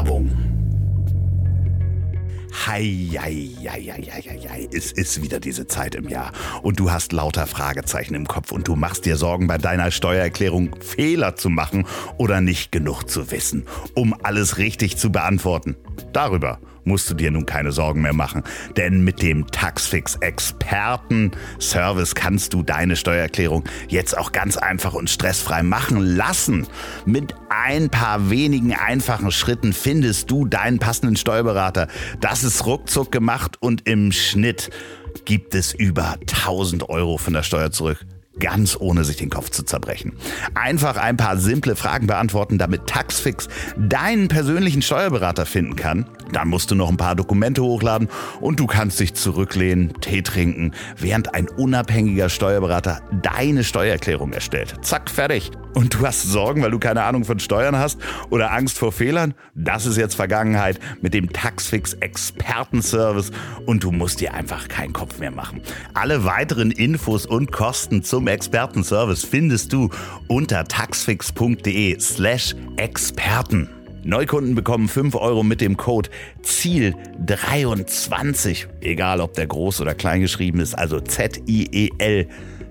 Werbung. 0.00 0.30
Hei, 2.66 3.10
hei, 3.18 3.50
hei, 3.68 3.82
hei, 3.82 4.22
hei, 4.22 4.40
hei. 4.48 4.68
Es 4.72 4.92
ist 4.92 5.22
wieder 5.22 5.40
diese 5.40 5.66
Zeit 5.66 5.94
im 5.94 6.08
Jahr 6.08 6.32
und 6.62 6.80
du 6.80 6.90
hast 6.90 7.12
lauter 7.12 7.46
Fragezeichen 7.46 8.14
im 8.14 8.26
Kopf 8.26 8.50
und 8.50 8.66
du 8.66 8.76
machst 8.76 9.04
dir 9.04 9.16
Sorgen 9.16 9.46
bei 9.46 9.58
deiner 9.58 9.90
Steuererklärung 9.90 10.74
Fehler 10.80 11.36
zu 11.36 11.50
machen 11.50 11.84
oder 12.16 12.40
nicht 12.40 12.72
genug 12.72 13.10
zu 13.10 13.30
wissen, 13.30 13.66
um 13.94 14.14
alles 14.22 14.56
richtig 14.56 14.96
zu 14.96 15.12
beantworten. 15.12 15.76
Darüber 16.14 16.60
musst 16.84 17.10
du 17.10 17.14
dir 17.14 17.30
nun 17.30 17.46
keine 17.46 17.72
Sorgen 17.72 18.02
mehr 18.02 18.12
machen, 18.12 18.42
denn 18.76 19.02
mit 19.02 19.22
dem 19.22 19.46
Taxfix 19.46 20.16
Experten 20.16 21.32
Service 21.60 22.14
kannst 22.14 22.54
du 22.54 22.62
deine 22.62 22.96
Steuererklärung 22.96 23.64
jetzt 23.88 24.16
auch 24.16 24.32
ganz 24.32 24.56
einfach 24.56 24.94
und 24.94 25.10
stressfrei 25.10 25.62
machen 25.62 26.00
lassen. 26.00 26.66
Mit 27.04 27.34
ein 27.48 27.90
paar 27.90 28.30
wenigen 28.30 28.74
einfachen 28.74 29.30
Schritten 29.30 29.72
findest 29.72 30.30
du 30.30 30.46
deinen 30.46 30.78
passenden 30.78 31.16
Steuerberater. 31.16 31.88
Das 32.20 32.44
ist 32.44 32.66
ruckzuck 32.66 33.12
gemacht 33.12 33.56
und 33.60 33.86
im 33.88 34.12
Schnitt 34.12 34.70
gibt 35.24 35.54
es 35.54 35.74
über 35.74 36.16
1000 36.20 36.88
Euro 36.88 37.18
von 37.18 37.32
der 37.32 37.42
Steuer 37.42 37.70
zurück 37.70 38.06
ganz 38.38 38.76
ohne 38.78 39.04
sich 39.04 39.16
den 39.16 39.30
Kopf 39.30 39.50
zu 39.50 39.64
zerbrechen. 39.64 40.12
Einfach 40.54 40.96
ein 40.96 41.16
paar 41.16 41.36
simple 41.36 41.76
Fragen 41.76 42.06
beantworten, 42.06 42.58
damit 42.58 42.86
Taxfix 42.86 43.48
deinen 43.76 44.28
persönlichen 44.28 44.82
Steuerberater 44.82 45.46
finden 45.46 45.76
kann. 45.76 46.06
Dann 46.32 46.48
musst 46.48 46.70
du 46.70 46.74
noch 46.74 46.88
ein 46.88 46.96
paar 46.96 47.16
Dokumente 47.16 47.62
hochladen 47.62 48.08
und 48.40 48.60
du 48.60 48.66
kannst 48.66 49.00
dich 49.00 49.14
zurücklehnen, 49.14 50.00
Tee 50.00 50.22
trinken, 50.22 50.72
während 50.96 51.34
ein 51.34 51.48
unabhängiger 51.48 52.28
Steuerberater 52.28 53.02
deine 53.22 53.64
Steuererklärung 53.64 54.32
erstellt. 54.32 54.74
Zack, 54.82 55.10
fertig. 55.10 55.50
Und 55.74 55.94
du 55.94 56.06
hast 56.06 56.24
Sorgen, 56.24 56.62
weil 56.62 56.70
du 56.70 56.78
keine 56.78 57.02
Ahnung 57.02 57.24
von 57.24 57.38
Steuern 57.38 57.76
hast 57.76 57.98
oder 58.30 58.52
Angst 58.52 58.78
vor 58.78 58.92
Fehlern? 58.92 59.34
Das 59.54 59.86
ist 59.86 59.96
jetzt 59.96 60.14
Vergangenheit 60.14 60.78
mit 61.00 61.14
dem 61.14 61.32
Taxfix 61.32 61.94
Expertenservice 61.94 63.30
und 63.66 63.84
du 63.84 63.92
musst 63.92 64.20
dir 64.20 64.34
einfach 64.34 64.68
keinen 64.68 64.92
Kopf 64.92 65.18
mehr 65.18 65.30
machen. 65.30 65.62
Alle 65.94 66.24
weiteren 66.24 66.70
Infos 66.70 67.24
und 67.24 67.52
Kosten 67.52 68.02
zum 68.02 68.26
Expertenservice 68.26 69.24
findest 69.24 69.72
du 69.72 69.88
unter 70.26 70.64
taxfix.de 70.64 71.98
slash 72.00 72.56
Experten. 72.76 73.68
Neukunden 74.02 74.54
bekommen 74.54 74.88
5 74.88 75.14
Euro 75.14 75.42
mit 75.42 75.60
dem 75.60 75.76
Code 75.76 76.08
ZIEL23, 76.42 78.66
egal 78.80 79.20
ob 79.20 79.34
der 79.34 79.46
groß 79.46 79.82
oder 79.82 79.94
klein 79.94 80.22
geschrieben 80.22 80.60
ist, 80.60 80.74
also 80.74 81.00
Z-I-E-L 81.00 82.26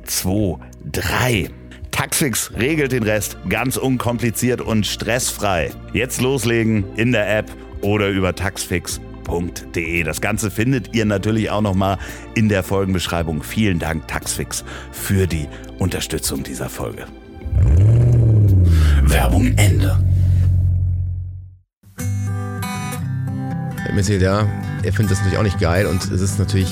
23. 0.05 1.58
Taxfix 1.91 2.51
regelt 2.57 2.91
den 2.91 3.03
Rest 3.03 3.37
ganz 3.49 3.77
unkompliziert 3.77 4.61
und 4.61 4.85
stressfrei. 4.85 5.71
Jetzt 5.93 6.21
loslegen 6.21 6.85
in 6.95 7.11
der 7.11 7.37
App 7.37 7.51
oder 7.81 8.09
über 8.09 8.35
taxfix.de. 8.35 10.03
Das 10.03 10.21
Ganze 10.21 10.51
findet 10.51 10.95
ihr 10.95 11.05
natürlich 11.05 11.49
auch 11.49 11.61
nochmal 11.61 11.97
in 12.35 12.49
der 12.49 12.63
Folgenbeschreibung. 12.63 13.43
Vielen 13.43 13.79
Dank 13.79 14.07
Taxfix 14.07 14.63
für 14.91 15.27
die 15.27 15.47
Unterstützung 15.77 16.43
dieser 16.43 16.69
Folge. 16.69 17.05
Werbung 19.03 19.53
Ende. 19.57 19.97
Messil, 23.93 24.21
ja, 24.21 24.47
er 24.83 24.93
findet 24.93 25.11
das 25.11 25.17
natürlich 25.17 25.37
auch 25.37 25.43
nicht 25.43 25.59
geil 25.59 25.85
und 25.85 26.09
es 26.11 26.21
ist 26.21 26.39
natürlich 26.39 26.71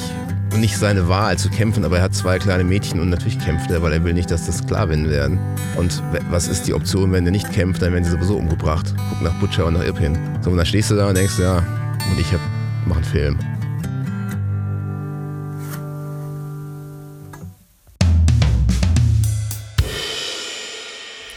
nicht 0.59 0.77
seine 0.77 1.07
Wahl 1.07 1.37
zu 1.37 1.49
kämpfen, 1.49 1.85
aber 1.85 1.97
er 1.97 2.03
hat 2.03 2.15
zwei 2.15 2.39
kleine 2.39 2.63
Mädchen 2.63 2.99
und 2.99 3.09
natürlich 3.09 3.39
kämpft 3.39 3.71
er, 3.71 3.81
weil 3.81 3.93
er 3.93 4.03
will 4.03 4.13
nicht, 4.13 4.31
dass 4.31 4.45
das 4.45 4.59
Sklavinnen 4.59 5.09
werden. 5.09 5.39
Und 5.75 6.01
was 6.29 6.47
ist 6.47 6.67
die 6.67 6.73
Option, 6.73 7.11
wenn 7.11 7.25
er 7.25 7.31
nicht 7.31 7.51
kämpft, 7.51 7.81
dann 7.81 7.93
werden 7.93 8.03
sie 8.03 8.11
sowieso 8.11 8.37
umgebracht. 8.37 8.93
Guck 9.09 9.21
nach 9.21 9.33
Butcher 9.39 9.65
und 9.65 9.73
nach 9.73 9.83
Irpin. 9.83 10.17
So, 10.41 10.51
und 10.51 10.57
dann 10.57 10.65
stehst 10.65 10.91
du 10.91 10.95
da 10.95 11.07
und 11.07 11.17
denkst, 11.17 11.39
ja, 11.39 11.57
und 11.57 12.19
ich 12.19 12.31
hab, 12.31 12.41
mach 12.85 12.97
einen 12.97 13.05
Film. 13.05 13.56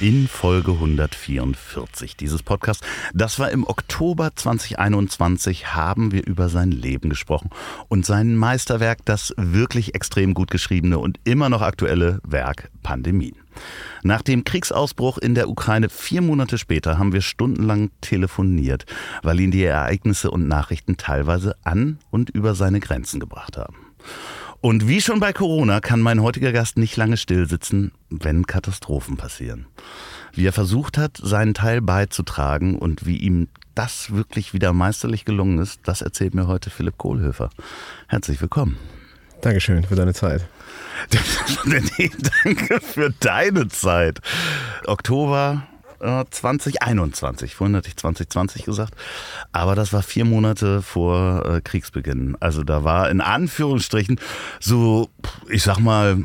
In 0.00 0.28
Folge 0.28 0.72
144 0.72 2.16
dieses 2.16 2.42
Podcasts. 2.42 2.86
Das 3.12 3.38
war 3.38 3.50
im 3.50 3.66
Oktober 3.66 4.30
2021, 4.34 5.74
haben 5.74 6.10
wir 6.10 6.26
über 6.26 6.48
sein 6.48 6.70
Leben 6.70 7.10
gesprochen 7.10 7.50
und 7.88 8.06
sein 8.06 8.34
Meisterwerk, 8.34 9.04
das 9.04 9.34
wirklich 9.36 9.94
extrem 9.94 10.32
gut 10.32 10.50
geschriebene 10.50 10.98
und 10.98 11.20
immer 11.24 11.50
noch 11.50 11.60
aktuelle 11.60 12.20
Werk 12.24 12.70
Pandemien. 12.82 13.36
Nach 14.02 14.22
dem 14.22 14.44
Kriegsausbruch 14.44 15.18
in 15.18 15.34
der 15.34 15.50
Ukraine 15.50 15.90
vier 15.90 16.22
Monate 16.22 16.56
später 16.56 16.98
haben 16.98 17.12
wir 17.12 17.20
stundenlang 17.20 17.90
telefoniert, 18.00 18.86
weil 19.22 19.38
ihn 19.38 19.50
die 19.50 19.64
Ereignisse 19.64 20.30
und 20.30 20.48
Nachrichten 20.48 20.96
teilweise 20.96 21.56
an 21.62 21.98
und 22.10 22.30
über 22.30 22.54
seine 22.54 22.80
Grenzen 22.80 23.20
gebracht 23.20 23.58
haben. 23.58 23.76
Und 24.60 24.86
wie 24.86 25.00
schon 25.00 25.20
bei 25.20 25.32
Corona 25.32 25.80
kann 25.80 26.00
mein 26.00 26.20
heutiger 26.20 26.52
Gast 26.52 26.76
nicht 26.76 26.96
lange 26.96 27.16
stillsitzen, 27.16 27.92
wenn 28.10 28.46
Katastrophen 28.46 29.16
passieren. 29.16 29.66
Wie 30.34 30.46
er 30.46 30.52
versucht 30.52 30.98
hat, 30.98 31.16
seinen 31.16 31.54
Teil 31.54 31.80
beizutragen 31.80 32.78
und 32.78 33.06
wie 33.06 33.16
ihm 33.16 33.48
das 33.74 34.12
wirklich 34.12 34.52
wieder 34.52 34.74
meisterlich 34.74 35.24
gelungen 35.24 35.58
ist, 35.58 35.80
das 35.84 36.02
erzählt 36.02 36.34
mir 36.34 36.46
heute 36.46 36.68
Philipp 36.68 36.98
Kohlhöfer. 36.98 37.48
Herzlich 38.06 38.40
willkommen. 38.42 38.76
Dankeschön 39.40 39.84
für 39.84 39.94
deine 39.94 40.12
Zeit. 40.12 40.46
nee, 41.64 42.10
danke 42.44 42.80
für 42.82 43.10
deine 43.18 43.68
Zeit. 43.68 44.20
Oktober 44.86 45.66
2021. 46.00 47.54
Vorhin 47.54 47.76
hatte 47.76 47.88
ich 47.88 47.96
2020 47.96 48.64
gesagt. 48.64 48.94
Aber 49.52 49.74
das 49.74 49.92
war 49.92 50.02
vier 50.02 50.24
Monate 50.24 50.82
vor 50.82 51.44
äh, 51.46 51.60
Kriegsbeginn. 51.60 52.36
Also 52.40 52.64
da 52.64 52.84
war 52.84 53.10
in 53.10 53.20
Anführungsstrichen 53.20 54.18
so, 54.58 55.10
ich 55.48 55.62
sag 55.62 55.78
mal. 55.78 56.24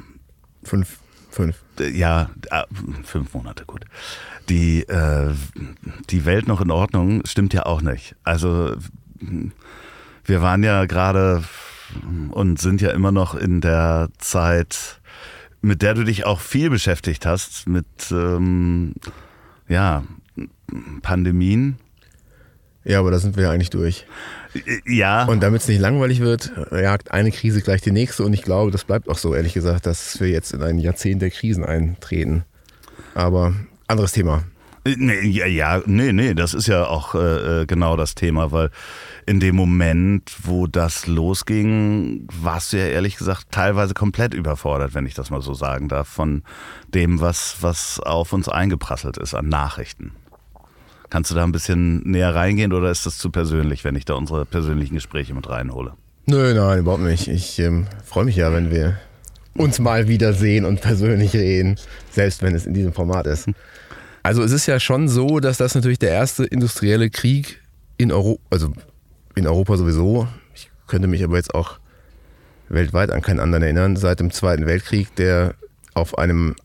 Fünf. 0.64 0.98
Fünf. 1.30 1.58
Ja, 1.80 2.30
äh, 2.50 2.64
fünf 3.04 3.34
Monate, 3.34 3.66
gut. 3.66 3.86
Die, 4.48 4.84
äh, 4.84 5.34
die 6.10 6.26
Welt 6.26 6.48
noch 6.48 6.62
in 6.62 6.72
Ordnung 6.72 7.26
stimmt 7.26 7.54
ja 7.54 7.66
auch 7.66 7.82
nicht. 7.82 8.16
Also 8.24 8.76
wir 10.24 10.42
waren 10.42 10.64
ja 10.64 10.86
gerade 10.86 11.44
und 12.32 12.60
sind 12.60 12.82
ja 12.82 12.92
immer 12.92 13.12
noch 13.12 13.36
in 13.36 13.62
der 13.62 14.10
Zeit, 14.18 15.02
mit 15.62 15.82
der 15.82 15.94
du 15.94 16.04
dich 16.04 16.26
auch 16.26 16.40
viel 16.40 16.70
beschäftigt 16.70 17.26
hast, 17.26 17.68
mit 17.68 17.86
ähm, 18.12 18.94
ja, 19.68 20.04
Pandemien. 21.02 21.78
Ja, 22.84 23.00
aber 23.00 23.10
da 23.10 23.20
sind 23.20 23.36
wir 23.36 23.44
ja 23.44 23.52
eigentlich 23.52 23.72
durch. 23.72 24.06
Ja. 24.86 25.26
Und 25.26 25.42
damit 25.42 25.62
es 25.62 25.68
nicht 25.68 25.80
langweilig 25.80 26.20
wird, 26.20 26.52
jagt 26.72 27.12
eine 27.12 27.32
Krise 27.32 27.62
gleich 27.62 27.82
die 27.82 27.92
nächste. 27.92 28.24
Und 28.24 28.34
ich 28.34 28.44
glaube, 28.44 28.72
das 28.72 28.84
bleibt 28.84 29.10
auch 29.10 29.18
so, 29.18 29.34
ehrlich 29.34 29.54
gesagt, 29.54 29.86
dass 29.88 30.20
wir 30.20 30.30
jetzt 30.30 30.54
in 30.54 30.62
ein 30.62 30.78
Jahrzehnt 30.78 31.22
der 31.22 31.32
Krisen 31.32 31.66
eintreten. 31.66 32.46
Aber 33.16 33.54
anderes 33.88 34.12
Thema. 34.12 34.44
Nee, 34.86 35.26
ja, 35.26 35.82
nee, 35.88 36.14
nee, 36.14 36.36
das 36.36 36.54
ist 36.54 36.68
ja 36.68 36.86
auch 36.86 37.16
äh, 37.16 37.62
äh, 37.62 37.66
genau 37.66 37.98
das 37.98 38.14
Thema, 38.14 38.52
weil 38.52 38.70
in 39.26 39.40
dem 39.40 39.56
Moment, 39.56 40.36
wo 40.44 40.68
das 40.68 41.08
losging, 41.08 42.28
warst 42.42 42.74
du 42.74 42.78
ja 42.78 42.86
ehrlich 42.86 43.18
gesagt 43.18 43.48
teilweise 43.52 43.94
komplett 43.94 44.34
überfordert, 44.34 44.94
wenn 44.94 45.06
ich 45.06 45.16
das 45.16 45.32
mal 45.32 45.42
so 45.42 45.54
sagen 45.54 45.90
darf, 45.90 46.08
von 46.08 46.44
dem, 46.94 47.20
was, 47.20 47.58
was 47.62 48.00
auf 48.00 48.34
uns 48.34 48.48
eingeprasselt 48.48 49.18
ist 49.18 49.34
an 49.34 49.50
Nachrichten. 49.50 50.12
Kannst 51.10 51.32
du 51.32 51.36
da 51.36 51.44
ein 51.44 51.52
bisschen 51.52 52.02
näher 52.04 52.36
reingehen 52.36 52.74
oder 52.74 52.92
ist 52.92 53.06
das 53.06 53.18
zu 53.18 53.32
persönlich, 53.32 53.84
wenn 53.84 53.96
ich 53.96 54.06
da 54.06 54.16
unsere 54.16 54.46
persönlichen 54.46 54.96
Gespräche 54.96 55.34
mit 55.34 55.50
reinhole? 55.50 55.94
Nö, 56.28 56.54
nein, 56.54 56.80
überhaupt 56.80 57.04
nicht. 57.04 57.28
Ich 57.28 57.60
ähm, 57.60 57.88
freue 58.04 58.26
mich 58.26 58.36
ja, 58.36 58.52
wenn 58.52 58.72
wir 58.72 59.00
uns 59.56 59.80
mal 59.80 60.08
wiedersehen 60.08 60.66
und 60.66 60.82
persönlich 60.82 61.34
reden, 61.34 61.78
selbst 62.12 62.42
wenn 62.42 62.56
es 62.56 62.66
in 62.66 62.74
diesem 62.74 62.94
Format 62.94 63.28
ist. 63.28 63.48
Also 64.24 64.44
es 64.44 64.52
ist 64.52 64.66
ja 64.66 64.80
schon 64.80 65.08
so, 65.08 65.40
dass 65.40 65.58
das 65.58 65.76
natürlich 65.76 66.00
der 66.00 66.10
erste 66.10 66.46
industrielle 66.46 67.10
Krieg 67.10 67.62
in 67.98 68.12
Europa, 68.12 68.42
also 68.50 68.74
in 69.36 69.48
Europa 69.48 69.78
sowieso, 69.78 70.28
ich 70.54 70.70
könnte 70.88 71.08
mich 71.08 71.24
aber 71.24 71.38
jetzt 71.38 71.54
auch 71.54 71.80
weltweit 72.70 73.12
an 73.12 73.22
keinen 73.22 73.40
anderen 73.40 73.64
erinnern, 73.64 73.96
seit 73.96 74.20
dem 74.20 74.32
Zweiten 74.32 74.66
Weltkrieg, 74.66 75.16
der 75.16 75.56
auf 75.94 76.18
einem 76.18 76.56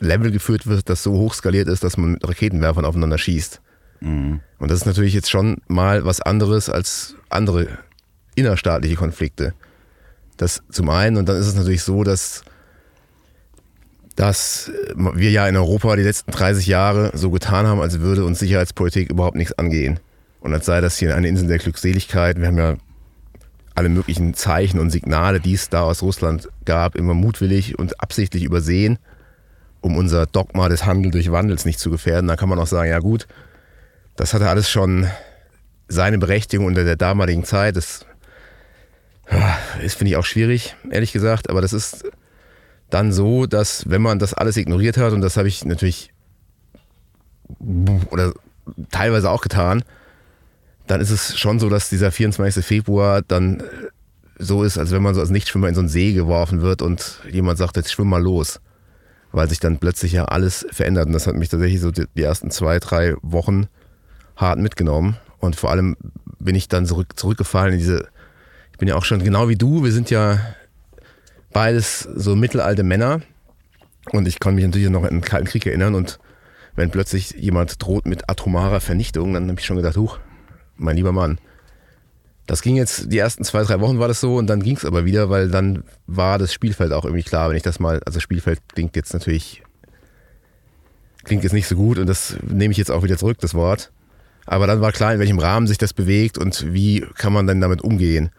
Level 0.00 0.30
geführt 0.30 0.66
wird, 0.66 0.88
das 0.88 1.02
so 1.02 1.12
hoch 1.12 1.34
skaliert 1.34 1.68
ist, 1.68 1.84
dass 1.84 1.96
man 1.96 2.12
mit 2.12 2.26
Raketenwerfern 2.26 2.84
aufeinander 2.84 3.18
schießt. 3.18 3.60
Mhm. 4.00 4.40
Und 4.58 4.70
das 4.70 4.80
ist 4.80 4.86
natürlich 4.86 5.14
jetzt 5.14 5.30
schon 5.30 5.58
mal 5.68 6.04
was 6.04 6.20
anderes 6.20 6.68
als 6.68 7.14
andere 7.28 7.68
innerstaatliche 8.34 8.96
Konflikte. 8.96 9.54
Das 10.36 10.62
zum 10.70 10.88
einen, 10.88 11.16
und 11.16 11.28
dann 11.28 11.36
ist 11.36 11.46
es 11.46 11.54
natürlich 11.54 11.82
so, 11.82 12.02
dass 12.02 12.44
dass 14.16 14.70
wir 14.94 15.30
ja 15.30 15.48
in 15.48 15.56
Europa 15.56 15.96
die 15.96 16.02
letzten 16.02 16.30
30 16.30 16.66
Jahre 16.66 17.10
so 17.14 17.30
getan 17.30 17.66
haben, 17.66 17.80
als 17.80 18.00
würde 18.00 18.24
uns 18.24 18.38
Sicherheitspolitik 18.38 19.10
überhaupt 19.10 19.36
nichts 19.36 19.58
angehen. 19.58 19.98
Und 20.44 20.52
als 20.52 20.66
sei 20.66 20.82
das 20.82 20.98
hier 20.98 21.16
eine 21.16 21.26
Insel 21.26 21.48
der 21.48 21.56
Glückseligkeit. 21.56 22.38
Wir 22.38 22.48
haben 22.48 22.58
ja 22.58 22.76
alle 23.74 23.88
möglichen 23.88 24.34
Zeichen 24.34 24.78
und 24.78 24.90
Signale, 24.90 25.40
die 25.40 25.54
es 25.54 25.70
da 25.70 25.84
aus 25.84 26.02
Russland 26.02 26.50
gab, 26.66 26.96
immer 26.96 27.14
mutwillig 27.14 27.78
und 27.78 28.02
absichtlich 28.02 28.44
übersehen, 28.44 28.98
um 29.80 29.96
unser 29.96 30.26
Dogma 30.26 30.68
des 30.68 30.84
Handel 30.84 31.10
durch 31.12 31.32
Wandels 31.32 31.64
nicht 31.64 31.80
zu 31.80 31.90
gefährden. 31.90 32.28
Da 32.28 32.36
kann 32.36 32.50
man 32.50 32.58
auch 32.58 32.66
sagen, 32.66 32.90
ja 32.90 32.98
gut, 32.98 33.26
das 34.16 34.34
hat 34.34 34.42
er 34.42 34.50
alles 34.50 34.68
schon 34.68 35.08
seine 35.88 36.18
Berechtigung 36.18 36.66
unter 36.66 36.84
der 36.84 36.96
damaligen 36.96 37.44
Zeit. 37.44 37.76
Das 37.76 38.04
ist, 39.82 39.96
finde 39.96 40.10
ich, 40.10 40.16
auch 40.18 40.26
schwierig, 40.26 40.76
ehrlich 40.90 41.12
gesagt. 41.12 41.48
Aber 41.48 41.62
das 41.62 41.72
ist 41.72 42.04
dann 42.90 43.14
so, 43.14 43.46
dass 43.46 43.88
wenn 43.88 44.02
man 44.02 44.18
das 44.18 44.34
alles 44.34 44.58
ignoriert 44.58 44.98
hat, 44.98 45.14
und 45.14 45.22
das 45.22 45.38
habe 45.38 45.48
ich 45.48 45.64
natürlich 45.64 46.10
oder 48.10 48.34
teilweise 48.90 49.30
auch 49.30 49.40
getan, 49.40 49.82
dann 50.86 51.00
ist 51.00 51.10
es 51.10 51.38
schon 51.38 51.58
so, 51.58 51.68
dass 51.68 51.88
dieser 51.88 52.12
24. 52.12 52.64
Februar 52.64 53.22
dann 53.22 53.62
so 54.38 54.62
ist, 54.62 54.78
als 54.78 54.90
wenn 54.90 55.02
man 55.02 55.14
so 55.14 55.20
als 55.20 55.30
Nichtschwimmer 55.30 55.68
in 55.68 55.74
so 55.74 55.80
einen 55.80 55.88
See 55.88 56.12
geworfen 56.12 56.60
wird 56.60 56.82
und 56.82 57.20
jemand 57.30 57.58
sagt, 57.58 57.76
jetzt 57.76 57.92
schwimm 57.92 58.08
mal 58.08 58.22
los. 58.22 58.60
Weil 59.32 59.48
sich 59.48 59.60
dann 59.60 59.78
plötzlich 59.78 60.12
ja 60.12 60.26
alles 60.26 60.66
verändert. 60.70 61.06
Und 61.06 61.12
das 61.12 61.26
hat 61.26 61.34
mich 61.34 61.48
tatsächlich 61.48 61.80
so 61.80 61.90
die, 61.90 62.22
ersten 62.22 62.50
zwei, 62.50 62.78
drei 62.78 63.14
Wochen 63.22 63.66
hart 64.36 64.58
mitgenommen. 64.58 65.16
Und 65.38 65.56
vor 65.56 65.70
allem 65.70 65.96
bin 66.38 66.54
ich 66.54 66.68
dann 66.68 66.86
zurück, 66.86 67.08
zurückgefallen 67.16 67.74
in 67.74 67.78
diese, 67.78 68.08
ich 68.72 68.78
bin 68.78 68.88
ja 68.88 68.96
auch 68.96 69.04
schon 69.04 69.22
genau 69.22 69.48
wie 69.48 69.56
du, 69.56 69.82
wir 69.82 69.92
sind 69.92 70.10
ja 70.10 70.38
beides 71.52 72.00
so 72.00 72.36
mittelalte 72.36 72.82
Männer. 72.82 73.22
Und 74.12 74.28
ich 74.28 74.38
kann 74.38 74.54
mich 74.54 74.64
natürlich 74.64 74.90
noch 74.90 75.04
an 75.04 75.10
den 75.10 75.20
Kalten 75.22 75.46
Krieg 75.46 75.66
erinnern. 75.66 75.94
Und 75.94 76.18
wenn 76.76 76.90
plötzlich 76.90 77.30
jemand 77.30 77.82
droht 77.82 78.06
mit 78.06 78.28
atomarer 78.28 78.80
Vernichtung, 78.80 79.34
dann 79.34 79.48
habe 79.48 79.58
ich 79.58 79.66
schon 79.66 79.76
gedacht, 79.76 79.96
huch, 79.96 80.18
mein 80.76 80.96
lieber 80.96 81.12
Mann. 81.12 81.38
Das 82.46 82.60
ging 82.60 82.76
jetzt, 82.76 83.10
die 83.10 83.18
ersten 83.18 83.42
zwei, 83.44 83.62
drei 83.62 83.80
Wochen 83.80 83.98
war 83.98 84.08
das 84.08 84.20
so 84.20 84.36
und 84.36 84.48
dann 84.48 84.62
ging 84.62 84.76
es 84.76 84.84
aber 84.84 85.06
wieder, 85.06 85.30
weil 85.30 85.48
dann 85.48 85.82
war 86.06 86.38
das 86.38 86.52
Spielfeld 86.52 86.92
auch 86.92 87.04
irgendwie 87.04 87.22
klar, 87.22 87.48
wenn 87.48 87.56
ich 87.56 87.62
das 87.62 87.80
mal, 87.80 88.00
also 88.04 88.20
Spielfeld 88.20 88.60
klingt 88.74 88.96
jetzt 88.96 89.14
natürlich, 89.14 89.62
klingt 91.24 91.42
jetzt 91.42 91.54
nicht 91.54 91.66
so 91.66 91.76
gut 91.76 91.98
und 91.98 92.06
das 92.06 92.36
nehme 92.42 92.72
ich 92.72 92.78
jetzt 92.78 92.90
auch 92.90 93.02
wieder 93.02 93.16
zurück, 93.16 93.38
das 93.40 93.54
Wort. 93.54 93.90
Aber 94.46 94.66
dann 94.66 94.82
war 94.82 94.92
klar, 94.92 95.14
in 95.14 95.20
welchem 95.20 95.38
Rahmen 95.38 95.66
sich 95.66 95.78
das 95.78 95.94
bewegt 95.94 96.36
und 96.36 96.74
wie 96.74 97.06
kann 97.16 97.32
man 97.32 97.46
dann 97.46 97.62
damit 97.62 97.80
umgehen. 97.80 98.30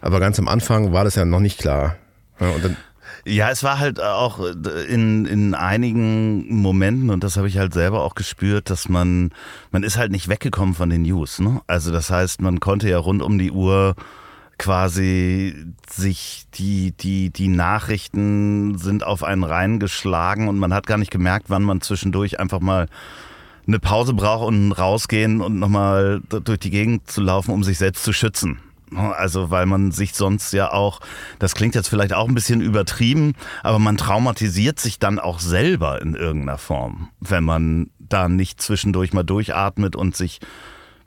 Aber 0.00 0.20
ganz 0.20 0.38
am 0.38 0.48
Anfang 0.48 0.92
war 0.92 1.04
das 1.04 1.16
ja 1.16 1.26
noch 1.26 1.40
nicht 1.40 1.58
klar. 1.58 1.96
Ja, 2.40 2.48
und 2.50 2.64
dann 2.64 2.76
ja, 3.26 3.50
es 3.50 3.62
war 3.62 3.78
halt 3.78 4.00
auch 4.00 4.40
in, 4.88 5.26
in 5.26 5.54
einigen 5.54 6.54
Momenten, 6.54 7.10
und 7.10 7.24
das 7.24 7.36
habe 7.36 7.48
ich 7.48 7.58
halt 7.58 7.74
selber 7.74 8.02
auch 8.02 8.14
gespürt, 8.14 8.70
dass 8.70 8.88
man, 8.88 9.30
man 9.70 9.82
ist 9.82 9.96
halt 9.96 10.12
nicht 10.12 10.28
weggekommen 10.28 10.74
von 10.74 10.90
den 10.90 11.02
News. 11.02 11.38
Ne? 11.40 11.60
Also 11.66 11.92
das 11.92 12.10
heißt, 12.10 12.40
man 12.40 12.60
konnte 12.60 12.88
ja 12.88 12.98
rund 12.98 13.22
um 13.22 13.38
die 13.38 13.50
Uhr 13.50 13.94
quasi 14.58 15.54
sich 15.88 16.44
die, 16.54 16.92
die, 16.92 17.30
die 17.30 17.48
Nachrichten 17.48 18.76
sind 18.76 19.04
auf 19.04 19.24
einen 19.24 19.44
reingeschlagen 19.44 20.48
und 20.48 20.58
man 20.58 20.74
hat 20.74 20.86
gar 20.86 20.98
nicht 20.98 21.10
gemerkt, 21.10 21.46
wann 21.48 21.62
man 21.62 21.80
zwischendurch 21.80 22.38
einfach 22.38 22.60
mal 22.60 22.86
eine 23.66 23.78
Pause 23.78 24.12
braucht 24.12 24.46
und 24.46 24.72
rausgehen 24.72 25.40
und 25.40 25.58
nochmal 25.58 26.20
durch 26.28 26.58
die 26.58 26.70
Gegend 26.70 27.10
zu 27.10 27.20
laufen, 27.20 27.52
um 27.52 27.64
sich 27.64 27.78
selbst 27.78 28.04
zu 28.04 28.12
schützen. 28.12 28.58
Also 28.94 29.50
weil 29.50 29.66
man 29.66 29.92
sich 29.92 30.14
sonst 30.14 30.52
ja 30.52 30.72
auch, 30.72 31.00
das 31.38 31.54
klingt 31.54 31.74
jetzt 31.74 31.88
vielleicht 31.88 32.12
auch 32.12 32.28
ein 32.28 32.34
bisschen 32.34 32.60
übertrieben, 32.60 33.34
aber 33.62 33.78
man 33.78 33.96
traumatisiert 33.96 34.78
sich 34.80 34.98
dann 34.98 35.18
auch 35.18 35.40
selber 35.40 36.02
in 36.02 36.14
irgendeiner 36.14 36.58
Form, 36.58 37.08
wenn 37.20 37.44
man 37.44 37.90
da 37.98 38.28
nicht 38.28 38.60
zwischendurch 38.60 39.12
mal 39.12 39.22
durchatmet 39.22 39.96
und 39.96 40.16
sich 40.16 40.40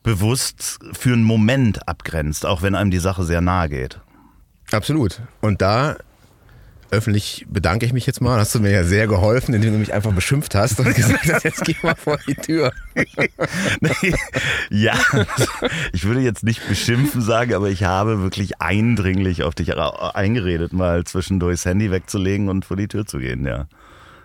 bewusst 0.04 0.80
für 0.94 1.14
einen 1.14 1.24
Moment 1.24 1.88
abgrenzt, 1.88 2.46
auch 2.46 2.62
wenn 2.62 2.76
einem 2.76 2.92
die 2.92 3.00
Sache 3.00 3.24
sehr 3.24 3.42
nahe 3.42 3.70
geht. 3.70 4.00
Absolut. 4.72 5.22
Und 5.42 5.62
da 5.62 5.98
öffentlich 6.94 7.46
bedanke 7.50 7.86
ich 7.86 7.92
mich 7.92 8.06
jetzt 8.06 8.22
mal. 8.22 8.40
Hast 8.40 8.54
du 8.54 8.60
mir 8.60 8.72
ja 8.72 8.84
sehr 8.84 9.08
geholfen, 9.08 9.54
indem 9.54 9.74
du 9.74 9.80
mich 9.80 9.94
einfach 9.94 10.14
beschimpft 10.14 10.54
hast 10.56 10.80
und 10.80 10.94
gesagt 10.96 11.34
hast, 11.34 11.44
jetzt 11.44 11.66
geh 11.66 11.76
mal 11.82 11.96
vor 11.96 12.20
die 12.28 12.36
Tür. 12.36 12.72
ja, 14.70 14.94
ich 15.92 16.06
würde 16.06 16.22
jetzt 16.22 16.44
nicht 16.44 16.68
beschimpfen 16.68 17.22
sagen, 17.22 17.54
aber 17.56 17.70
ich 17.70 17.84
habe 17.84 18.22
wirklich 18.22 18.62
eindringlich 18.62 19.44
auf 19.44 19.56
dich 19.56 19.76
eingeredet, 19.76 20.72
mal 20.72 21.04
zwischendurch 21.04 21.56
das 21.56 21.66
Handy 21.66 21.92
wegzulegen 21.92 22.48
und 22.48 22.64
vor 22.64 22.78
die 22.78 22.88
Tür 22.88 23.06
zu 23.06 23.18
gehen, 23.18 23.46
ja. 23.46 23.68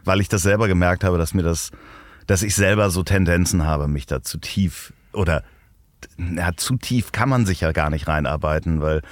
Weil 0.05 0.21
ich 0.21 0.29
das 0.29 0.43
selber 0.43 0.69
gemerkt 0.69 1.05
habe, 1.05 1.19
dass 1.19 1.35
mir 1.35 1.43
das, 1.43 1.71
dass 2.27 2.43
ich 2.43 2.55
selber 2.55 2.91
so 2.91 3.03
Tendenzen 3.03 3.67
habe, 3.67 3.89
mich 3.89 4.07
da 4.07 4.23
zu 4.23 4.39
tief 4.39 4.93
oder 5.13 5.43
ja, 6.19 6.53
zu 6.57 6.77
tief 6.77 7.13
kann 7.13 7.29
man 7.29 7.47
sich 7.47 7.63
ja 7.63 7.73
gar 7.73 7.91
nicht 7.91 8.07
reinarbeiten, 8.09 8.81
weil 8.81 9.03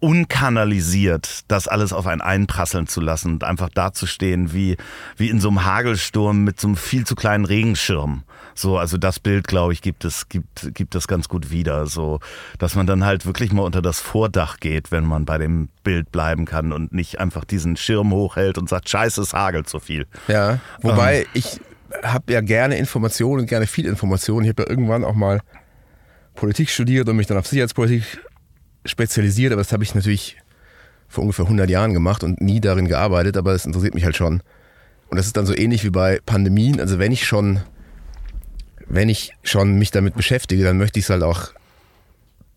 unkanalisiert 0.00 1.40
das 1.48 1.68
alles 1.68 1.92
auf 1.92 2.06
einen 2.06 2.20
einprasseln 2.20 2.86
zu 2.86 3.00
lassen 3.00 3.32
und 3.34 3.44
einfach 3.44 3.68
dazustehen 3.68 4.52
wie, 4.52 4.76
wie 5.16 5.30
in 5.30 5.40
so 5.40 5.48
einem 5.48 5.64
Hagelsturm 5.64 6.44
mit 6.44 6.60
so 6.60 6.68
einem 6.68 6.76
viel 6.76 7.06
zu 7.06 7.14
kleinen 7.14 7.44
Regenschirm. 7.44 8.24
So, 8.54 8.78
also 8.78 8.98
das 8.98 9.18
Bild, 9.18 9.48
glaube 9.48 9.72
ich, 9.72 9.82
gibt 9.82 10.04
es, 10.04 10.28
gibt, 10.28 10.74
gibt 10.74 10.94
es 10.94 11.08
ganz 11.08 11.28
gut 11.28 11.50
wieder. 11.50 11.86
So, 11.86 12.20
dass 12.58 12.76
man 12.76 12.86
dann 12.86 13.04
halt 13.04 13.26
wirklich 13.26 13.52
mal 13.52 13.62
unter 13.62 13.82
das 13.82 14.00
Vordach 14.00 14.58
geht, 14.58 14.92
wenn 14.92 15.04
man 15.04 15.24
bei 15.24 15.38
dem 15.38 15.68
Bild 15.82 16.12
bleiben 16.12 16.44
kann 16.44 16.72
und 16.72 16.92
nicht 16.92 17.18
einfach 17.18 17.44
diesen 17.44 17.76
Schirm 17.76 18.12
hochhält 18.12 18.58
und 18.58 18.68
sagt, 18.68 18.88
scheiße, 18.88 19.20
es 19.20 19.32
hagelt 19.32 19.68
so 19.68 19.80
viel. 19.80 20.06
Ja, 20.28 20.60
wobei 20.82 21.22
ähm. 21.22 21.26
ich 21.34 21.60
habe 22.02 22.32
ja 22.32 22.40
gerne 22.40 22.76
Informationen, 22.76 23.46
gerne 23.46 23.66
viel 23.66 23.86
Informationen. 23.86 24.44
Ich 24.44 24.50
habe 24.50 24.62
ja 24.62 24.70
irgendwann 24.70 25.04
auch 25.04 25.14
mal 25.14 25.40
Politik 26.34 26.70
studiert 26.70 27.08
und 27.08 27.16
mich 27.16 27.26
dann 27.26 27.38
auf 27.38 27.46
Sicherheitspolitik 27.46 28.04
spezialisiert, 28.84 29.52
aber 29.52 29.62
das 29.62 29.72
habe 29.72 29.84
ich 29.84 29.94
natürlich 29.94 30.36
vor 31.08 31.22
ungefähr 31.22 31.44
100 31.44 31.70
Jahren 31.70 31.94
gemacht 31.94 32.24
und 32.24 32.40
nie 32.40 32.60
darin 32.60 32.88
gearbeitet, 32.88 33.36
aber 33.36 33.52
es 33.52 33.66
interessiert 33.66 33.94
mich 33.94 34.04
halt 34.04 34.16
schon. 34.16 34.42
Und 35.08 35.16
das 35.16 35.26
ist 35.26 35.36
dann 35.36 35.46
so 35.46 35.56
ähnlich 35.56 35.84
wie 35.84 35.90
bei 35.90 36.20
Pandemien. 36.26 36.80
Also 36.80 36.98
wenn 36.98 37.12
ich 37.12 37.24
schon, 37.24 37.60
wenn 38.86 39.08
ich 39.08 39.32
schon 39.42 39.78
mich 39.78 39.90
damit 39.90 40.14
beschäftige, 40.14 40.64
dann 40.64 40.78
möchte 40.78 40.98
ich 40.98 41.04
es 41.04 41.10
halt 41.10 41.22
auch 41.22 41.52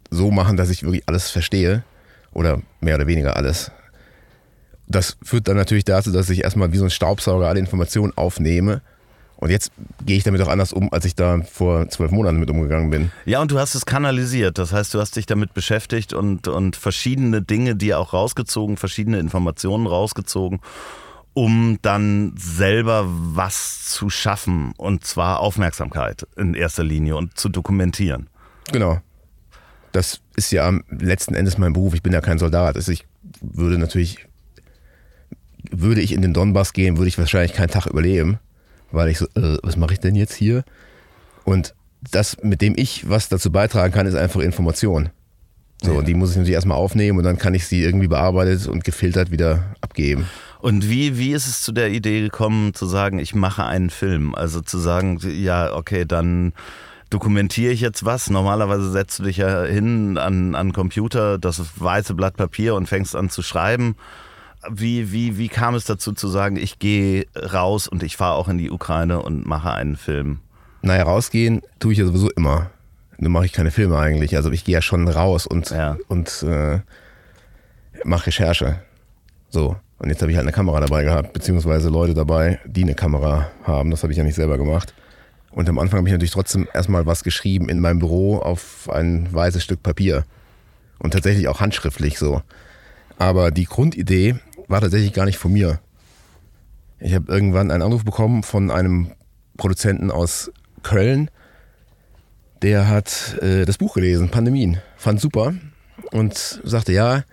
so 0.10 0.32
machen, 0.32 0.58
dass 0.58 0.70
ich 0.70 0.84
wirklich 0.84 1.04
alles 1.06 1.30
verstehe 1.30 1.84
oder 2.32 2.62
mehr 2.82 2.96
oder 2.96 3.08
weniger 3.08 3.36
alles. 3.36 3.72
Das 4.88 5.18
führt 5.22 5.48
dann 5.48 5.58
natürlich 5.58 5.84
dazu, 5.84 6.12
dass 6.12 6.30
ich 6.30 6.44
erstmal 6.44 6.72
wie 6.72 6.78
so 6.78 6.86
ein 6.86 6.90
Staubsauger 6.90 7.48
alle 7.48 7.60
Informationen 7.60 8.14
aufnehme 8.16 8.82
und 9.38 9.52
jetzt 9.52 9.72
gehe 10.06 10.18
ich 10.18 10.24
damit 10.24 10.42
auch 10.42 10.48
anders 10.48 10.74
um, 10.74 10.92
als 10.92 11.06
ich 11.06 11.16
da 11.16 11.42
vor 11.44 11.88
zwölf 11.90 12.12
Monaten 12.12 12.38
mit 12.38 12.50
umgegangen 12.50 12.90
bin. 12.90 13.12
Ja, 13.26 13.40
und 13.40 13.52
du 13.52 13.60
hast 13.60 13.76
es 13.76 13.86
kanalisiert. 13.86 14.58
Das 14.58 14.74
heißt, 14.74 14.94
du 14.94 15.00
hast 15.00 15.16
dich 15.16 15.28
damit 15.28 15.54
beschäftigt 15.54 16.14
und, 16.14 16.48
und 16.48 16.76
verschiedene 16.76 17.44
Dinge 17.44 17.76
dir 17.76 18.00
auch 18.00 18.14
rausgezogen, 18.14 18.78
verschiedene 18.78 19.20
Informationen 19.20 19.86
rausgezogen, 19.86 20.60
um 21.36 21.78
dann 21.84 22.34
selber 22.36 23.06
was 23.08 23.86
zu 23.86 24.10
schaffen. 24.10 24.74
Und 24.76 25.06
zwar 25.06 25.40
Aufmerksamkeit 25.40 26.26
in 26.36 26.56
erster 26.56 26.84
Linie 26.84 27.16
und 27.16 27.38
zu 27.38 27.50
dokumentieren. 27.50 28.28
Genau. 28.72 29.00
Das 29.92 30.20
ist 30.36 30.52
ja 30.52 30.80
letzten 30.90 31.36
Endes 31.36 31.60
mein 31.60 31.74
Beruf. 31.74 31.94
Ich 31.94 32.02
bin 32.02 32.12
ja 32.12 32.22
kein 32.22 32.40
Soldat. 32.40 32.76
Also 32.76 32.92
ich 32.92 33.06
würde 33.42 33.78
natürlich, 33.78 34.26
würde 35.70 36.02
ich 36.02 36.12
in 36.12 36.24
den 36.24 36.34
Donbass 36.34 36.74
gehen, 36.74 36.98
würde 36.98 37.08
ich 37.08 37.20
wahrscheinlich 37.20 37.54
keinen 37.54 37.70
Tag 37.70 37.86
überleben 37.86 38.40
weil 38.92 39.10
ich 39.10 39.18
so, 39.18 39.26
äh, 39.36 39.58
was 39.64 39.78
mache 39.78 39.94
ich 39.94 40.00
denn 40.00 40.16
jetzt 40.16 40.36
hier? 40.36 40.64
Und 41.44 41.74
das, 42.12 42.38
mit 42.42 42.62
dem 42.62 42.74
ich 42.78 43.10
was 43.10 43.30
dazu 43.30 43.52
beitragen 43.52 43.94
kann, 43.94 44.08
ist 44.08 44.16
einfach 44.16 44.42
Information. 44.42 45.10
So, 45.82 45.94
ja. 45.94 46.00
und 46.00 46.08
die 46.08 46.14
muss 46.14 46.32
ich 46.32 46.38
natürlich 46.38 46.56
erstmal 46.56 46.78
aufnehmen 46.78 47.20
und 47.20 47.24
dann 47.24 47.38
kann 47.38 47.54
ich 47.54 47.68
sie 47.68 47.84
irgendwie 47.84 48.08
bearbeitet 48.08 48.68
und 48.68 48.84
gefiltert 48.84 49.32
wieder 49.32 49.76
abgeben. 49.82 50.28
Und 50.60 50.90
wie, 50.90 51.18
wie 51.18 51.34
ist 51.34 51.48
es 51.48 51.62
zu 51.62 51.72
der 51.72 51.92
Idee 51.92 52.22
gekommen, 52.22 52.74
zu 52.74 52.88
sagen, 52.88 53.20
ich 53.20 53.36
mache 53.36 53.64
einen 53.64 53.92
Film? 53.92 54.34
Also 54.34 54.62
zu 54.62 54.80
sagen, 54.80 55.20
ja, 55.22 55.74
okay, 55.74 56.06
dann 56.06 56.54
dokumentiere 57.12 57.72
ich 57.72 57.82
jetzt 57.82 58.06
was. 58.06 58.30
Normalerweise 58.30 58.92
setzt 58.92 59.20
du 59.20 59.24
dich 59.24 59.38
ja 59.38 59.64
hin 59.64 60.18
an, 60.18 60.56
an 60.56 60.74
Computer, 60.74 61.38
das 61.38 61.62
weiße 61.76 62.16
Blatt 62.16 62.38
Papier 62.38 62.74
und 62.74 62.88
fängst 62.88 63.16
an 63.16 63.30
zu 63.30 63.44
schreiben. 63.44 63.96
Wie, 64.70 65.12
wie, 65.12 65.38
wie 65.38 65.50
kam 65.50 65.76
es 65.76 65.86
dazu 65.86 66.14
zu 66.14 66.28
sagen, 66.28 66.58
ich 66.58 66.80
gehe 66.80 67.26
raus 67.36 67.88
und 67.88 68.04
ich 68.04 68.18
fahre 68.18 68.36
auch 68.36 68.50
in 68.50 68.58
die 68.58 68.72
Ukraine 68.72 69.22
und 69.22 69.46
mache 69.46 69.72
einen 69.72 69.96
Film? 69.96 70.40
Naja, 70.82 71.04
rausgehen 71.04 71.62
tue 71.80 71.94
ich 71.94 72.00
ja 72.00 72.06
sowieso 72.06 72.30
immer. 72.32 72.72
Nur 73.18 73.32
mache 73.32 73.46
ich 73.46 73.54
keine 73.54 73.72
Filme 73.72 73.98
eigentlich. 73.98 74.36
Also 74.36 74.52
ich 74.52 74.64
gehe 74.64 74.74
ja 74.74 74.82
schon 74.82 75.08
raus 75.08 75.48
und, 75.48 75.70
ja. 75.72 75.98
und 76.08 76.44
äh, 76.44 76.80
mache 78.04 78.28
Recherche. 78.28 78.80
So. 79.50 79.76
Und 80.00 80.10
jetzt 80.10 80.22
habe 80.22 80.32
ich 80.32 80.38
halt 80.38 80.46
eine 80.46 80.54
Kamera 80.54 80.80
dabei 80.80 81.04
gehabt, 81.04 81.34
beziehungsweise 81.34 81.90
Leute 81.90 82.14
dabei, 82.14 82.60
die 82.66 82.84
eine 82.84 82.94
Kamera 82.94 83.50
haben. 83.64 83.90
Das 83.90 84.04
habe 84.04 84.14
ich 84.14 84.18
ja 84.18 84.24
nicht 84.24 84.36
selber 84.36 84.58
gemacht. 84.58 84.94
Und 85.52 85.68
am 85.70 85.80
Anfang 85.80 86.00
habe 86.00 86.10
ich 86.10 86.14
natürlich 86.14 86.34
trotzdem 86.34 86.68
erstmal 86.72 87.08
was 87.08 87.24
geschrieben 87.24 87.68
in 87.68 87.80
meinem 87.80 87.98
Büro 87.98 88.38
auf 88.38 88.90
ein 88.92 89.34
weißes 89.34 89.64
Stück 89.64 89.82
Papier. 89.82 90.24
Und 91.00 91.12
tatsächlich 91.12 91.48
auch 91.48 91.62
handschriftlich 91.62 92.20
so. 92.20 92.44
Aber 93.18 93.50
die 93.50 93.66
Grundidee 93.66 94.36
war 94.68 94.82
tatsächlich 94.82 95.14
gar 95.14 95.26
nicht 95.26 95.38
von 95.38 95.54
mir. 95.54 95.80
Ich 97.00 97.14
habe 97.14 97.32
irgendwann 97.32 97.72
einen 97.72 97.84
Anruf 97.84 98.04
bekommen 98.04 98.44
von 98.44 98.72
einem 98.72 99.12
Produzenten 99.56 100.12
aus 100.12 100.52
Köln, 100.84 101.30
der 102.62 102.88
hat 102.88 103.38
äh, 103.42 103.66
das 103.66 103.78
Buch 103.78 103.94
gelesen, 103.94 104.30
Pandemien, 104.30 104.80
fand 104.96 105.20
super 105.20 105.54
und 106.12 106.62
sagte, 106.64 106.92
ja, 106.92 107.24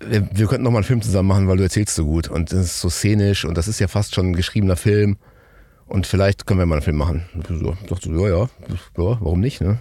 wir, 0.00 0.28
wir 0.32 0.46
könnten 0.46 0.64
noch 0.64 0.70
mal 0.70 0.78
einen 0.78 0.84
Film 0.84 1.02
zusammen 1.02 1.28
machen, 1.28 1.48
weil 1.48 1.56
du 1.56 1.62
erzählst 1.62 1.94
so 1.94 2.04
gut 2.04 2.28
und 2.28 2.52
das 2.52 2.60
ist 2.60 2.80
so 2.80 2.88
szenisch 2.88 3.44
und 3.44 3.56
das 3.56 3.68
ist 3.68 3.80
ja 3.80 3.88
fast 3.88 4.14
schon 4.14 4.30
ein 4.30 4.36
geschriebener 4.36 4.76
Film 4.76 5.18
und 5.86 6.06
vielleicht 6.06 6.46
können 6.46 6.60
wir 6.60 6.66
mal 6.66 6.76
einen 6.76 6.82
Film 6.82 6.96
machen. 6.96 7.24
Ich 7.34 7.46
dachte 7.86 8.08
so, 8.08 8.26
ja, 8.26 8.28
ja, 8.28 8.48
ja, 8.68 8.78
warum 8.96 9.40
nicht, 9.40 9.60
ne? 9.60 9.78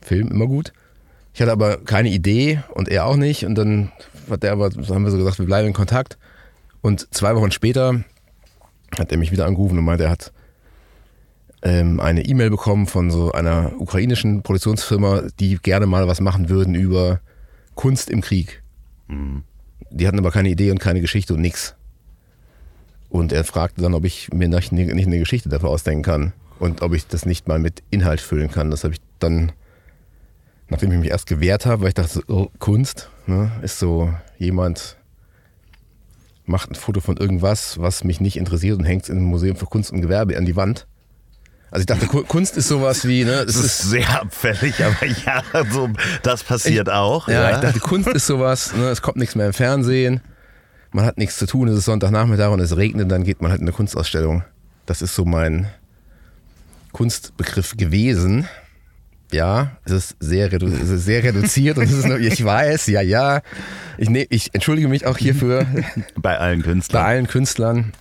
Film 0.00 0.28
immer 0.28 0.46
gut. 0.46 0.72
Ich 1.32 1.40
hatte 1.40 1.52
aber 1.52 1.78
keine 1.78 2.08
Idee 2.08 2.62
und 2.74 2.88
er 2.88 3.06
auch 3.06 3.16
nicht. 3.16 3.44
Und 3.44 3.54
dann 3.54 3.92
hat 4.30 4.42
der 4.42 4.52
aber, 4.52 4.70
so 4.70 4.94
haben 4.94 5.04
wir 5.04 5.10
so 5.10 5.18
gesagt, 5.18 5.38
wir 5.38 5.46
bleiben 5.46 5.68
in 5.68 5.74
Kontakt. 5.74 6.18
Und 6.80 7.12
zwei 7.14 7.34
Wochen 7.34 7.50
später 7.50 8.04
hat 8.98 9.12
er 9.12 9.18
mich 9.18 9.32
wieder 9.32 9.46
angerufen 9.46 9.78
und 9.78 9.84
meinte, 9.84 10.04
er 10.04 10.10
hat 10.10 10.32
ähm, 11.62 12.00
eine 12.00 12.24
E-Mail 12.24 12.50
bekommen 12.50 12.86
von 12.86 13.10
so 13.10 13.32
einer 13.32 13.72
ukrainischen 13.78 14.42
Produktionsfirma, 14.42 15.22
die 15.40 15.58
gerne 15.58 15.86
mal 15.86 16.06
was 16.06 16.20
machen 16.20 16.48
würden 16.48 16.74
über 16.74 17.20
Kunst 17.74 18.10
im 18.10 18.20
Krieg. 18.20 18.62
Mhm. 19.08 19.42
Die 19.90 20.06
hatten 20.06 20.18
aber 20.18 20.30
keine 20.30 20.50
Idee 20.50 20.70
und 20.70 20.78
keine 20.78 21.00
Geschichte 21.00 21.34
und 21.34 21.40
nichts. 21.40 21.74
Und 23.08 23.32
er 23.32 23.44
fragte 23.44 23.80
dann, 23.80 23.94
ob 23.94 24.04
ich 24.04 24.32
mir 24.32 24.48
nicht 24.48 24.72
eine 24.72 25.18
Geschichte 25.18 25.48
dafür 25.48 25.70
ausdenken 25.70 26.02
kann 26.02 26.32
und 26.58 26.82
ob 26.82 26.94
ich 26.94 27.06
das 27.06 27.24
nicht 27.24 27.48
mal 27.48 27.58
mit 27.58 27.82
Inhalt 27.90 28.20
füllen 28.20 28.50
kann. 28.50 28.70
Das 28.70 28.84
habe 28.84 28.94
ich 28.94 29.00
dann, 29.18 29.52
nachdem 30.68 30.92
ich 30.92 30.98
mich 30.98 31.10
erst 31.10 31.26
gewehrt 31.26 31.66
habe, 31.66 31.82
weil 31.82 31.88
ich 31.88 31.94
dachte, 31.94 32.22
oh, 32.28 32.48
Kunst 32.58 33.08
ne, 33.26 33.50
ist 33.62 33.78
so 33.78 34.12
jemand 34.38 34.96
macht 36.48 36.70
ein 36.70 36.74
Foto 36.74 37.00
von 37.00 37.16
irgendwas, 37.16 37.78
was 37.78 38.04
mich 38.04 38.20
nicht 38.20 38.36
interessiert 38.36 38.78
und 38.78 38.84
hängt 38.84 39.02
es 39.02 39.08
im 39.10 39.22
Museum 39.22 39.56
für 39.56 39.66
Kunst 39.66 39.92
und 39.92 40.00
Gewerbe 40.00 40.36
an 40.36 40.46
die 40.46 40.56
Wand. 40.56 40.86
Also 41.70 41.80
ich 41.82 41.86
dachte, 41.86 42.06
Kunst 42.06 42.56
ist 42.56 42.68
sowas 42.68 43.06
wie, 43.06 43.24
ne? 43.24 43.44
Das, 43.44 43.46
das 43.46 43.56
ist, 43.56 43.64
ist, 43.64 43.90
sehr 43.90 44.22
abfällig, 44.22 44.82
aber 44.82 45.04
ja, 45.26 45.42
so, 45.70 45.90
das 46.22 46.42
passiert 46.42 46.88
ich, 46.88 46.94
auch. 46.94 47.28
Ja, 47.28 47.50
ja, 47.50 47.56
ich 47.56 47.60
dachte, 47.60 47.80
Kunst 47.80 48.08
ist 48.08 48.26
sowas, 48.26 48.74
ne? 48.74 48.88
es 48.88 49.02
kommt 49.02 49.18
nichts 49.18 49.34
mehr 49.34 49.46
im 49.46 49.52
Fernsehen, 49.52 50.22
man 50.92 51.04
hat 51.04 51.18
nichts 51.18 51.36
zu 51.36 51.46
tun, 51.46 51.68
es 51.68 51.76
ist 51.76 51.84
Sonntagnachmittag 51.84 52.50
und 52.50 52.60
es 52.60 52.76
regnet, 52.78 53.10
dann 53.10 53.24
geht 53.24 53.42
man 53.42 53.50
halt 53.50 53.60
in 53.60 53.66
eine 53.66 53.76
Kunstausstellung. 53.76 54.44
Das 54.86 55.02
ist 55.02 55.14
so 55.14 55.26
mein 55.26 55.68
Kunstbegriff 56.92 57.76
gewesen. 57.76 58.48
Ja, 59.32 59.72
es 59.84 59.92
ist 59.92 60.16
sehr, 60.20 60.50
redu 60.50 60.68
es 60.68 60.88
ist 60.88 61.04
sehr 61.04 61.22
reduziert 61.22 61.76
und 61.76 61.84
es 61.84 61.92
ist 61.92 62.06
nur, 62.06 62.18
ich 62.18 62.42
weiß, 62.42 62.86
ja, 62.86 63.02
ja. 63.02 63.42
Ich, 63.98 64.08
ne, 64.08 64.26
ich 64.30 64.54
entschuldige 64.54 64.88
mich 64.88 65.06
auch 65.06 65.18
hierfür. 65.18 65.66
Bei 66.16 66.38
allen 66.38 66.62
Künstlern. 66.62 67.02
Bei 67.02 67.08
allen 67.08 67.26
Künstlern. 67.26 67.92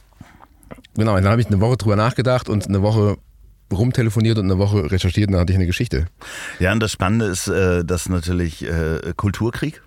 Genau, 0.95 1.15
dann 1.15 1.27
habe 1.27 1.41
ich 1.41 1.47
eine 1.47 1.59
Woche 1.59 1.77
drüber 1.77 1.95
nachgedacht 1.95 2.49
und 2.49 2.67
eine 2.67 2.81
Woche 2.81 3.17
rumtelefoniert 3.71 4.37
und 4.37 4.45
eine 4.45 4.57
Woche 4.57 4.89
recherchiert 4.89 5.27
und 5.27 5.33
dann 5.33 5.41
hatte 5.41 5.51
ich 5.51 5.57
eine 5.57 5.67
Geschichte. 5.67 6.05
Ja, 6.59 6.71
und 6.71 6.79
das 6.79 6.91
Spannende 6.91 7.25
ist, 7.25 7.47
äh, 7.47 7.83
dass 7.83 8.07
natürlich 8.07 8.63
äh, 8.63 9.13
Kulturkrieg. 9.15 9.81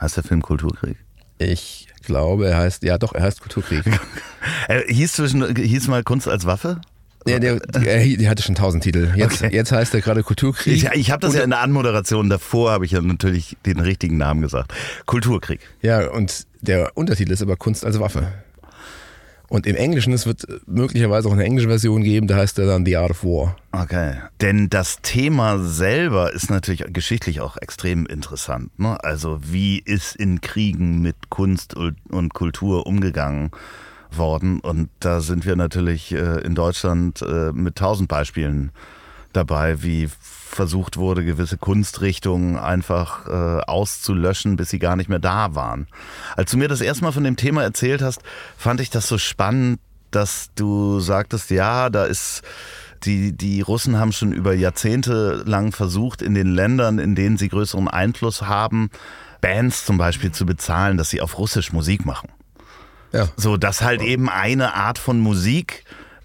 Heißt 0.00 0.16
der 0.16 0.24
Film 0.24 0.42
Kulturkrieg? 0.42 0.98
Ich 1.38 1.88
glaube, 2.02 2.48
er 2.48 2.58
heißt, 2.58 2.82
ja 2.82 2.98
doch, 2.98 3.14
er 3.14 3.22
heißt 3.22 3.40
Kulturkrieg. 3.40 3.84
hieß, 4.88 5.14
zwischen, 5.14 5.56
hieß 5.56 5.88
mal 5.88 6.04
Kunst 6.04 6.28
als 6.28 6.44
Waffe? 6.44 6.80
Ja, 7.26 7.38
der, 7.38 7.60
der, 7.60 7.82
der, 7.82 8.30
hatte 8.30 8.42
schon 8.42 8.54
tausend 8.54 8.82
Titel. 8.82 9.12
Jetzt, 9.16 9.42
okay. 9.42 9.54
jetzt 9.54 9.72
heißt 9.72 9.94
er 9.94 10.02
gerade 10.02 10.22
Kulturkrieg. 10.22 10.74
Ich, 10.74 10.84
ich 10.84 11.10
habe 11.10 11.20
das 11.20 11.30
und 11.30 11.38
ja 11.38 11.44
in 11.44 11.50
der 11.50 11.60
Anmoderation 11.60 12.28
davor, 12.28 12.72
habe 12.72 12.84
ich 12.84 12.90
ja 12.90 13.00
natürlich 13.00 13.56
den 13.64 13.80
richtigen 13.80 14.18
Namen 14.18 14.42
gesagt. 14.42 14.74
Kulturkrieg. 15.06 15.60
Ja, 15.80 16.10
und 16.10 16.46
der 16.60 16.92
Untertitel 16.96 17.32
ist 17.32 17.40
aber 17.40 17.56
Kunst 17.56 17.84
als 17.84 17.98
Waffe. 17.98 18.32
Und 19.48 19.66
im 19.66 19.76
Englischen, 19.76 20.12
es 20.12 20.26
wird 20.26 20.46
möglicherweise 20.66 21.28
auch 21.28 21.32
eine 21.32 21.44
englische 21.44 21.68
Version 21.68 22.02
geben, 22.02 22.26
da 22.26 22.36
heißt 22.36 22.58
er 22.58 22.66
dann 22.66 22.84
The 22.84 22.96
Art 22.96 23.10
of 23.10 23.24
War. 23.24 23.56
Okay. 23.72 24.14
Denn 24.40 24.68
das 24.68 25.00
Thema 25.02 25.58
selber 25.58 26.32
ist 26.32 26.50
natürlich 26.50 26.84
geschichtlich 26.88 27.40
auch 27.40 27.56
extrem 27.58 28.06
interessant. 28.06 28.76
Ne? 28.78 29.02
Also 29.04 29.40
wie 29.42 29.78
ist 29.78 30.16
in 30.16 30.40
Kriegen 30.40 31.02
mit 31.02 31.30
Kunst 31.30 31.74
und 31.74 32.34
Kultur 32.34 32.86
umgegangen 32.86 33.50
worden? 34.16 34.60
Und 34.60 34.88
da 35.00 35.20
sind 35.20 35.46
wir 35.46 35.56
natürlich 35.56 36.12
äh, 36.12 36.40
in 36.40 36.54
Deutschland 36.54 37.22
äh, 37.22 37.52
mit 37.52 37.76
tausend 37.76 38.08
Beispielen 38.08 38.70
dabei, 39.32 39.82
wie 39.82 40.08
versucht 40.20 40.96
wurde, 40.96 41.24
gewisse 41.24 41.58
Kunstrichtungen 41.58 42.56
einfach 42.56 43.26
äh, 43.26 43.62
auszulöschen, 43.62 44.56
bis 44.56 44.70
sie 44.70 44.78
gar 44.78 44.96
nicht 44.96 45.08
mehr 45.08 45.18
da 45.18 45.54
waren. 45.54 45.88
Als 46.36 46.52
du 46.52 46.56
mir 46.56 46.68
das 46.68 46.80
erste 46.80 47.04
Mal 47.04 47.12
von 47.12 47.24
dem 47.24 47.36
Thema 47.36 47.62
erzählt 47.62 48.02
hast, 48.02 48.22
fand 48.56 48.80
ich 48.80 48.90
das 48.90 49.08
so 49.08 49.18
spannend, 49.18 49.80
dass 50.10 50.50
du 50.54 51.00
sagtest, 51.00 51.50
ja, 51.50 51.90
da 51.90 52.04
ist 52.04 52.42
die, 53.02 53.36
die 53.36 53.60
Russen 53.60 53.98
haben 53.98 54.12
schon 54.12 54.32
über 54.32 54.54
Jahrzehnte 54.54 55.42
lang 55.44 55.72
versucht, 55.72 56.22
in 56.22 56.34
den 56.34 56.54
Ländern, 56.54 56.98
in 56.98 57.14
denen 57.14 57.36
sie 57.36 57.48
größeren 57.48 57.88
Einfluss 57.88 58.42
haben, 58.42 58.90
Bands 59.40 59.84
zum 59.84 59.98
Beispiel 59.98 60.32
zu 60.32 60.46
bezahlen, 60.46 60.96
dass 60.96 61.10
sie 61.10 61.20
auf 61.20 61.38
Russisch 61.38 61.72
Musik 61.72 62.06
machen. 62.06 62.30
Ja. 63.14 63.28
So, 63.36 63.56
dass 63.56 63.80
halt 63.80 64.02
eben 64.02 64.28
eine 64.28 64.74
Art 64.74 64.98
von 64.98 65.20
Musik 65.20 65.84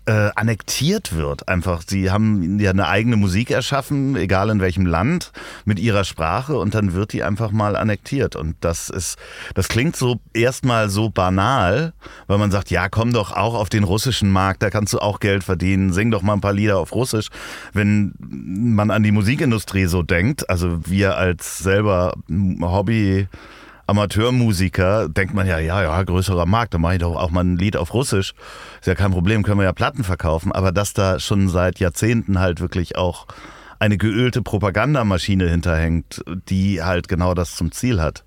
äh, 0.10 0.31
annektiert 0.36 1.15
wird. 1.15 1.48
Einfach, 1.48 1.84
sie 1.86 2.10
haben 2.10 2.60
ja 2.60 2.72
eine 2.72 2.88
eigene 2.88 3.15
Musik 3.15 3.51
erschaffen, 3.51 4.15
egal 4.15 4.50
in 4.50 4.60
welchem 4.60 4.88
Land, 4.88 5.31
mit 5.65 5.77
ihrer 5.77 6.03
Sprache 6.03 6.58
und 6.58 6.74
dann 6.74 6.96
wird 6.96 7.13
die 7.13 7.22
einfach 7.22 7.51
mal 7.51 7.75
annektiert. 7.75 8.36
Und 8.36 8.55
das 8.62 8.89
ist, 8.89 9.19
das 9.53 9.67
klingt 9.67 9.96
so 9.96 10.19
erstmal 10.34 10.89
so 10.89 11.12
banal, 11.12 11.93
weil 12.25 12.39
man 12.39 12.50
sagt, 12.50 12.72
ja, 12.72 12.89
komm 12.89 13.13
doch 13.13 13.34
auch 13.34 13.53
auf 13.53 13.69
den 13.69 13.84
russischen 13.84 14.31
Markt, 14.31 14.63
da 14.63 14.72
kannst 14.72 14.93
du 14.93 14.98
auch 14.98 15.19
Geld 15.19 15.43
verdienen, 15.43 15.93
sing 15.93 16.10
doch 16.10 16.24
mal 16.24 16.34
ein 16.34 16.41
paar 16.41 16.53
Lieder 16.53 16.79
auf 16.79 16.96
Russisch. 16.96 17.27
Wenn 17.74 18.15
man 18.19 18.89
an 18.89 19.03
die 19.03 19.12
Musikindustrie 19.12 19.86
so 19.86 20.01
denkt, 20.01 20.50
also 20.50 20.79
wir 20.88 21.17
als 21.17 21.60
selber 21.60 22.15
Hobby 22.62 23.27
Amateurmusiker 23.89 25.10
denkt 25.10 25.34
man 25.34 25.48
ja, 25.48 25.58
ja, 25.58 25.81
ja, 25.81 26.03
größerer 26.03 26.46
Markt, 26.46 26.75
da 26.75 26.77
mache 26.77 26.93
ich 26.93 27.00
doch 27.00 27.15
auch 27.15 27.31
mal 27.31 27.43
ein 27.43 27.58
Lied 27.58 27.75
auf 27.75 27.93
Russisch. 27.93 28.34
Ist 28.79 28.86
ja 28.86 28.93
kein 28.93 29.12
Problem, 29.12 29.41
können 29.41 29.58
wir 29.58 29.63
ja 29.65 29.74
Platten 29.74 30.03
verkaufen. 30.03 30.51
Aber 30.51 30.72
dass 30.72 30.93
da 30.93 31.19
schon 31.19 31.50
seit 31.50 31.79
Jahrzehnten 31.79 32.39
halt 32.39 32.62
wirklich 32.62 32.98
auch 32.98 33.25
eine 33.79 33.98
geölte 33.98 34.43
Propagandamaschine 34.43 35.50
hinterhängt, 35.50 36.22
die 36.50 36.84
halt 36.84 37.08
genau 37.08 37.34
das 37.34 37.55
zum 37.55 37.72
Ziel 37.72 38.00
hat. 38.00 38.25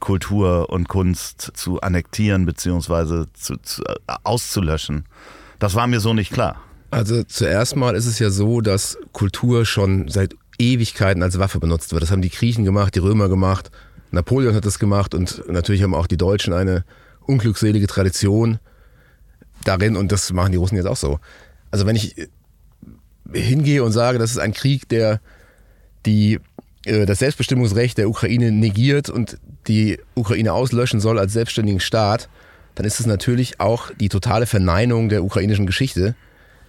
Kultur 0.00 0.70
und 0.70 0.88
Kunst 0.88 1.52
zu 1.54 1.80
annektieren 1.80 2.44
bzw. 2.44 3.26
Zu, 3.34 3.56
zu, 3.58 3.84
äh, 3.84 3.94
auszulöschen. 4.24 5.04
Das 5.60 5.76
war 5.76 5.86
mir 5.86 6.00
so 6.00 6.12
nicht 6.12 6.32
klar. 6.32 6.56
Also 6.90 7.22
zuerst 7.22 7.76
mal 7.76 7.94
ist 7.94 8.06
es 8.06 8.18
ja 8.18 8.30
so, 8.30 8.60
dass 8.60 8.98
Kultur 9.12 9.64
schon 9.64 10.08
seit 10.08 10.34
Ewigkeiten 10.58 11.22
als 11.22 11.38
Waffe 11.38 11.60
benutzt 11.60 11.92
wird. 11.92 12.02
Das 12.02 12.10
haben 12.10 12.22
die 12.22 12.30
Griechen 12.30 12.64
gemacht, 12.64 12.94
die 12.96 13.00
Römer 13.00 13.28
gemacht 13.28 13.70
Napoleon 14.10 14.54
hat 14.54 14.64
das 14.64 14.78
gemacht 14.78 15.14
und 15.14 15.44
natürlich 15.48 15.82
haben 15.82 15.94
auch 15.94 16.06
die 16.06 16.16
Deutschen 16.16 16.52
eine 16.52 16.84
unglückselige 17.20 17.86
Tradition 17.86 18.58
darin 19.64 19.96
und 19.96 20.12
das 20.12 20.32
machen 20.32 20.52
die 20.52 20.58
Russen 20.58 20.76
jetzt 20.76 20.86
auch 20.86 20.96
so. 20.96 21.20
Also 21.70 21.86
wenn 21.86 21.96
ich 21.96 22.14
hingehe 23.32 23.84
und 23.84 23.92
sage, 23.92 24.18
das 24.18 24.30
ist 24.30 24.38
ein 24.38 24.52
Krieg, 24.52 24.88
der 24.88 25.20
die, 26.06 26.40
äh, 26.86 27.06
das 27.06 27.18
Selbstbestimmungsrecht 27.18 27.98
der 27.98 28.08
Ukraine 28.08 28.52
negiert 28.52 29.10
und 29.10 29.38
die 29.66 29.98
Ukraine 30.14 30.52
auslöschen 30.52 31.00
soll 31.00 31.18
als 31.18 31.32
selbstständigen 31.32 31.80
Staat, 31.80 32.28
dann 32.74 32.86
ist 32.86 33.00
es 33.00 33.06
natürlich 33.06 33.60
auch 33.60 33.90
die 34.00 34.08
totale 34.08 34.46
Verneinung 34.46 35.08
der 35.08 35.24
ukrainischen 35.24 35.66
Geschichte. 35.66 36.14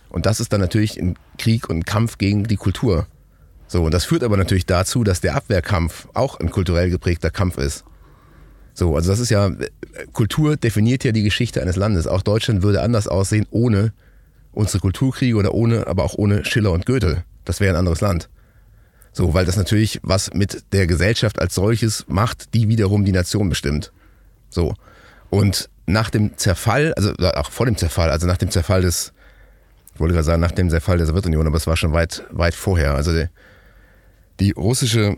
Und 0.10 0.25
das 0.25 0.39
ist 0.39 0.51
dann 0.51 0.60
natürlich 0.60 1.00
ein 1.00 1.15
Krieg 1.38 1.69
und 1.69 1.77
ein 1.77 1.86
Kampf 1.86 2.17
gegen 2.17 2.46
die 2.46 2.58
Kultur. 2.58 3.08
So, 3.70 3.84
und 3.84 3.94
das 3.94 4.04
führt 4.04 4.24
aber 4.24 4.36
natürlich 4.36 4.66
dazu, 4.66 5.04
dass 5.04 5.22
der 5.22 5.36
Abwehrkampf 5.36 6.08
auch 6.16 6.40
ein 6.40 6.50
kulturell 6.50 6.90
geprägter 6.90 7.30
Kampf 7.30 7.58
ist. 7.60 7.86
So, 8.74 8.96
also 8.96 9.12
das 9.12 9.20
ist 9.20 9.30
ja, 9.30 9.52
Kultur 10.12 10.58
definiert 10.58 11.04
ja 11.04 11.12
die 11.12 11.22
Geschichte 11.22 11.62
eines 11.62 11.76
Landes. 11.76 12.08
Auch 12.08 12.24
Deutschland 12.24 12.64
würde 12.64 12.82
anders 12.82 13.08
aussehen 13.08 13.46
ohne 13.52 13.94
unsere 14.54 14.80
Kulturkriege 14.80 15.36
oder 15.36 15.54
ohne, 15.54 15.86
aber 15.86 16.04
auch 16.04 16.16
ohne 16.16 16.46
Schiller 16.46 16.72
und 16.72 16.88
Goethe. 16.88 17.24
Das 17.46 17.60
wäre 17.60 17.76
ein 17.76 17.78
anderes 17.78 18.02
Land. 18.02 18.28
So, 19.12 19.36
weil 19.36 19.46
das 19.46 19.56
natürlich 19.56 20.00
was 20.02 20.34
mit 20.34 20.64
der 20.74 20.88
Gesellschaft 20.88 21.40
als 21.40 21.54
solches 21.54 22.06
macht, 22.08 22.56
die 22.56 22.70
wiederum 22.70 23.06
die 23.06 23.12
Nation 23.12 23.50
bestimmt. 23.50 23.92
So. 24.50 24.74
Und 25.30 25.70
nach 25.86 26.10
dem 26.10 26.38
Zerfall, 26.38 26.94
also 26.96 27.14
auch 27.36 27.52
vor 27.52 27.68
dem 27.68 27.78
Zerfall, 27.78 28.10
also 28.10 28.26
nach 28.26 28.38
dem 28.38 28.50
Zerfall 28.50 28.82
des, 28.82 29.14
ich 29.94 30.00
wollte 30.00 30.14
gerade 30.14 30.26
sagen, 30.26 30.42
nach 30.42 30.52
dem 30.52 30.72
Zerfall 30.72 30.98
der 30.98 31.06
Sowjetunion, 31.06 31.46
aber 31.46 31.58
es 31.58 31.68
war 31.68 31.78
schon 31.78 31.94
weit, 31.94 32.24
weit 32.32 32.56
vorher. 32.56 32.96
Also 32.96 33.14
der, 33.14 33.30
die 34.39 34.51
russische 34.51 35.17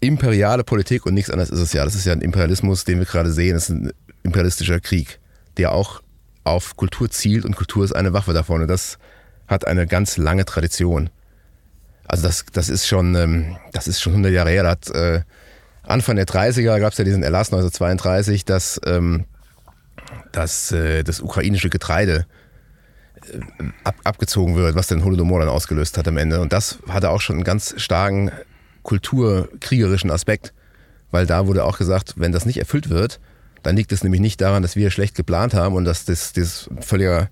imperiale 0.00 0.64
Politik 0.64 1.06
und 1.06 1.14
nichts 1.14 1.30
anderes 1.30 1.50
ist 1.50 1.60
es 1.60 1.72
ja. 1.72 1.84
Das 1.84 1.94
ist 1.94 2.04
ja 2.04 2.12
ein 2.12 2.20
Imperialismus, 2.20 2.84
den 2.84 2.98
wir 2.98 3.06
gerade 3.06 3.32
sehen. 3.32 3.54
Das 3.54 3.64
ist 3.64 3.70
ein 3.70 3.92
imperialistischer 4.22 4.80
Krieg, 4.80 5.18
der 5.56 5.72
auch 5.72 6.02
auf 6.44 6.76
Kultur 6.76 7.10
zielt 7.10 7.44
und 7.44 7.56
Kultur 7.56 7.84
ist 7.84 7.92
eine 7.92 8.12
Waffe 8.12 8.32
davon. 8.32 8.62
Und 8.62 8.68
das 8.68 8.98
hat 9.46 9.66
eine 9.66 9.86
ganz 9.86 10.16
lange 10.16 10.44
Tradition. 10.44 11.10
Also 12.06 12.26
das, 12.26 12.46
das 12.52 12.68
ist 12.68 12.86
schon, 12.86 13.14
ähm, 13.14 13.56
das 13.72 13.88
ist 13.88 14.00
schon 14.00 14.12
100 14.12 14.32
Jahre 14.32 14.50
her. 14.50 14.66
Hat, 14.66 14.88
äh, 14.90 15.22
Anfang 15.82 16.16
der 16.16 16.26
30er 16.26 16.80
gab 16.80 16.92
es 16.92 16.98
ja 16.98 17.04
diesen 17.04 17.22
Erlass 17.22 17.48
1932, 17.48 18.44
dass, 18.44 18.80
ähm, 18.84 19.24
dass 20.32 20.72
äh, 20.72 21.02
das 21.02 21.20
ukrainische 21.20 21.70
Getreide 21.70 22.26
ab, 23.84 23.96
abgezogen 24.04 24.56
wird, 24.56 24.74
was 24.74 24.86
den 24.86 25.04
Holodomor 25.04 25.40
dann 25.40 25.48
ausgelöst 25.48 25.98
hat 25.98 26.08
am 26.08 26.16
Ende. 26.16 26.40
Und 26.40 26.52
das 26.52 26.78
hatte 26.88 27.10
auch 27.10 27.20
schon 27.20 27.36
einen 27.36 27.44
ganz 27.44 27.74
starken 27.76 28.30
kulturkriegerischen 28.82 30.10
Aspekt, 30.10 30.52
weil 31.10 31.26
da 31.26 31.46
wurde 31.46 31.64
auch 31.64 31.78
gesagt, 31.78 32.14
wenn 32.16 32.32
das 32.32 32.46
nicht 32.46 32.58
erfüllt 32.58 32.90
wird, 32.90 33.20
dann 33.62 33.76
liegt 33.76 33.92
es 33.92 34.02
nämlich 34.02 34.20
nicht 34.20 34.40
daran, 34.40 34.62
dass 34.62 34.76
wir 34.76 34.90
schlecht 34.90 35.14
geplant 35.14 35.54
haben 35.54 35.74
und 35.74 35.84
dass 35.84 36.04
das, 36.04 36.32
das 36.32 36.70
völliger, 36.80 37.28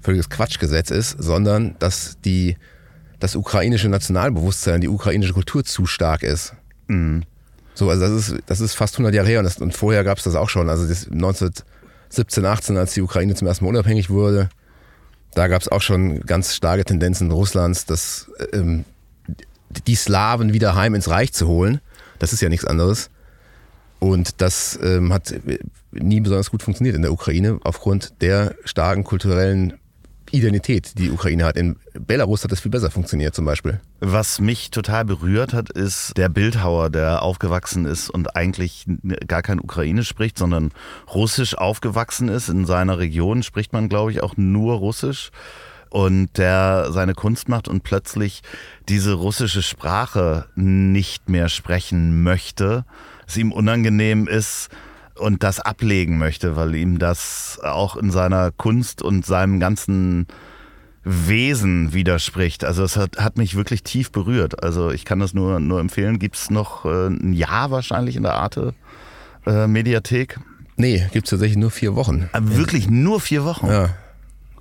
völliges 0.00 0.28
Quatschgesetz 0.28 0.90
ist, 0.90 1.16
sondern 1.18 1.76
dass 1.78 2.18
die 2.24 2.56
das 3.20 3.36
ukrainische 3.36 3.88
Nationalbewusstsein, 3.88 4.80
die 4.80 4.88
ukrainische 4.88 5.32
Kultur 5.32 5.64
zu 5.64 5.86
stark 5.86 6.22
ist. 6.22 6.54
Mhm. 6.88 7.22
So, 7.74 7.90
also 7.90 8.02
das 8.02 8.28
ist, 8.28 8.42
das 8.46 8.60
ist 8.60 8.74
fast 8.74 8.94
100 8.94 9.14
Jahre 9.14 9.28
her 9.28 9.38
und, 9.38 9.44
das, 9.44 9.58
und 9.58 9.72
vorher 9.72 10.04
gab 10.04 10.18
es 10.18 10.24
das 10.24 10.34
auch 10.34 10.48
schon. 10.48 10.68
Also 10.68 10.86
das 10.86 11.06
1917, 11.06 12.44
18, 12.44 12.76
als 12.76 12.94
die 12.94 13.02
Ukraine 13.02 13.34
zum 13.34 13.46
ersten 13.46 13.64
Mal 13.64 13.70
unabhängig 13.70 14.10
wurde, 14.10 14.48
da 15.38 15.46
gab 15.46 15.62
es 15.62 15.68
auch 15.68 15.82
schon 15.82 16.22
ganz 16.22 16.56
starke 16.56 16.84
Tendenzen 16.84 17.30
Russlands, 17.30 17.86
dass 17.86 18.28
ähm, 18.52 18.84
die 19.86 19.94
Slawen 19.94 20.52
wieder 20.52 20.74
heim 20.74 20.96
ins 20.96 21.08
Reich 21.08 21.32
zu 21.32 21.46
holen. 21.46 21.80
Das 22.18 22.32
ist 22.32 22.40
ja 22.40 22.48
nichts 22.48 22.64
anderes. 22.64 23.08
Und 24.00 24.40
das 24.40 24.76
ähm, 24.82 25.12
hat 25.12 25.32
nie 25.92 26.20
besonders 26.20 26.50
gut 26.50 26.64
funktioniert 26.64 26.96
in 26.96 27.02
der 27.02 27.12
Ukraine 27.12 27.60
aufgrund 27.62 28.20
der 28.20 28.56
starken 28.64 29.04
kulturellen 29.04 29.74
Identität, 30.32 30.98
die 30.98 31.04
die 31.04 31.10
Ukraine 31.10 31.44
hat. 31.44 31.56
In 31.56 31.76
Belarus 31.94 32.44
hat 32.44 32.52
das 32.52 32.60
viel 32.60 32.70
besser 32.70 32.90
funktioniert 32.90 33.34
zum 33.34 33.44
Beispiel. 33.44 33.80
Was 34.00 34.40
mich 34.40 34.70
total 34.70 35.04
berührt 35.04 35.52
hat, 35.52 35.70
ist 35.70 36.16
der 36.16 36.28
Bildhauer, 36.28 36.90
der 36.90 37.22
aufgewachsen 37.22 37.84
ist 37.84 38.10
und 38.10 38.36
eigentlich 38.36 38.86
gar 39.26 39.42
kein 39.42 39.60
Ukrainisch 39.60 40.08
spricht, 40.08 40.38
sondern 40.38 40.72
Russisch 41.12 41.56
aufgewachsen 41.56 42.28
ist. 42.28 42.48
In 42.48 42.66
seiner 42.66 42.98
Region 42.98 43.42
spricht 43.42 43.72
man, 43.72 43.88
glaube 43.88 44.12
ich, 44.12 44.22
auch 44.22 44.36
nur 44.36 44.76
Russisch. 44.76 45.30
Und 45.90 46.36
der 46.36 46.88
seine 46.90 47.14
Kunst 47.14 47.48
macht 47.48 47.66
und 47.66 47.82
plötzlich 47.82 48.42
diese 48.88 49.14
russische 49.14 49.62
Sprache 49.62 50.46
nicht 50.54 51.30
mehr 51.30 51.48
sprechen 51.48 52.22
möchte, 52.22 52.84
es 53.26 53.38
ihm 53.38 53.52
unangenehm 53.52 54.28
ist, 54.28 54.68
und 55.18 55.42
das 55.42 55.60
ablegen 55.60 56.18
möchte, 56.18 56.56
weil 56.56 56.74
ihm 56.74 56.98
das 56.98 57.58
auch 57.62 57.96
in 57.96 58.10
seiner 58.10 58.50
Kunst 58.50 59.02
und 59.02 59.26
seinem 59.26 59.60
ganzen 59.60 60.26
Wesen 61.04 61.92
widerspricht. 61.92 62.64
Also 62.64 62.82
es 62.84 62.96
hat, 62.96 63.18
hat 63.18 63.38
mich 63.38 63.54
wirklich 63.54 63.82
tief 63.82 64.12
berührt. 64.12 64.62
Also 64.62 64.90
ich 64.90 65.04
kann 65.04 65.20
das 65.20 65.34
nur, 65.34 65.60
nur 65.60 65.80
empfehlen. 65.80 66.18
Gibt 66.18 66.36
es 66.36 66.50
noch 66.50 66.84
äh, 66.84 67.08
ein 67.08 67.32
Jahr 67.32 67.70
wahrscheinlich 67.70 68.16
in 68.16 68.22
der 68.22 68.34
Arte 68.34 68.74
äh, 69.46 69.66
Mediathek? 69.66 70.38
Nee, 70.76 71.06
gibt 71.12 71.26
es 71.26 71.30
tatsächlich 71.30 71.58
nur 71.58 71.70
vier 71.70 71.96
Wochen. 71.96 72.28
Aber 72.32 72.56
wirklich 72.56 72.88
nur 72.88 73.20
vier 73.20 73.44
Wochen? 73.44 73.66
Ja. 73.66 73.90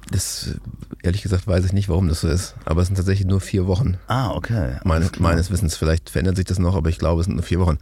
Das, 0.10 0.56
ehrlich 1.04 1.22
gesagt, 1.22 1.48
weiß 1.48 1.66
ich 1.66 1.74
nicht, 1.74 1.90
warum 1.90 2.08
das 2.08 2.22
so 2.22 2.30
ist. 2.30 2.56
Aber 2.64 2.82
es 2.82 2.88
sind 2.88 2.96
tatsächlich 2.96 3.28
nur 3.28 3.42
vier 3.42 3.68
Wochen. 3.68 3.98
Ah, 4.08 4.32
okay. 4.32 4.78
Meine, 4.86 5.10
meines 5.20 5.52
Wissens, 5.52 5.76
vielleicht 5.76 6.10
verändert 6.10 6.38
sich 6.38 6.46
das 6.46 6.60
noch, 6.60 6.76
aber 6.76 6.90
ich 6.90 6.98
glaube, 6.98 7.20
es 7.20 7.26
sind 7.26 7.36
nur 7.36 7.44
vier 7.44 7.60
Wochen. 7.60 7.78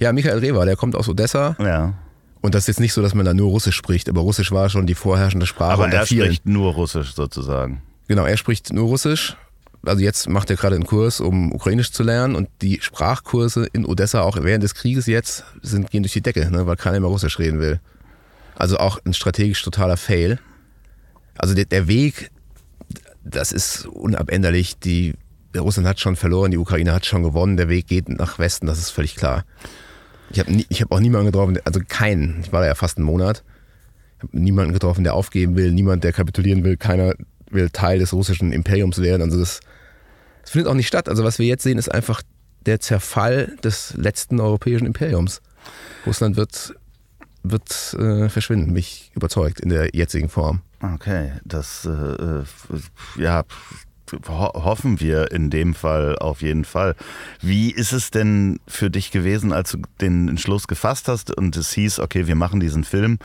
Ja, 0.00 0.12
Michael 0.12 0.38
Rewa, 0.38 0.64
der 0.64 0.76
kommt 0.76 0.96
aus 0.96 1.08
Odessa. 1.08 1.56
Ja. 1.60 1.94
Und 2.40 2.54
das 2.54 2.64
ist 2.64 2.68
jetzt 2.68 2.80
nicht 2.80 2.92
so, 2.92 3.02
dass 3.02 3.14
man 3.14 3.24
da 3.24 3.34
nur 3.34 3.50
Russisch 3.50 3.76
spricht, 3.76 4.08
aber 4.08 4.20
Russisch 4.20 4.52
war 4.52 4.68
schon 4.68 4.86
die 4.86 4.94
vorherrschende 4.94 5.46
Sprache. 5.46 5.72
Aber 5.72 5.88
er 5.88 6.06
vielen. 6.06 6.26
spricht 6.26 6.46
nur 6.46 6.72
Russisch 6.72 7.14
sozusagen. 7.14 7.82
Genau, 8.06 8.24
er 8.24 8.36
spricht 8.36 8.72
nur 8.72 8.88
Russisch. 8.88 9.36
Also 9.84 10.02
jetzt 10.02 10.28
macht 10.28 10.50
er 10.50 10.56
gerade 10.56 10.74
einen 10.74 10.86
Kurs, 10.86 11.20
um 11.20 11.52
Ukrainisch 11.52 11.92
zu 11.92 12.02
lernen 12.02 12.34
und 12.34 12.48
die 12.62 12.80
Sprachkurse 12.80 13.66
in 13.72 13.84
Odessa 13.84 14.22
auch 14.22 14.36
während 14.40 14.62
des 14.62 14.74
Krieges 14.74 15.06
jetzt 15.06 15.44
sind, 15.62 15.90
gehen 15.90 16.02
durch 16.02 16.12
die 16.12 16.20
Decke, 16.20 16.50
ne, 16.50 16.66
weil 16.66 16.76
keiner 16.76 17.00
mehr 17.00 17.08
Russisch 17.08 17.38
reden 17.38 17.60
will. 17.60 17.80
Also 18.56 18.78
auch 18.78 18.98
ein 19.04 19.14
strategisch 19.14 19.62
totaler 19.62 19.96
Fail. 19.96 20.40
Also 21.36 21.54
der, 21.54 21.64
der 21.64 21.86
Weg, 21.86 22.30
das 23.24 23.52
ist 23.52 23.86
unabänderlich. 23.86 24.78
Die, 24.78 25.14
Russland 25.56 25.88
hat 25.88 26.00
schon 26.00 26.16
verloren, 26.16 26.50
die 26.50 26.58
Ukraine 26.58 26.92
hat 26.92 27.06
schon 27.06 27.22
gewonnen. 27.22 27.56
Der 27.56 27.68
Weg 27.68 27.86
geht 27.86 28.08
nach 28.08 28.38
Westen, 28.38 28.66
das 28.66 28.78
ist 28.78 28.90
völlig 28.90 29.14
klar. 29.16 29.44
Ich 30.30 30.40
habe 30.40 30.52
hab 30.52 30.92
auch 30.92 31.00
niemanden 31.00 31.26
getroffen, 31.26 31.58
also 31.64 31.80
keinen. 31.86 32.40
Ich 32.42 32.52
war 32.52 32.60
da 32.60 32.66
ja 32.66 32.74
fast 32.74 32.98
einen 32.98 33.06
Monat. 33.06 33.42
Ich 34.18 34.24
habe 34.24 34.38
niemanden 34.38 34.72
getroffen, 34.72 35.04
der 35.04 35.14
aufgeben 35.14 35.56
will, 35.56 35.72
niemand, 35.72 36.04
der 36.04 36.12
kapitulieren 36.12 36.64
will. 36.64 36.76
Keiner 36.76 37.14
will 37.50 37.70
Teil 37.70 37.98
des 37.98 38.12
russischen 38.12 38.52
Imperiums 38.52 39.00
werden. 39.00 39.22
Also 39.22 39.38
das, 39.38 39.60
das 40.42 40.50
findet 40.50 40.68
auch 40.70 40.74
nicht 40.74 40.88
statt. 40.88 41.08
Also 41.08 41.24
was 41.24 41.38
wir 41.38 41.46
jetzt 41.46 41.62
sehen, 41.62 41.78
ist 41.78 41.90
einfach 41.90 42.22
der 42.66 42.80
Zerfall 42.80 43.56
des 43.62 43.94
letzten 43.96 44.40
europäischen 44.40 44.86
Imperiums. 44.86 45.40
Russland 46.06 46.36
wird, 46.36 46.74
wird 47.42 47.94
äh, 47.98 48.28
verschwinden, 48.28 48.72
mich 48.72 49.10
überzeugt, 49.14 49.60
in 49.60 49.70
der 49.70 49.90
jetzigen 49.94 50.28
Form. 50.28 50.60
Okay, 50.82 51.32
das 51.44 51.86
äh, 51.86 51.90
äh 51.90 52.44
ja 53.18 53.44
ho 54.28 54.52
hoffen 54.54 55.00
wir 55.00 55.30
in 55.32 55.50
dem 55.50 55.74
Fall 55.74 56.16
auf 56.18 56.42
jeden 56.42 56.64
Fall. 56.64 56.94
Wie 57.40 57.70
ist 57.70 57.92
es 57.92 58.10
denn 58.10 58.60
für 58.66 58.90
dich 58.90 59.10
gewesen, 59.10 59.52
als 59.52 59.72
du 59.72 59.78
den 60.00 60.28
Entschluss 60.28 60.68
gefasst 60.68 61.08
hast 61.08 61.36
und 61.36 61.56
es 61.56 61.72
hieß, 61.72 62.00
okay, 62.00 62.26
wir 62.26 62.34
machen 62.34 62.60
diesen 62.60 62.84
Film? 62.84 63.18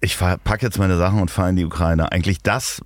Ich 0.00 0.18
packe 0.18 0.66
jetzt 0.66 0.78
meine 0.78 0.98
Sachen 0.98 1.20
und 1.20 1.30
fahre 1.30 1.50
in 1.50 1.56
die 1.56 1.64
Ukraine. 1.64 2.12
Eigentlich 2.12 2.42
das, 2.42 2.82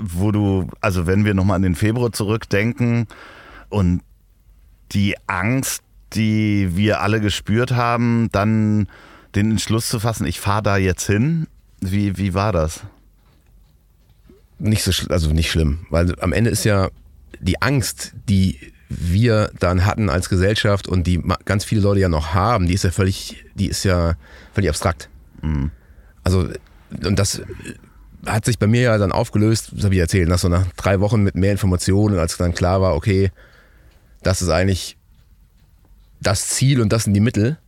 wo 0.00 0.30
du, 0.30 0.68
also 0.80 1.06
wenn 1.06 1.24
wir 1.24 1.34
nochmal 1.34 1.56
an 1.56 1.62
den 1.62 1.74
Februar 1.74 2.12
zurückdenken 2.12 3.08
und 3.68 4.02
die 4.92 5.16
Angst, 5.26 5.82
die 6.12 6.76
wir 6.76 7.00
alle 7.00 7.20
gespürt 7.20 7.72
haben, 7.72 8.28
dann 8.32 8.86
den 9.34 9.50
Entschluss 9.50 9.88
zu 9.88 9.98
fassen, 9.98 10.26
ich 10.26 10.40
fahre 10.40 10.62
da 10.62 10.76
jetzt 10.76 11.06
hin. 11.06 11.48
Wie, 11.80 12.16
wie 12.16 12.34
war 12.34 12.52
das? 12.52 12.82
Nicht 14.62 14.84
so, 14.84 14.92
also 15.08 15.30
nicht 15.30 15.50
schlimm, 15.50 15.86
weil 15.90 16.18
am 16.20 16.32
Ende 16.32 16.50
ist 16.50 16.64
ja 16.64 16.90
die 17.40 17.60
Angst, 17.60 18.14
die 18.28 18.58
wir 18.88 19.50
dann 19.58 19.86
hatten 19.86 20.10
als 20.10 20.28
Gesellschaft 20.28 20.86
und 20.86 21.06
die 21.06 21.22
ganz 21.44 21.64
viele 21.64 21.80
Leute 21.80 22.00
ja 22.00 22.08
noch 22.08 22.34
haben, 22.34 22.66
die 22.66 22.74
ist 22.74 22.84
ja 22.84 22.90
völlig, 22.90 23.44
die 23.54 23.66
ist 23.66 23.84
ja 23.84 24.14
völlig 24.52 24.70
abstrakt. 24.70 25.08
Mhm. 25.40 25.70
Also, 26.24 26.48
und 27.04 27.18
das 27.18 27.42
hat 28.26 28.44
sich 28.44 28.58
bei 28.58 28.66
mir 28.66 28.82
ja 28.82 28.98
dann 28.98 29.12
aufgelöst, 29.12 29.72
das 29.74 29.84
habe 29.84 29.94
ich 29.94 30.00
erzählt, 30.00 30.28
nach 30.28 30.38
so 30.38 30.48
nach 30.48 30.66
drei 30.76 31.00
Wochen 31.00 31.22
mit 31.22 31.34
mehr 31.34 31.52
Informationen, 31.52 32.18
als 32.18 32.36
dann 32.36 32.54
klar 32.54 32.80
war, 32.80 32.94
okay, 32.94 33.32
das 34.22 34.42
ist 34.42 34.50
eigentlich 34.50 34.96
das 36.20 36.48
Ziel 36.48 36.80
und 36.80 36.92
das 36.92 37.04
sind 37.04 37.14
die 37.14 37.20
Mittel, 37.20 37.58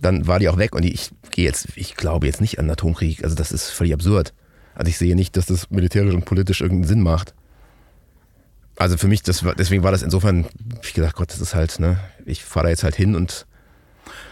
dann 0.00 0.26
war 0.26 0.40
die 0.40 0.48
auch 0.48 0.58
weg 0.58 0.74
und 0.74 0.84
ich 0.84 1.10
gehe 1.30 1.44
jetzt, 1.44 1.68
ich 1.76 1.94
glaube 1.94 2.26
jetzt 2.26 2.40
nicht 2.40 2.58
an 2.58 2.68
Atomkrieg, 2.68 3.22
also 3.22 3.36
das 3.36 3.52
ist 3.52 3.70
völlig 3.70 3.94
absurd. 3.94 4.32
Also 4.76 4.90
ich 4.90 4.98
sehe 4.98 5.16
nicht, 5.16 5.36
dass 5.36 5.46
das 5.46 5.70
militärisch 5.70 6.14
und 6.14 6.24
politisch 6.24 6.60
irgendeinen 6.60 6.88
Sinn 6.88 7.02
macht. 7.02 7.34
Also 8.76 8.98
für 8.98 9.08
mich, 9.08 9.22
das 9.22 9.42
war, 9.44 9.54
deswegen 9.54 9.82
war 9.82 9.90
das 9.90 10.02
insofern, 10.02 10.46
ich 10.82 10.92
gedacht, 10.92 11.16
Gott, 11.16 11.30
das 11.30 11.40
ist 11.40 11.54
halt, 11.54 11.80
ne, 11.80 11.98
ich 12.26 12.44
fahre 12.44 12.66
da 12.66 12.70
jetzt 12.70 12.84
halt 12.84 12.94
hin 12.94 13.16
und 13.16 13.46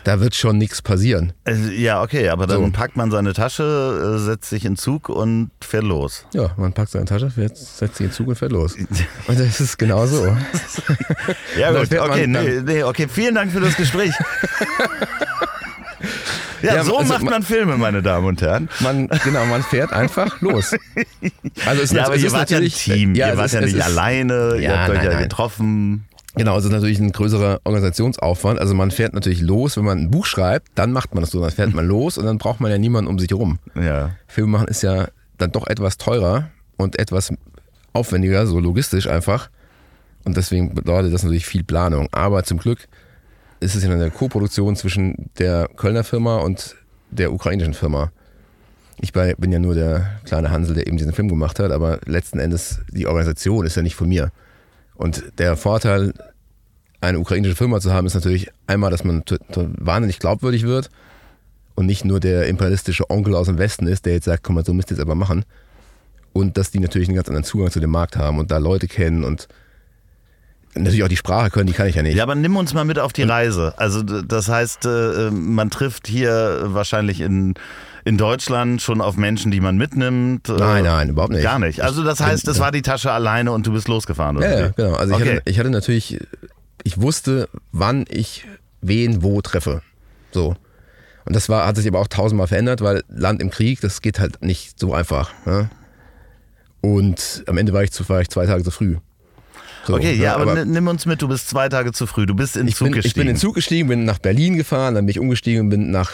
da 0.04 0.20
wird 0.20 0.34
schon 0.34 0.58
nichts 0.58 0.82
passieren. 0.82 1.32
Also, 1.44 1.70
ja, 1.70 2.02
okay, 2.02 2.28
aber 2.28 2.46
dann 2.46 2.62
so. 2.62 2.70
packt 2.70 2.94
man 2.94 3.10
seine 3.10 3.32
Tasche, 3.32 4.16
äh, 4.16 4.18
setzt 4.18 4.50
sich 4.50 4.66
in 4.66 4.76
Zug 4.76 5.08
und 5.08 5.50
fährt 5.62 5.84
los. 5.84 6.26
Ja, 6.34 6.52
man 6.58 6.74
packt 6.74 6.90
seine 6.90 7.06
Tasche, 7.06 7.30
fährt, 7.30 7.56
setzt 7.56 7.96
sich 7.96 8.06
in 8.06 8.12
Zug 8.12 8.28
und 8.28 8.36
fährt 8.36 8.52
los. 8.52 8.76
Und 8.76 9.40
das 9.40 9.60
ist 9.60 9.78
genau 9.78 10.06
so. 10.06 10.26
ja 11.58 11.72
gut, 11.72 11.98
okay, 11.98 12.26
nee, 12.26 12.60
nee, 12.60 12.82
okay, 12.82 13.08
vielen 13.08 13.34
Dank 13.34 13.50
für 13.50 13.60
das 13.60 13.76
Gespräch. 13.76 14.12
Ja, 16.64 16.76
ja 16.76 16.84
so 16.84 16.96
also 16.96 17.12
macht 17.12 17.24
man, 17.24 17.42
Filme, 17.42 17.76
meine 17.76 18.02
Damen 18.02 18.26
und 18.26 18.40
Herren. 18.40 18.68
Man, 18.80 19.08
genau, 19.22 19.44
man 19.46 19.62
fährt 19.62 19.92
einfach 19.92 20.40
los. 20.40 20.74
Also 21.66 21.82
es, 21.82 21.92
ja, 21.92 22.06
aber 22.06 22.16
ihr 22.16 22.32
wart 22.32 22.50
ja 22.50 22.58
ein 22.58 22.68
Team, 22.68 23.14
ja, 23.14 23.28
ihr 23.28 23.36
wart 23.36 23.46
ist, 23.46 23.54
ja 23.54 23.60
nicht 23.60 23.76
ist, 23.76 23.82
alleine, 23.82 24.56
ja, 24.56 24.60
ihr 24.60 24.78
habt 24.78 24.90
euch 24.90 24.96
nein, 24.96 25.04
ja 25.04 25.12
nein. 25.12 25.22
getroffen. 25.24 26.04
Genau, 26.36 26.58
es 26.58 26.64
ist 26.64 26.72
natürlich 26.72 26.98
ein 26.98 27.12
größerer 27.12 27.60
Organisationsaufwand. 27.64 28.58
Also 28.58 28.74
man 28.74 28.90
fährt 28.90 29.14
natürlich 29.14 29.40
los, 29.40 29.76
wenn 29.76 29.84
man 29.84 29.98
ein 29.98 30.10
Buch 30.10 30.26
schreibt, 30.26 30.68
dann 30.74 30.90
macht 30.90 31.14
man 31.14 31.22
das 31.22 31.30
so, 31.30 31.40
dann 31.40 31.52
fährt 31.52 31.74
man 31.74 31.86
los 31.86 32.18
und 32.18 32.24
dann 32.24 32.38
braucht 32.38 32.60
man 32.60 32.70
ja 32.70 32.78
niemanden 32.78 33.08
um 33.08 33.18
sich 33.18 33.30
herum. 33.30 33.58
Ja. 33.80 34.12
Filme 34.26 34.50
machen 34.50 34.68
ist 34.68 34.82
ja 34.82 35.08
dann 35.38 35.52
doch 35.52 35.66
etwas 35.66 35.96
teurer 35.96 36.50
und 36.76 36.98
etwas 36.98 37.32
aufwendiger, 37.92 38.46
so 38.46 38.58
logistisch 38.58 39.06
einfach. 39.06 39.48
Und 40.24 40.36
deswegen 40.36 40.74
bedeutet 40.74 41.12
das 41.12 41.22
natürlich 41.22 41.46
viel 41.46 41.62
Planung. 41.62 42.08
Aber 42.10 42.42
zum 42.42 42.58
Glück 42.58 42.88
ist 43.64 43.74
es 43.74 43.82
ja 43.82 43.90
eine 43.90 44.10
Co-Produktion 44.10 44.76
zwischen 44.76 45.30
der 45.38 45.68
Kölner 45.76 46.04
Firma 46.04 46.36
und 46.36 46.76
der 47.10 47.32
ukrainischen 47.32 47.72
Firma. 47.72 48.12
Ich 49.00 49.12
bin 49.12 49.50
ja 49.50 49.58
nur 49.58 49.74
der 49.74 50.20
kleine 50.24 50.50
Hansel, 50.50 50.74
der 50.74 50.86
eben 50.86 50.98
diesen 50.98 51.12
Film 51.12 51.28
gemacht 51.28 51.58
hat, 51.58 51.72
aber 51.72 51.98
letzten 52.04 52.38
Endes 52.38 52.80
die 52.90 53.06
Organisation 53.06 53.66
ist 53.66 53.76
ja 53.76 53.82
nicht 53.82 53.96
von 53.96 54.08
mir. 54.08 54.30
Und 54.94 55.24
der 55.38 55.56
Vorteil, 55.56 56.12
eine 57.00 57.18
ukrainische 57.18 57.56
Firma 57.56 57.80
zu 57.80 57.92
haben, 57.92 58.06
ist 58.06 58.14
natürlich 58.14 58.50
einmal, 58.66 58.90
dass 58.90 59.02
man 59.02 59.24
wahnsinnig 59.48 60.18
glaubwürdig 60.18 60.64
wird 60.64 60.90
und 61.74 61.86
nicht 61.86 62.04
nur 62.04 62.20
der 62.20 62.46
imperialistische 62.46 63.08
Onkel 63.10 63.34
aus 63.34 63.46
dem 63.46 63.58
Westen 63.58 63.86
ist, 63.86 64.04
der 64.04 64.12
jetzt 64.12 64.26
sagt, 64.26 64.44
komm 64.44 64.56
mal, 64.56 64.64
so 64.64 64.74
müsst 64.74 64.90
ihr 64.90 64.96
es 64.96 65.02
aber 65.02 65.14
machen. 65.14 65.44
Und 66.32 66.58
dass 66.58 66.70
die 66.70 66.80
natürlich 66.80 67.08
einen 67.08 67.16
ganz 67.16 67.28
anderen 67.28 67.44
Zugang 67.44 67.70
zu 67.70 67.80
dem 67.80 67.90
Markt 67.90 68.16
haben 68.16 68.38
und 68.38 68.50
da 68.50 68.58
Leute 68.58 68.88
kennen 68.88 69.24
und 69.24 69.48
natürlich 70.74 71.02
auch 71.04 71.08
die 71.08 71.16
Sprache 71.16 71.50
können, 71.50 71.66
die 71.66 71.72
kann 71.72 71.86
ich 71.86 71.94
ja 71.94 72.02
nicht. 72.02 72.16
Ja, 72.16 72.22
aber 72.22 72.34
nimm 72.34 72.56
uns 72.56 72.74
mal 72.74 72.84
mit 72.84 72.98
auf 72.98 73.12
die 73.12 73.22
Reise. 73.22 73.74
Also 73.76 74.02
das 74.02 74.48
heißt, 74.48 74.86
äh, 74.86 75.30
man 75.30 75.70
trifft 75.70 76.06
hier 76.06 76.60
wahrscheinlich 76.64 77.20
in 77.20 77.54
in 78.04 78.18
Deutschland 78.18 78.82
schon 78.82 79.00
auf 79.00 79.16
Menschen, 79.16 79.50
die 79.50 79.60
man 79.60 79.76
mitnimmt? 79.76 80.48
Äh, 80.48 80.52
nein, 80.52 80.84
nein, 80.84 81.08
überhaupt 81.08 81.32
nicht. 81.32 81.42
Gar 81.42 81.58
nicht. 81.58 81.80
Also 81.80 82.04
das 82.04 82.20
heißt, 82.20 82.46
das 82.46 82.60
war 82.60 82.70
die 82.70 82.82
Tasche 82.82 83.10
alleine 83.10 83.50
und 83.52 83.66
du 83.66 83.72
bist 83.72 83.88
losgefahren, 83.88 84.36
oder? 84.36 84.50
Ja, 84.50 84.60
ja 84.60 84.68
genau. 84.68 84.94
Also 84.94 85.14
okay. 85.14 85.22
ich, 85.22 85.30
hatte, 85.30 85.42
ich 85.46 85.58
hatte 85.58 85.70
natürlich, 85.70 86.20
ich 86.82 87.00
wusste, 87.00 87.48
wann 87.72 88.04
ich 88.08 88.46
wen 88.82 89.22
wo 89.22 89.40
treffe. 89.40 89.80
So. 90.32 90.54
Und 91.24 91.34
das 91.34 91.48
war, 91.48 91.66
hat 91.66 91.76
sich 91.76 91.88
aber 91.88 92.00
auch 92.00 92.08
tausendmal 92.08 92.46
verändert, 92.46 92.82
weil 92.82 93.02
Land 93.08 93.40
im 93.40 93.50
Krieg, 93.50 93.80
das 93.80 94.02
geht 94.02 94.20
halt 94.20 94.42
nicht 94.42 94.78
so 94.78 94.92
einfach. 94.92 95.30
Ne? 95.46 95.70
Und 96.82 97.42
am 97.46 97.56
Ende 97.56 97.72
war 97.72 97.82
ich, 97.82 97.92
zu, 97.92 98.06
war 98.10 98.20
ich 98.20 98.28
zwei 98.28 98.44
Tage 98.44 98.62
zu 98.62 98.70
früh. 98.70 98.98
So, 99.86 99.94
okay, 99.94 100.14
ja, 100.14 100.36
ne, 100.36 100.42
aber, 100.42 100.52
aber, 100.52 100.64
nimm 100.64 100.86
uns 100.88 101.06
mit, 101.06 101.20
du 101.20 101.28
bist 101.28 101.48
zwei 101.48 101.68
Tage 101.68 101.92
zu 101.92 102.06
früh. 102.06 102.26
Du 102.26 102.34
bist 102.34 102.56
in 102.56 102.68
ich 102.68 102.76
Zug 102.76 102.86
bin, 102.86 102.94
gestiegen. 102.94 103.08
Ich 103.08 103.14
bin 103.14 103.22
in 103.22 103.34
den 103.34 103.40
Zug 103.40 103.54
gestiegen, 103.54 103.88
bin 103.88 104.04
nach 104.04 104.18
Berlin 104.18 104.56
gefahren, 104.56 104.94
dann 104.94 105.06
bin 105.06 105.10
ich 105.10 105.18
umgestiegen 105.18 105.62
und 105.62 105.70
bin 105.70 105.90
nach 105.90 106.10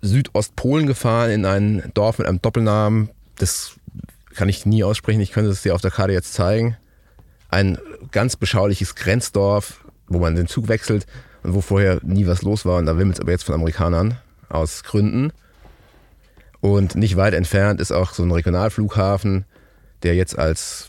Südostpolen 0.00 0.86
gefahren 0.86 1.30
in 1.30 1.44
ein 1.44 1.90
Dorf 1.94 2.18
mit 2.18 2.26
einem 2.26 2.40
Doppelnamen. 2.40 3.10
Das 3.36 3.74
kann 4.34 4.48
ich 4.48 4.64
nie 4.66 4.84
aussprechen, 4.84 5.20
ich 5.20 5.32
könnte 5.32 5.50
es 5.50 5.62
dir 5.62 5.74
auf 5.74 5.80
der 5.80 5.90
Karte 5.90 6.12
jetzt 6.12 6.32
zeigen. 6.32 6.76
Ein 7.50 7.78
ganz 8.10 8.36
beschauliches 8.36 8.94
Grenzdorf, 8.94 9.84
wo 10.06 10.18
man 10.18 10.34
den 10.34 10.46
Zug 10.46 10.68
wechselt 10.68 11.06
und 11.42 11.54
wo 11.54 11.60
vorher 11.60 11.98
nie 12.02 12.26
was 12.26 12.42
los 12.42 12.64
war. 12.64 12.78
Und 12.78 12.86
da 12.86 12.98
wimmelt 12.98 13.16
es 13.16 13.20
aber 13.20 13.32
jetzt 13.32 13.44
von 13.44 13.54
Amerikanern 13.54 14.18
aus 14.48 14.82
Gründen. 14.84 15.32
Und 16.60 16.94
nicht 16.94 17.16
weit 17.16 17.34
entfernt 17.34 17.80
ist 17.80 17.92
auch 17.92 18.12
so 18.12 18.22
ein 18.22 18.30
Regionalflughafen, 18.30 19.44
der 20.02 20.14
jetzt 20.14 20.38
als 20.38 20.87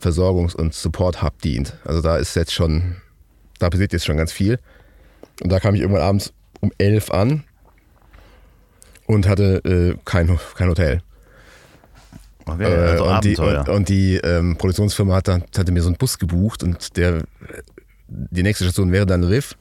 Versorgungs- 0.00 0.54
und 0.54 0.74
Support-Hub 0.74 1.40
dient. 1.42 1.76
Also 1.84 2.02
da 2.02 2.16
ist 2.16 2.36
jetzt 2.36 2.52
schon, 2.52 2.96
da 3.58 3.70
passiert 3.70 3.92
jetzt 3.92 4.04
schon 4.04 4.16
ganz 4.16 4.32
viel. 4.32 4.58
Und 5.42 5.50
da 5.50 5.60
kam 5.60 5.74
ich 5.74 5.80
irgendwann 5.80 6.02
abends 6.02 6.32
um 6.60 6.72
elf 6.78 7.10
an 7.10 7.44
und 9.06 9.28
hatte 9.28 9.64
äh, 9.64 9.98
kein, 10.04 10.38
kein 10.54 10.68
Hotel. 10.68 11.02
Okay, 12.46 12.64
also 12.64 13.04
äh, 13.04 13.08
und, 13.08 13.24
die, 13.24 13.38
Abenteuer. 13.38 13.60
und, 13.60 13.68
und 13.68 13.88
die 13.88 14.16
ähm, 14.16 14.56
Produktionsfirma 14.56 15.14
hatte, 15.14 15.42
hatte 15.56 15.72
mir 15.72 15.82
so 15.82 15.88
einen 15.88 15.96
Bus 15.96 16.18
gebucht 16.18 16.62
und 16.62 16.96
der, 16.96 17.24
die 18.08 18.42
nächste 18.42 18.64
Station 18.64 18.92
wäre 18.92 19.06
dann 19.06 19.24
Riff. 19.24 19.56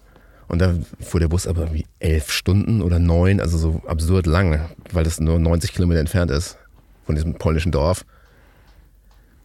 Und 0.47 0.59
da 0.59 0.75
fuhr 0.99 1.19
der 1.19 1.27
Bus 1.27 1.47
aber 1.47 1.73
wie 1.73 1.87
elf 1.99 2.29
Stunden 2.29 2.83
oder 2.83 2.99
neun, 2.99 3.41
also 3.41 3.57
so 3.57 3.81
absurd 3.87 4.27
lange, 4.27 4.69
weil 4.91 5.03
das 5.03 5.19
nur 5.19 5.39
90 5.39 5.73
Kilometer 5.73 5.99
entfernt 5.99 6.29
ist 6.29 6.59
von 7.03 7.15
diesem 7.15 7.33
polnischen 7.33 7.71
Dorf. 7.71 8.05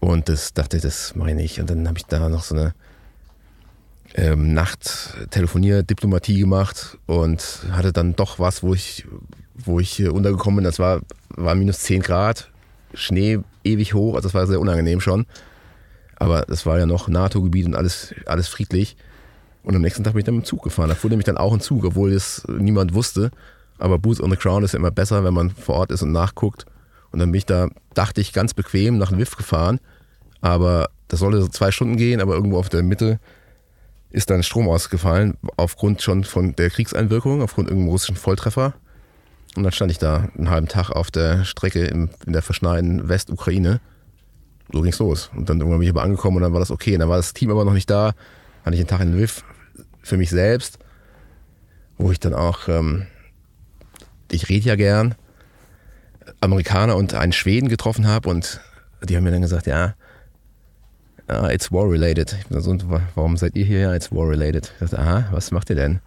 Und 0.00 0.28
das 0.28 0.54
dachte 0.54 0.78
ich, 0.78 0.82
das 0.82 1.14
mache 1.14 1.32
ich. 1.32 1.60
Und 1.60 1.70
dann 1.70 1.86
habe 1.86 1.98
ich 1.98 2.06
da 2.06 2.28
noch 2.28 2.42
so 2.42 2.54
eine 2.54 2.74
ähm, 4.14 4.54
Nacht-Telefonier-Diplomatie 4.54 6.40
gemacht 6.40 6.98
und 7.06 7.60
hatte 7.70 7.92
dann 7.92 8.16
doch 8.16 8.38
was, 8.38 8.62
wo 8.62 8.74
ich, 8.74 9.06
wo 9.54 9.78
ich 9.78 10.08
untergekommen 10.08 10.56
bin. 10.56 10.64
Das 10.64 10.78
war, 10.78 11.00
war 11.28 11.54
minus 11.54 11.80
10 11.80 12.02
Grad, 12.02 12.50
Schnee 12.94 13.40
ewig 13.62 13.94
hoch, 13.94 14.14
also 14.14 14.26
das 14.26 14.34
war 14.34 14.46
sehr 14.46 14.60
unangenehm 14.60 15.00
schon. 15.00 15.26
Aber 16.16 16.42
das 16.42 16.66
war 16.66 16.78
ja 16.78 16.86
noch 16.86 17.08
NATO-Gebiet 17.08 17.66
und 17.66 17.74
alles, 17.74 18.14
alles 18.26 18.48
friedlich. 18.48 18.96
Und 19.62 19.76
am 19.76 19.82
nächsten 19.82 20.04
Tag 20.04 20.14
bin 20.14 20.20
ich 20.20 20.26
dann 20.26 20.36
mit 20.36 20.44
dem 20.44 20.48
Zug 20.48 20.62
gefahren. 20.62 20.88
Da 20.88 20.94
fuhr 20.94 21.10
nämlich 21.10 21.26
dann 21.26 21.36
auch 21.36 21.52
ein 21.52 21.60
Zug, 21.60 21.84
obwohl 21.84 22.12
das 22.12 22.42
niemand 22.48 22.94
wusste. 22.94 23.30
Aber 23.78 23.98
Boots 23.98 24.20
on 24.20 24.30
the 24.30 24.36
Ground 24.36 24.64
ist 24.64 24.72
ja 24.72 24.78
immer 24.78 24.90
besser, 24.90 25.24
wenn 25.24 25.34
man 25.34 25.50
vor 25.50 25.76
Ort 25.76 25.90
ist 25.90 26.02
und 26.02 26.12
nachguckt. 26.12 26.66
Und 27.12 27.18
dann 27.18 27.32
bin 27.32 27.38
ich 27.38 27.46
da, 27.46 27.68
dachte 27.94 28.20
ich, 28.20 28.32
ganz 28.32 28.54
bequem 28.54 28.98
nach 28.98 29.10
Lviv 29.10 29.36
gefahren. 29.36 29.80
Aber 30.40 30.90
das 31.08 31.20
sollte 31.20 31.40
so 31.42 31.48
zwei 31.48 31.70
Stunden 31.70 31.96
gehen, 31.96 32.20
aber 32.20 32.34
irgendwo 32.34 32.58
auf 32.58 32.68
der 32.68 32.82
Mitte 32.82 33.18
ist 34.10 34.30
dann 34.30 34.42
Strom 34.42 34.68
ausgefallen, 34.68 35.36
aufgrund 35.56 36.02
schon 36.02 36.24
von 36.24 36.54
der 36.56 36.70
Kriegseinwirkung, 36.70 37.42
aufgrund 37.42 37.68
irgendeinem 37.68 37.92
russischen 37.92 38.16
Volltreffer. 38.16 38.74
Und 39.56 39.64
dann 39.64 39.72
stand 39.72 39.90
ich 39.90 39.98
da 39.98 40.28
einen 40.36 40.50
halben 40.50 40.68
Tag 40.68 40.90
auf 40.90 41.10
der 41.10 41.44
Strecke 41.44 41.84
in, 41.84 42.10
in 42.26 42.32
der 42.32 42.42
verschneiten 42.42 43.08
Westukraine. 43.08 43.80
So 44.72 44.82
ging's 44.82 44.98
los. 44.98 45.30
Und 45.34 45.48
dann 45.48 45.58
irgendwann 45.58 45.80
bin 45.80 45.88
ich 45.88 45.94
aber 45.94 46.02
angekommen 46.02 46.36
und 46.36 46.42
dann 46.42 46.52
war 46.52 46.60
das 46.60 46.70
okay. 46.70 46.94
Und 46.94 47.00
dann 47.00 47.08
war 47.08 47.16
das 47.16 47.32
Team 47.32 47.50
aber 47.50 47.64
noch 47.64 47.72
nicht 47.72 47.90
da. 47.90 48.14
Hatte 48.64 48.74
ich 48.74 48.80
einen 48.80 48.88
Tag 48.88 49.00
in 49.00 49.12
Lviv 49.12 49.44
für 50.02 50.16
mich 50.16 50.30
selbst, 50.30 50.78
wo 51.98 52.12
ich 52.12 52.20
dann 52.20 52.34
auch, 52.34 52.68
ähm, 52.68 53.06
ich 54.30 54.48
rede 54.48 54.66
ja 54.66 54.76
gern, 54.76 55.14
Amerikaner 56.40 56.96
und 56.96 57.14
einen 57.14 57.32
Schweden 57.32 57.68
getroffen 57.68 58.06
habe 58.06 58.28
und 58.28 58.60
die 59.02 59.16
haben 59.16 59.24
mir 59.24 59.30
dann 59.30 59.42
gesagt, 59.42 59.66
ja, 59.66 59.94
uh, 61.30 61.46
it's 61.46 61.70
war 61.70 61.88
related. 61.88 62.36
Ich 62.40 62.46
bin 62.46 62.60
so, 62.60 62.76
warum 63.14 63.36
seid 63.36 63.56
ihr 63.56 63.64
hier? 63.64 63.80
Ja, 63.80 63.94
it's 63.94 64.10
war 64.12 64.28
related. 64.28 64.72
Ich 64.74 64.90
dachte, 64.90 64.98
aha, 64.98 65.28
was 65.32 65.50
macht 65.50 65.70
ihr 65.70 65.76
denn? 65.76 66.00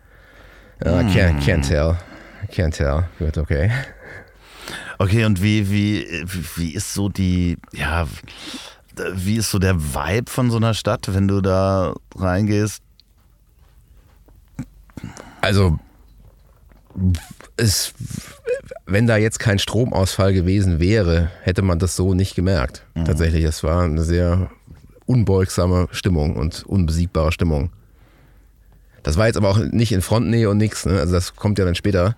Uh, 0.84 1.00
can't, 1.13 1.39
can't 1.43 1.67
tell. 1.67 1.98
Can't 2.52 2.72
tell. 2.72 3.06
Gut, 3.19 3.38
okay. 3.38 3.72
Okay, 5.00 5.26
und 5.26 5.41
wie, 5.41 5.69
wie, 5.69 6.26
wie 6.56 6.74
ist 6.74 6.93
so 6.93 7.10
die, 7.10 7.58
ja, 7.72 8.08
wie 9.13 9.38
ist 9.38 9.52
so 9.52 9.60
der 9.60 9.80
Vibe 9.80 10.30
von 10.30 10.52
so 10.52 10.58
einer 10.58 10.74
Stadt, 10.74 11.13
wenn 11.13 11.28
du 11.28 11.41
da 11.41 11.93
reingehst? 12.15 12.82
Also, 15.41 15.80
es, 17.58 17.94
wenn 18.86 19.08
da 19.08 19.18
jetzt 19.18 19.39
kein 19.39 19.60
Stromausfall 19.60 20.34
gewesen 20.34 20.80
wäre, 20.80 21.30
hätte 21.42 21.62
man 21.62 21.80
das 21.80 21.96
so 21.96 22.13
nicht 22.13 22.36
gemerkt. 22.36 22.86
Mhm. 22.96 23.06
Tatsächlich, 23.06 23.44
es 23.44 23.63
war 23.63 23.84
eine 23.84 24.04
sehr 24.04 24.50
unbeugsame 25.06 25.88
Stimmung 25.92 26.36
und 26.36 26.63
unbesiegbare 26.66 27.32
Stimmung. 27.32 27.72
Das 29.04 29.18
war 29.18 29.28
jetzt 29.28 29.38
aber 29.38 29.50
auch 29.50 29.60
nicht 29.60 29.92
in 29.92 30.02
Frontnähe 30.02 30.50
und 30.50 30.58
nichts, 30.58 30.86
ne? 30.86 31.00
also 31.00 31.13
das 31.13 31.36
kommt 31.36 31.60
ja 31.60 31.66
dann 31.66 31.76
später. 31.76 32.16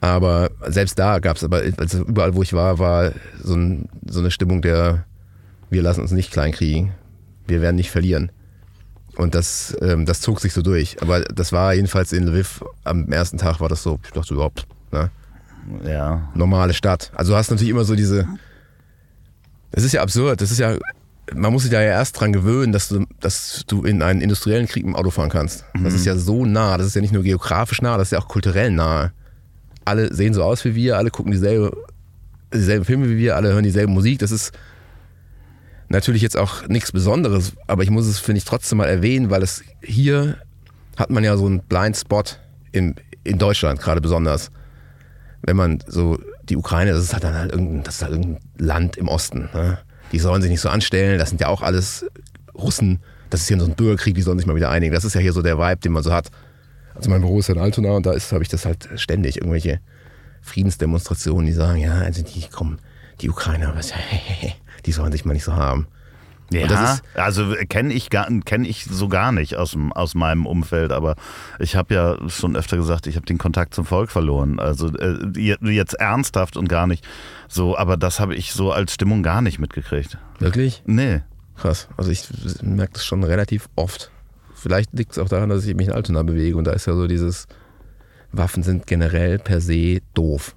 Aber 0.00 0.50
selbst 0.66 0.98
da 0.98 1.18
gab 1.18 1.36
es 1.36 1.44
aber, 1.44 1.62
also 1.76 2.04
überall 2.04 2.34
wo 2.34 2.42
ich 2.42 2.52
war, 2.52 2.78
war 2.78 3.12
so, 3.42 3.54
ein, 3.54 3.88
so 4.06 4.20
eine 4.20 4.30
Stimmung 4.30 4.60
der, 4.60 5.04
wir 5.70 5.82
lassen 5.82 6.00
uns 6.00 6.10
nicht 6.10 6.30
kleinkriegen, 6.30 6.92
wir 7.46 7.60
werden 7.60 7.76
nicht 7.76 7.90
verlieren. 7.90 8.30
Und 9.16 9.34
das, 9.34 9.76
ähm, 9.80 10.06
das 10.06 10.20
zog 10.20 10.40
sich 10.40 10.52
so 10.52 10.62
durch. 10.62 11.00
Aber 11.00 11.20
das 11.20 11.52
war 11.52 11.74
jedenfalls 11.74 12.12
in 12.12 12.26
Lviv, 12.26 12.64
am 12.84 13.10
ersten 13.12 13.38
Tag 13.38 13.60
war 13.60 13.68
das 13.68 13.82
so, 13.82 13.98
ich 14.04 14.10
dachte 14.10 14.34
überhaupt, 14.34 14.66
ne? 14.92 15.10
Ja. 15.84 16.28
Normale 16.34 16.74
Stadt. 16.74 17.10
Also 17.14 17.32
du 17.32 17.36
hast 17.38 17.50
natürlich 17.50 17.70
immer 17.70 17.84
so 17.84 17.94
diese, 17.94 18.26
das 19.70 19.84
ist 19.84 19.92
ja 19.92 20.02
absurd, 20.02 20.40
das 20.40 20.50
ist 20.50 20.58
ja, 20.58 20.76
man 21.34 21.52
muss 21.52 21.62
sich 21.62 21.70
da 21.70 21.80
ja 21.80 21.90
erst 21.90 22.20
dran 22.20 22.32
gewöhnen, 22.32 22.72
dass 22.72 22.88
du, 22.88 23.06
dass 23.20 23.64
du 23.66 23.82
in 23.84 24.02
einen 24.02 24.20
industriellen 24.20 24.66
Krieg 24.66 24.84
im 24.84 24.94
Auto 24.94 25.10
fahren 25.10 25.30
kannst. 25.30 25.64
Das 25.72 25.80
Mhm. 25.92 25.96
ist 25.96 26.04
ja 26.04 26.16
so 26.16 26.44
nah, 26.44 26.76
das 26.76 26.86
ist 26.88 26.94
ja 26.96 27.00
nicht 27.00 27.14
nur 27.14 27.22
geografisch 27.22 27.80
nah, 27.80 27.96
das 27.96 28.08
ist 28.08 28.12
ja 28.12 28.18
auch 28.18 28.28
kulturell 28.28 28.70
nah. 28.70 29.12
Alle 29.86 30.12
sehen 30.14 30.34
so 30.34 30.42
aus 30.42 30.64
wie 30.64 30.74
wir, 30.74 30.98
alle 30.98 31.10
gucken 31.10 31.32
dieselbe, 31.32 31.74
dieselben 32.52 32.84
Filme 32.84 33.08
wie 33.08 33.16
wir, 33.16 33.36
alle 33.36 33.52
hören 33.52 33.64
dieselbe 33.64 33.90
Musik. 33.92 34.18
Das 34.18 34.30
ist 34.32 34.52
natürlich 35.88 36.22
jetzt 36.22 36.36
auch 36.36 36.66
nichts 36.68 36.92
Besonderes, 36.92 37.52
aber 37.66 37.82
ich 37.82 37.90
muss 37.90 38.06
es, 38.06 38.18
finde 38.18 38.38
ich, 38.38 38.44
trotzdem 38.44 38.78
mal 38.78 38.88
erwähnen, 38.88 39.30
weil 39.30 39.42
es 39.42 39.62
hier 39.82 40.38
hat 40.96 41.10
man 41.10 41.24
ja 41.24 41.36
so 41.36 41.46
einen 41.46 41.60
Blind 41.60 41.96
Spot 41.96 42.22
in, 42.72 42.94
in 43.24 43.38
Deutschland 43.38 43.80
gerade 43.80 44.00
besonders. 44.00 44.50
Wenn 45.42 45.56
man 45.56 45.82
so 45.86 46.18
die 46.48 46.56
Ukraine, 46.56 46.92
das 46.92 47.02
ist 47.02 47.12
halt 47.12 47.24
dann 47.24 47.34
halt 47.34 47.52
irgendein, 47.52 47.82
das 47.82 47.96
ist 47.96 48.02
halt 48.02 48.12
irgendein 48.12 48.40
Land 48.58 48.96
im 48.96 49.08
Osten. 49.08 49.48
Ne? 49.52 49.78
Die 50.12 50.18
sollen 50.18 50.42
sich 50.42 50.50
nicht 50.50 50.60
so 50.60 50.68
anstellen, 50.68 51.18
das 51.18 51.30
sind 51.30 51.40
ja 51.40 51.48
auch 51.48 51.62
alles 51.62 52.06
Russen. 52.54 53.00
Das 53.30 53.40
ist 53.40 53.48
hier 53.48 53.58
so 53.58 53.66
ein 53.66 53.74
Bürgerkrieg, 53.74 54.14
die 54.14 54.22
sollen 54.22 54.38
sich 54.38 54.46
mal 54.46 54.56
wieder 54.56 54.70
einigen. 54.70 54.94
Das 54.94 55.04
ist 55.04 55.14
ja 55.14 55.20
hier 55.20 55.32
so 55.32 55.42
der 55.42 55.58
Vibe, 55.58 55.80
den 55.80 55.92
man 55.92 56.02
so 56.02 56.12
hat. 56.12 56.30
Also 56.94 57.10
mein 57.10 57.20
Büro 57.20 57.40
ist 57.40 57.48
in 57.48 57.58
Altona 57.58 57.90
und 57.92 58.06
da 58.06 58.12
ist, 58.12 58.32
habe 58.32 58.42
ich 58.42 58.48
das 58.48 58.64
halt 58.64 58.88
ständig, 58.96 59.38
irgendwelche 59.38 59.80
Friedensdemonstrationen, 60.42 61.46
die 61.46 61.52
sagen, 61.52 61.80
ja, 61.80 61.94
also 61.94 62.22
die 62.22 62.46
kommen, 62.48 62.78
die 63.20 63.30
Ukrainer, 63.30 63.72
was, 63.74 63.92
die 64.86 64.92
sollen 64.92 65.12
sich 65.12 65.24
mal 65.24 65.32
nicht 65.34 65.44
so 65.44 65.54
haben. 65.54 65.86
Ja, 66.52 66.66
das 66.66 66.94
ist- 66.96 67.02
also 67.14 67.54
kenne 67.70 67.92
ich, 67.94 68.10
gar- 68.10 68.28
kenn 68.44 68.64
ich 68.66 68.84
so 68.84 69.08
gar 69.08 69.32
nicht 69.32 69.56
aus, 69.56 69.76
aus 69.94 70.14
meinem 70.14 70.44
Umfeld, 70.46 70.92
aber 70.92 71.16
ich 71.58 71.74
habe 71.74 71.94
ja 71.94 72.16
schon 72.28 72.54
öfter 72.54 72.76
gesagt, 72.76 73.06
ich 73.06 73.16
habe 73.16 73.24
den 73.24 73.38
Kontakt 73.38 73.74
zum 73.74 73.86
Volk 73.86 74.10
verloren. 74.10 74.60
Also 74.60 74.88
äh, 74.94 75.16
je- 75.36 75.56
jetzt 75.62 75.94
ernsthaft 75.94 76.56
und 76.58 76.68
gar 76.68 76.86
nicht 76.86 77.04
so, 77.48 77.76
aber 77.78 77.96
das 77.96 78.20
habe 78.20 78.34
ich 78.34 78.52
so 78.52 78.72
als 78.72 78.92
Stimmung 78.92 79.22
gar 79.22 79.40
nicht 79.40 79.58
mitgekriegt. 79.58 80.18
Wirklich? 80.38 80.82
Nee. 80.86 81.22
Krass. 81.56 81.88
Also 81.96 82.10
ich 82.10 82.28
merke 82.62 82.92
das 82.94 83.06
schon 83.06 83.24
relativ 83.24 83.68
oft. 83.74 84.10
Vielleicht 84.54 84.92
liegt 84.92 85.12
es 85.12 85.18
auch 85.18 85.28
daran, 85.28 85.48
dass 85.48 85.64
ich 85.64 85.74
mich 85.74 85.86
in 85.88 85.92
Altona 85.94 86.22
bewege 86.24 86.56
und 86.56 86.64
da 86.64 86.72
ist 86.72 86.86
ja 86.86 86.94
so 86.94 87.06
dieses 87.06 87.46
Waffen 88.32 88.62
sind 88.62 88.86
generell 88.86 89.38
per 89.38 89.60
se 89.60 90.00
doof. 90.12 90.56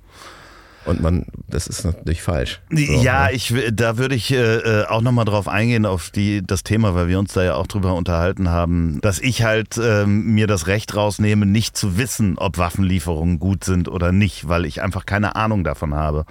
Und 0.87 1.01
man, 1.01 1.25
das 1.49 1.67
ist 1.67 1.83
natürlich 1.83 2.21
falsch. 2.21 2.61
So, 2.71 2.77
ja, 2.77 3.25
ne? 3.25 3.33
ich, 3.33 3.53
da 3.73 3.97
würde 3.97 4.15
ich 4.15 4.31
äh, 4.31 4.37
äh, 4.37 4.85
auch 4.85 5.01
nochmal 5.01 5.25
drauf 5.25 5.49
eingehen, 5.49 5.85
auf 5.85 6.11
die, 6.11 6.41
das 6.41 6.63
Thema, 6.63 6.95
weil 6.95 7.09
wir 7.09 7.19
uns 7.19 7.33
da 7.33 7.43
ja 7.43 7.55
auch 7.55 7.67
drüber 7.67 7.93
unterhalten 7.93 8.49
haben, 8.49 9.01
dass 9.01 9.19
ich 9.19 9.43
halt 9.43 9.77
ähm, 9.77 10.33
mir 10.33 10.47
das 10.47 10.67
Recht 10.67 10.95
rausnehme, 10.95 11.45
nicht 11.45 11.75
zu 11.75 11.97
wissen, 11.97 12.37
ob 12.37 12.57
Waffenlieferungen 12.57 13.37
gut 13.37 13.65
sind 13.65 13.89
oder 13.89 14.13
nicht, 14.13 14.47
weil 14.47 14.65
ich 14.65 14.81
einfach 14.81 15.05
keine 15.05 15.35
Ahnung 15.35 15.65
davon 15.65 15.93
habe. 15.93 16.23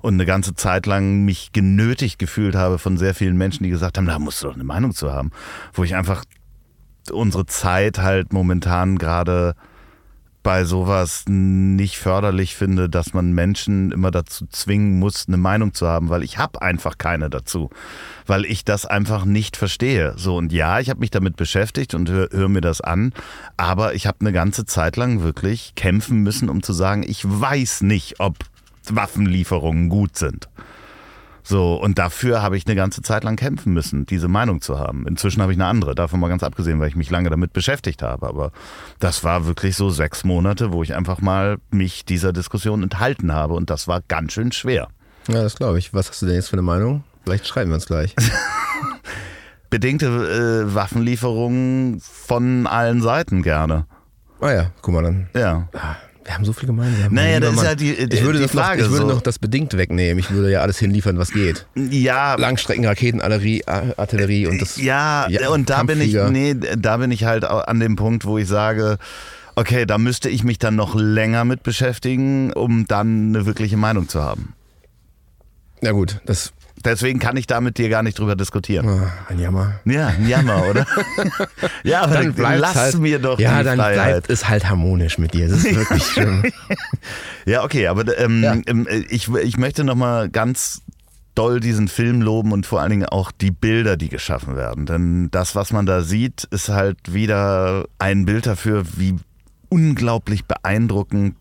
Und 0.00 0.14
eine 0.14 0.24
ganze 0.24 0.54
Zeit 0.54 0.86
lang 0.86 1.26
mich 1.26 1.52
genötigt 1.52 2.18
gefühlt 2.18 2.54
habe 2.54 2.78
von 2.78 2.96
sehr 2.96 3.14
vielen 3.14 3.36
Menschen, 3.36 3.64
die 3.64 3.70
gesagt 3.70 3.98
haben, 3.98 4.06
da 4.06 4.18
musst 4.18 4.42
du 4.42 4.46
doch 4.46 4.54
eine 4.54 4.64
Meinung 4.64 4.94
zu 4.94 5.12
haben. 5.12 5.32
Wo 5.74 5.84
ich 5.84 5.96
einfach 5.96 6.24
unsere 7.10 7.44
Zeit 7.44 7.98
halt 7.98 8.32
momentan 8.32 8.96
gerade 8.96 9.54
bei 10.42 10.64
sowas 10.64 11.24
nicht 11.26 11.98
förderlich 11.98 12.56
finde, 12.56 12.88
dass 12.88 13.12
man 13.12 13.32
Menschen 13.32 13.92
immer 13.92 14.10
dazu 14.10 14.46
zwingen 14.46 14.98
muss, 14.98 15.26
eine 15.28 15.36
Meinung 15.36 15.74
zu 15.74 15.86
haben, 15.86 16.08
weil 16.08 16.22
ich 16.22 16.38
habe 16.38 16.62
einfach 16.62 16.98
keine 16.98 17.28
dazu, 17.28 17.70
weil 18.26 18.44
ich 18.44 18.64
das 18.64 18.86
einfach 18.86 19.24
nicht 19.24 19.56
verstehe. 19.56 20.14
So 20.16 20.36
und 20.36 20.52
ja, 20.52 20.80
ich 20.80 20.90
habe 20.90 21.00
mich 21.00 21.10
damit 21.10 21.36
beschäftigt 21.36 21.94
und 21.94 22.08
höre 22.08 22.28
hör 22.32 22.48
mir 22.48 22.60
das 22.60 22.80
an, 22.80 23.12
aber 23.56 23.94
ich 23.94 24.06
habe 24.06 24.18
eine 24.20 24.32
ganze 24.32 24.64
Zeit 24.64 24.96
lang 24.96 25.22
wirklich 25.22 25.74
kämpfen 25.74 26.22
müssen, 26.22 26.48
um 26.48 26.62
zu 26.62 26.72
sagen, 26.72 27.04
ich 27.06 27.22
weiß 27.24 27.82
nicht, 27.82 28.20
ob 28.20 28.36
Waffenlieferungen 28.90 29.88
gut 29.88 30.16
sind. 30.16 30.48
So, 31.48 31.76
und 31.76 31.98
dafür 31.98 32.42
habe 32.42 32.58
ich 32.58 32.66
eine 32.66 32.76
ganze 32.76 33.00
Zeit 33.00 33.24
lang 33.24 33.36
kämpfen 33.36 33.72
müssen, 33.72 34.04
diese 34.04 34.28
Meinung 34.28 34.60
zu 34.60 34.78
haben. 34.78 35.06
Inzwischen 35.06 35.40
habe 35.40 35.50
ich 35.50 35.56
eine 35.56 35.64
andere, 35.64 35.94
davon 35.94 36.20
mal 36.20 36.28
ganz 36.28 36.42
abgesehen, 36.42 36.78
weil 36.78 36.88
ich 36.88 36.94
mich 36.94 37.08
lange 37.08 37.30
damit 37.30 37.54
beschäftigt 37.54 38.02
habe. 38.02 38.28
Aber 38.28 38.52
das 38.98 39.24
war 39.24 39.46
wirklich 39.46 39.74
so 39.74 39.88
sechs 39.88 40.24
Monate, 40.24 40.74
wo 40.74 40.82
ich 40.82 40.94
einfach 40.94 41.22
mal 41.22 41.56
mich 41.70 42.04
dieser 42.04 42.34
Diskussion 42.34 42.82
enthalten 42.82 43.32
habe 43.32 43.54
und 43.54 43.70
das 43.70 43.88
war 43.88 44.02
ganz 44.08 44.34
schön 44.34 44.52
schwer. 44.52 44.88
Ja, 45.26 45.42
das 45.42 45.56
glaube 45.56 45.78
ich. 45.78 45.94
Was 45.94 46.10
hast 46.10 46.20
du 46.20 46.26
denn 46.26 46.34
jetzt 46.34 46.50
für 46.50 46.56
eine 46.56 46.62
Meinung? 46.62 47.02
Vielleicht 47.24 47.46
schreiben 47.46 47.70
wir 47.70 47.76
uns 47.76 47.86
gleich. 47.86 48.14
Bedingte 49.70 50.06
äh, 50.66 50.74
Waffenlieferungen 50.74 52.02
von 52.02 52.66
allen 52.66 53.00
Seiten 53.00 53.42
gerne. 53.42 53.86
Ah 54.42 54.52
ja, 54.52 54.70
guck 54.82 54.92
mal 54.92 55.02
dann. 55.02 55.30
Ja. 55.34 55.66
Wir 56.28 56.34
haben 56.34 56.44
so 56.44 56.52
viel 56.52 56.66
gemeinsam. 56.66 57.14
Naja, 57.14 57.40
das 57.40 57.54
ist 57.54 57.62
ja 57.62 57.74
die, 57.74 58.06
die, 58.06 58.16
ich 58.16 58.22
würde, 58.22 58.38
die 58.38 58.48
Frage. 58.48 58.82
noch, 58.82 58.88
ich 58.88 58.92
würde 58.92 59.08
so. 59.08 59.14
noch 59.14 59.22
das 59.22 59.38
bedingt 59.38 59.74
wegnehmen. 59.78 60.18
Ich 60.18 60.30
würde 60.30 60.50
ja 60.50 60.60
alles 60.60 60.78
hinliefern, 60.78 61.16
was 61.16 61.30
geht. 61.30 61.64
ja, 61.74 62.34
Langstreckenraketen, 62.34 63.22
Artillerie, 63.22 63.64
Artillerie 63.64 64.46
und 64.46 64.60
das. 64.60 64.76
Ja, 64.76 65.26
Ja, 65.30 65.48
und 65.48 65.70
da 65.70 65.82
bin 65.84 66.02
ich, 66.02 66.12
nee, 66.12 66.54
da 66.54 66.98
bin 66.98 67.12
ich 67.12 67.24
halt 67.24 67.44
an 67.44 67.80
dem 67.80 67.96
Punkt, 67.96 68.26
wo 68.26 68.36
ich 68.36 68.46
sage, 68.46 68.98
okay, 69.56 69.86
da 69.86 69.96
müsste 69.96 70.28
ich 70.28 70.44
mich 70.44 70.58
dann 70.58 70.76
noch 70.76 70.94
länger 70.94 71.46
mit 71.46 71.62
beschäftigen, 71.62 72.52
um 72.52 72.86
dann 72.86 73.34
eine 73.34 73.46
wirkliche 73.46 73.78
Meinung 73.78 74.10
zu 74.10 74.22
haben. 74.22 74.52
Ja 75.80 75.92
gut, 75.92 76.20
das 76.26 76.52
Deswegen 76.84 77.18
kann 77.18 77.36
ich 77.36 77.46
da 77.46 77.60
mit 77.60 77.78
dir 77.78 77.88
gar 77.88 78.02
nicht 78.02 78.18
drüber 78.18 78.36
diskutieren. 78.36 79.02
ein 79.28 79.38
Jammer. 79.38 79.80
Ja, 79.84 80.08
ein 80.08 80.28
Jammer, 80.28 80.64
oder? 80.68 80.86
ja, 81.82 82.02
aber 82.02 82.14
dann 82.14 82.32
bleibt's 82.34 82.60
lass 82.60 82.74
halt, 82.76 82.98
mir 82.98 83.18
doch 83.18 83.38
Ja, 83.38 83.58
die 83.58 83.64
dann 83.64 83.78
Freiheit. 83.78 83.94
bleibt 84.24 84.30
es 84.30 84.48
halt 84.48 84.68
harmonisch 84.68 85.18
mit 85.18 85.34
dir. 85.34 85.48
Das 85.48 85.64
ist 85.64 85.74
wirklich 85.76 86.04
schlimm. 86.12 86.44
Ja, 87.46 87.64
okay, 87.64 87.86
aber 87.88 88.18
ähm, 88.18 88.42
Ja. 88.42 88.56
ähm, 88.66 88.86
ich, 89.10 89.28
ich 89.28 89.56
möchte 89.58 89.84
nochmal 89.84 90.28
ganz 90.28 90.82
doll 91.34 91.60
diesen 91.60 91.86
Film 91.88 92.20
loben 92.20 92.52
und 92.52 92.66
vor 92.66 92.80
allen 92.80 92.90
Dingen 92.90 93.06
auch 93.06 93.30
die 93.30 93.50
Bilder, 93.52 93.96
die 93.96 94.08
geschaffen 94.08 94.56
werden. 94.56 94.86
Denn 94.86 95.30
das, 95.30 95.54
was 95.54 95.72
man 95.72 95.86
da 95.86 96.02
sieht, 96.02 96.44
ist 96.50 96.68
halt 96.68 96.98
wieder 97.12 97.84
ein 97.98 98.24
Bild 98.24 98.46
dafür, 98.46 98.84
wie 98.96 99.14
unglaublich 99.68 100.46
beeindruckend 100.46 101.36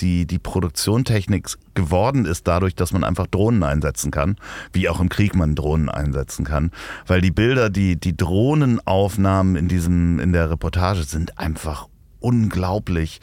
die, 0.00 0.26
die 0.26 0.38
Produktionstechnik 0.38 1.48
geworden 1.74 2.24
ist, 2.24 2.46
dadurch, 2.46 2.74
dass 2.74 2.92
man 2.92 3.04
einfach 3.04 3.26
Drohnen 3.26 3.62
einsetzen 3.62 4.10
kann, 4.10 4.36
wie 4.72 4.88
auch 4.88 5.00
im 5.00 5.08
Krieg 5.08 5.34
man 5.34 5.54
Drohnen 5.54 5.88
einsetzen 5.88 6.44
kann. 6.44 6.70
Weil 7.06 7.20
die 7.20 7.30
Bilder, 7.30 7.70
die, 7.70 7.96
die 7.96 8.16
Drohnenaufnahmen 8.16 9.56
in 9.56 9.68
diesem, 9.68 10.18
in 10.20 10.32
der 10.32 10.50
Reportage 10.50 11.04
sind 11.04 11.38
einfach 11.38 11.88
unglaublich 12.20 13.20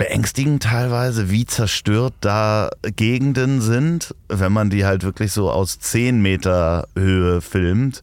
beängstigend 0.00 0.62
teilweise, 0.62 1.30
wie 1.30 1.44
zerstört 1.44 2.14
da 2.22 2.70
Gegenden 2.96 3.60
sind, 3.60 4.14
wenn 4.28 4.50
man 4.50 4.70
die 4.70 4.86
halt 4.86 5.02
wirklich 5.02 5.30
so 5.30 5.50
aus 5.50 5.78
10 5.78 6.22
Meter 6.22 6.88
Höhe 6.96 7.42
filmt, 7.42 8.00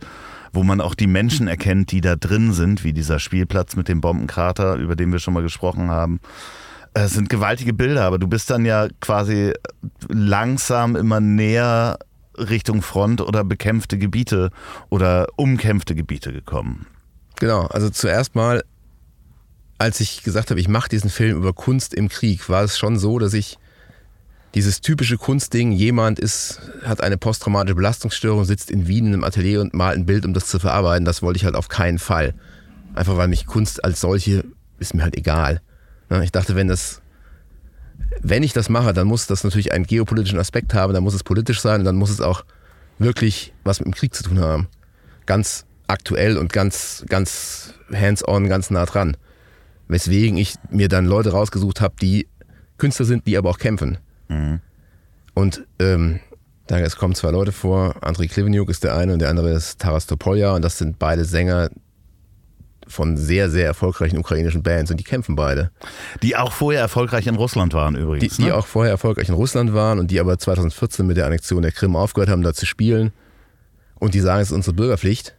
wo 0.53 0.61
man 0.61 0.79
auch 0.79 0.93
die 0.93 1.07
Menschen 1.07 1.47
erkennt, 1.47 1.91
die 1.91 2.01
da 2.01 2.15
drin 2.15 2.53
sind, 2.53 2.83
wie 2.83 2.93
dieser 2.93 3.17
Spielplatz 3.17 3.75
mit 3.75 3.87
dem 3.87 4.01
Bombenkrater, 4.01 4.75
über 4.75 4.95
den 4.95 5.11
wir 5.11 5.17
schon 5.17 5.33
mal 5.33 5.41
gesprochen 5.41 5.89
haben. 5.89 6.19
Es 6.93 7.13
sind 7.13 7.29
gewaltige 7.29 7.73
Bilder, 7.73 8.03
aber 8.03 8.19
du 8.19 8.27
bist 8.27 8.49
dann 8.49 8.65
ja 8.65 8.87
quasi 8.99 9.53
langsam 10.09 10.95
immer 10.95 11.19
näher 11.19 11.99
Richtung 12.37 12.81
Front 12.81 13.21
oder 13.21 13.43
bekämpfte 13.43 13.97
Gebiete 13.97 14.51
oder 14.89 15.27
umkämpfte 15.35 15.95
Gebiete 15.95 16.31
gekommen. 16.31 16.87
Genau, 17.39 17.65
also 17.67 17.89
zuerst 17.89 18.35
mal, 18.35 18.63
als 19.77 19.99
ich 19.99 20.23
gesagt 20.23 20.49
habe, 20.49 20.59
ich 20.59 20.67
mache 20.67 20.89
diesen 20.89 21.09
Film 21.09 21.37
über 21.37 21.53
Kunst 21.53 21.93
im 21.93 22.09
Krieg, 22.09 22.49
war 22.49 22.63
es 22.63 22.77
schon 22.77 22.97
so, 22.97 23.19
dass 23.19 23.33
ich 23.33 23.57
dieses 24.55 24.81
typische 24.81 25.17
Kunstding, 25.17 25.71
jemand 25.71 26.19
ist, 26.19 26.61
hat 26.83 27.01
eine 27.01 27.17
posttraumatische 27.17 27.75
Belastungsstörung, 27.75 28.43
sitzt 28.45 28.71
in 28.71 28.87
Wien 28.87 29.07
in 29.07 29.13
einem 29.13 29.23
Atelier 29.23 29.61
und 29.61 29.73
malt 29.73 29.97
ein 29.97 30.05
Bild, 30.05 30.25
um 30.25 30.33
das 30.33 30.47
zu 30.47 30.57
verarbeiten, 30.57 31.05
das 31.05 31.21
wollte 31.21 31.37
ich 31.37 31.45
halt 31.45 31.55
auf 31.55 31.67
keinen 31.67 31.99
Fall. 31.99 32.33
Einfach 32.95 33.17
weil 33.17 33.27
mich 33.27 33.45
Kunst 33.45 33.83
als 33.83 34.01
solche 34.01 34.45
ist 34.79 34.95
mir 34.95 35.03
halt 35.03 35.15
egal. 35.15 35.61
Ja, 36.09 36.21
Ich 36.21 36.31
dachte, 36.31 36.55
wenn 36.55 36.67
das, 36.67 37.01
wenn 38.21 38.43
ich 38.43 38.53
das 38.53 38.69
mache, 38.69 38.93
dann 38.93 39.07
muss 39.07 39.27
das 39.27 39.43
natürlich 39.43 39.73
einen 39.73 39.85
geopolitischen 39.85 40.39
Aspekt 40.39 40.73
haben, 40.73 40.93
dann 40.93 41.03
muss 41.03 41.13
es 41.13 41.23
politisch 41.23 41.61
sein 41.61 41.81
und 41.81 41.85
dann 41.85 41.95
muss 41.95 42.09
es 42.09 42.21
auch 42.21 42.43
wirklich 42.99 43.53
was 43.63 43.79
mit 43.79 43.87
dem 43.87 43.93
Krieg 43.93 44.13
zu 44.13 44.23
tun 44.23 44.39
haben. 44.39 44.67
Ganz 45.25 45.65
aktuell 45.87 46.37
und 46.37 46.51
ganz, 46.53 47.05
ganz 47.09 47.73
hands-on, 47.93 48.47
ganz 48.47 48.69
nah 48.69 48.85
dran. 48.85 49.17
Weswegen 49.87 50.37
ich 50.37 50.55
mir 50.69 50.89
dann 50.89 51.05
Leute 51.05 51.31
rausgesucht 51.31 51.81
habe, 51.81 51.95
die 52.01 52.27
Künstler 52.77 53.05
sind, 53.05 53.25
die 53.25 53.37
aber 53.37 53.49
auch 53.49 53.57
kämpfen. 53.59 53.97
Und 55.33 55.65
ähm, 55.79 56.19
da 56.67 56.79
es 56.79 56.97
kommen 56.97 57.15
zwei 57.15 57.31
Leute 57.31 57.51
vor. 57.53 57.95
Andrei 58.01 58.27
Kliveniuk 58.27 58.69
ist 58.69 58.83
der 58.83 58.95
eine 58.95 59.13
und 59.13 59.19
der 59.19 59.29
andere 59.29 59.51
ist 59.51 59.79
Taras 59.79 60.05
Topolja 60.05 60.53
und 60.53 60.61
das 60.61 60.77
sind 60.77 60.99
beide 60.99 61.23
Sänger 61.23 61.69
von 62.87 63.17
sehr, 63.17 63.49
sehr 63.49 63.65
erfolgreichen 63.65 64.17
ukrainischen 64.17 64.63
Bands 64.63 64.91
und 64.91 64.97
die 64.97 65.03
kämpfen 65.03 65.35
beide. 65.35 65.71
Die 66.21 66.35
auch 66.35 66.51
vorher 66.51 66.81
erfolgreich 66.81 67.27
in 67.27 67.35
Russland 67.35 67.73
waren 67.73 67.95
Die, 67.95 68.01
übrigens. 68.01 68.37
die 68.37 68.45
ne? 68.45 68.55
auch 68.55 68.67
vorher 68.67 68.91
erfolgreich 68.91 69.29
in 69.29 69.35
Russland 69.35 69.73
waren 69.73 69.99
und 69.99 70.11
die 70.11 70.19
aber 70.19 70.37
2014 70.37 71.05
mit 71.05 71.17
der 71.17 71.25
Annexion 71.25 71.61
der 71.61 71.71
Krim 71.71 71.95
aufgehört 71.95 72.29
haben, 72.29 72.41
da 72.41 72.53
zu 72.53 72.65
spielen. 72.65 73.11
Und 73.99 74.13
die 74.13 74.19
sagen, 74.19 74.41
es 74.41 74.49
ist 74.49 74.55
unsere 74.55 74.75
Bürgerpflicht, 74.75 75.35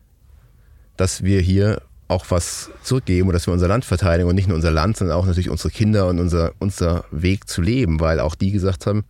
dass 0.96 1.22
wir 1.22 1.40
hier 1.40 1.82
auch 2.08 2.24
was 2.30 2.70
zurückgeben 2.82 3.28
und 3.28 3.34
dass 3.34 3.46
wir 3.46 3.52
unser 3.52 3.68
Land 3.68 3.84
verteidigen 3.84 4.28
und 4.28 4.34
nicht 4.34 4.48
nur 4.48 4.56
unser 4.56 4.70
Land, 4.70 4.96
sondern 4.96 5.16
auch 5.16 5.26
natürlich 5.26 5.50
unsere 5.50 5.70
Kinder 5.70 6.08
und 6.08 6.18
unser, 6.18 6.52
unser 6.58 7.04
Weg 7.10 7.48
zu 7.48 7.60
leben, 7.60 8.00
weil 8.00 8.18
auch 8.18 8.34
die 8.34 8.50
gesagt 8.50 8.86
haben, 8.86 9.04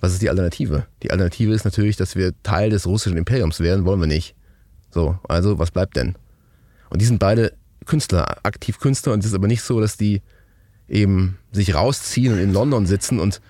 was 0.00 0.12
ist 0.12 0.20
die 0.20 0.28
Alternative? 0.28 0.86
Die 1.02 1.12
Alternative 1.12 1.54
ist 1.54 1.64
natürlich, 1.64 1.96
dass 1.96 2.16
wir 2.16 2.32
Teil 2.42 2.70
des 2.70 2.86
russischen 2.86 3.16
Imperiums 3.16 3.60
werden, 3.60 3.86
wollen 3.86 4.00
wir 4.00 4.06
nicht. 4.06 4.34
So, 4.90 5.18
also 5.28 5.58
was 5.58 5.70
bleibt 5.70 5.96
denn? 5.96 6.16
Und 6.90 7.00
die 7.00 7.06
sind 7.06 7.18
beide 7.18 7.52
Künstler, 7.84 8.38
aktiv 8.42 8.78
Künstler 8.78 9.12
und 9.12 9.20
es 9.20 9.26
ist 9.26 9.34
aber 9.34 9.46
nicht 9.46 9.62
so, 9.62 9.80
dass 9.80 9.96
die 9.96 10.22
eben 10.88 11.38
sich 11.52 11.74
rausziehen 11.74 12.32
und 12.32 12.38
in 12.38 12.52
London 12.52 12.86
sitzen 12.86 13.20
und 13.20 13.40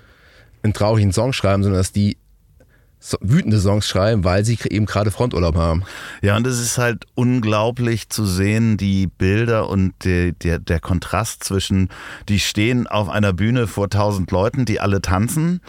einen 0.63 0.73
traurigen 0.73 1.13
Song 1.13 1.33
schreiben, 1.33 1.63
sondern 1.63 1.81
dass 1.81 1.93
die 1.93 2.17
wütende 3.21 3.61
Songs 3.61 3.87
schreiben, 3.87 4.25
weil 4.25 4.45
sie 4.45 4.59
eben 4.71 4.87
gerade 4.87 5.11
Fronturlaub 5.11 5.57
haben. 5.57 5.85
Ja, 6.23 6.37
und 6.37 6.47
es 6.47 6.59
ist 6.59 6.79
halt 6.79 7.05
unglaublich 7.15 8.09
zu 8.09 8.25
sehen, 8.25 8.77
die 8.77 9.07
Bilder 9.07 9.69
und 9.69 9.93
der, 10.05 10.33
der, 10.33 10.59
der 10.59 10.81
Kontrast 10.81 11.45
zwischen, 11.45 11.91
die 12.29 12.41
stehen 12.41 12.87
auf 12.87 13.11
einer 13.11 13.33
Bühne 13.33 13.67
vor 13.67 13.91
tausend 13.91 14.31
Leuten, 14.31 14.65
die 14.65 14.81
alle 14.81 15.03
tanzen. 15.03 15.61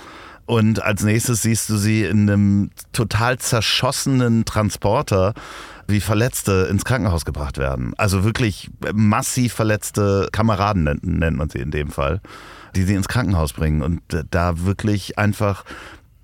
Und 0.45 0.81
als 0.81 1.03
nächstes 1.03 1.41
siehst 1.41 1.69
du 1.69 1.77
sie 1.77 2.03
in 2.03 2.29
einem 2.29 2.69
total 2.93 3.37
zerschossenen 3.39 4.45
Transporter, 4.45 5.33
wie 5.87 6.01
Verletzte 6.01 6.67
ins 6.69 6.85
Krankenhaus 6.85 7.25
gebracht 7.25 7.57
werden. 7.57 7.93
Also 7.97 8.23
wirklich 8.23 8.69
massiv 8.93 9.53
verletzte 9.53 10.27
Kameraden 10.31 10.83
nennt, 10.83 11.05
nennt 11.05 11.37
man 11.37 11.49
sie 11.49 11.59
in 11.59 11.71
dem 11.71 11.89
Fall, 11.89 12.21
die 12.75 12.83
sie 12.83 12.95
ins 12.95 13.07
Krankenhaus 13.07 13.53
bringen. 13.53 13.81
Und 13.81 14.01
da 14.31 14.65
wirklich 14.65 15.17
einfach 15.17 15.63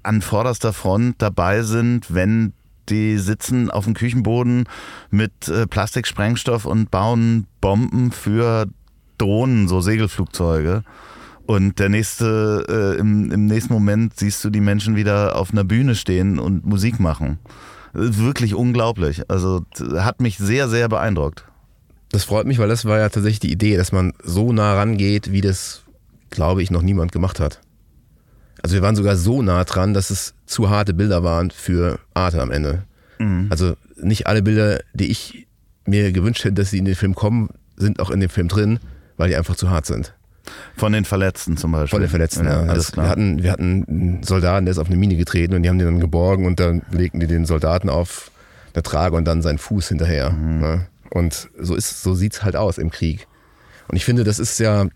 an 0.03 0.21
vorderster 0.21 0.73
Front 0.73 1.21
dabei 1.21 1.61
sind, 1.61 2.13
wenn 2.13 2.53
die 2.89 3.17
sitzen 3.17 3.69
auf 3.69 3.85
dem 3.85 3.93
Küchenboden 3.93 4.65
mit 5.11 5.47
äh, 5.47 5.67
Plastiksprengstoff 5.67 6.65
und 6.65 6.91
bauen 6.91 7.47
Bomben 7.61 8.11
für 8.11 8.67
Drohnen, 9.17 9.67
so 9.67 9.81
Segelflugzeuge. 9.81 10.83
Und 11.45 11.79
der 11.79 11.89
nächste, 11.89 12.65
äh, 12.95 12.99
im, 12.99 13.31
im 13.31 13.45
nächsten 13.45 13.73
Moment 13.73 14.17
siehst 14.17 14.43
du 14.43 14.49
die 14.49 14.61
Menschen 14.61 14.95
wieder 14.95 15.35
auf 15.35 15.51
einer 15.51 15.63
Bühne 15.63 15.95
stehen 15.95 16.39
und 16.39 16.65
Musik 16.65 16.99
machen. 16.99 17.39
Wirklich 17.93 18.55
unglaublich. 18.55 19.29
Also 19.29 19.65
hat 19.95 20.21
mich 20.21 20.37
sehr, 20.37 20.69
sehr 20.69 20.87
beeindruckt. 20.89 21.45
Das 22.11 22.23
freut 22.23 22.45
mich, 22.45 22.59
weil 22.59 22.69
das 22.69 22.85
war 22.85 22.99
ja 22.99 23.09
tatsächlich 23.09 23.39
die 23.39 23.51
Idee, 23.51 23.77
dass 23.77 23.91
man 23.91 24.13
so 24.23 24.51
nah 24.51 24.75
rangeht, 24.75 25.31
wie 25.31 25.41
das, 25.41 25.83
glaube 26.29 26.61
ich, 26.61 26.71
noch 26.71 26.81
niemand 26.81 27.11
gemacht 27.11 27.39
hat. 27.39 27.61
Also 28.61 28.75
wir 28.75 28.81
waren 28.81 28.95
sogar 28.95 29.15
so 29.15 29.41
nah 29.41 29.63
dran, 29.63 29.93
dass 29.93 30.09
es 30.09 30.35
zu 30.45 30.69
harte 30.69 30.93
Bilder 30.93 31.23
waren 31.23 31.51
für 31.51 31.99
Arte 32.13 32.41
am 32.41 32.51
Ende. 32.51 32.83
Also 33.49 33.75
nicht 33.95 34.27
alle 34.27 34.41
Bilder, 34.41 34.79
die 34.93 35.11
ich 35.11 35.47
mir 35.85 36.11
gewünscht 36.11 36.43
hätte, 36.43 36.55
dass 36.55 36.71
sie 36.71 36.79
in 36.79 36.85
den 36.85 36.95
Film 36.95 37.15
kommen, 37.15 37.49
sind 37.75 37.99
auch 37.99 38.09
in 38.09 38.19
dem 38.19 38.29
Film 38.29 38.47
drin, 38.47 38.79
weil 39.17 39.29
die 39.29 39.35
einfach 39.35 39.55
zu 39.55 39.69
hart 39.69 39.85
sind. 39.85 40.13
Von 40.75 40.93
den 40.93 41.05
Verletzten 41.05 41.55
zum 41.57 41.71
Beispiel. 41.71 41.89
Von 41.89 42.01
den 42.01 42.09
Verletzten, 42.09 42.45
ja. 42.45 42.61
alles 42.61 42.85
Das- 42.87 42.91
klar. 42.93 43.05
Wir 43.05 43.09
hatten, 43.11 43.43
wir 43.43 43.51
hatten 43.51 43.85
einen 43.87 44.23
Soldaten, 44.23 44.65
der 44.65 44.71
ist 44.71 44.77
auf 44.79 44.87
eine 44.87 44.97
Mine 44.97 45.15
getreten 45.15 45.53
und 45.53 45.63
die 45.63 45.69
haben 45.69 45.77
den 45.77 45.87
dann 45.87 45.99
geborgen 45.99 46.45
und 46.45 46.59
dann 46.59 46.81
legten 46.91 47.19
die 47.19 47.27
den 47.27 47.45
Soldaten 47.45 47.89
auf 47.89 48.31
eine 48.73 48.83
Trage 48.83 49.15
und 49.15 49.25
dann 49.25 49.41
seinen 49.41 49.57
Fuß 49.57 49.89
hinterher. 49.89 50.31
Ne? 50.31 50.87
Und 51.09 51.49
so 51.59 51.75
ist, 51.75 52.01
so 52.03 52.13
sieht's 52.15 52.43
halt 52.43 52.55
aus 52.55 52.77
im 52.77 52.89
Krieg. 52.89 53.27
Und 53.87 53.97
ich 53.97 54.05
finde, 54.05 54.23
das 54.23 54.39
ist 54.39 54.59
ja, 54.59 54.87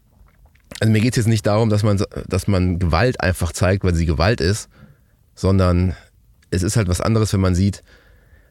also 0.80 0.92
mir 0.92 1.02
geht's 1.02 1.18
jetzt 1.18 1.28
nicht 1.28 1.46
darum, 1.46 1.70
dass 1.70 1.84
man, 1.84 2.02
dass 2.28 2.48
man 2.48 2.80
Gewalt 2.80 3.20
einfach 3.22 3.52
zeigt, 3.52 3.84
weil 3.84 3.94
sie 3.94 4.06
Gewalt 4.06 4.40
ist, 4.42 4.70
sondern 5.36 5.94
es 6.52 6.64
ist 6.64 6.78
halt 6.78 6.88
was 6.88 7.02
anderes, 7.02 7.34
wenn 7.34 7.42
man 7.42 7.54
sieht, 7.56 7.84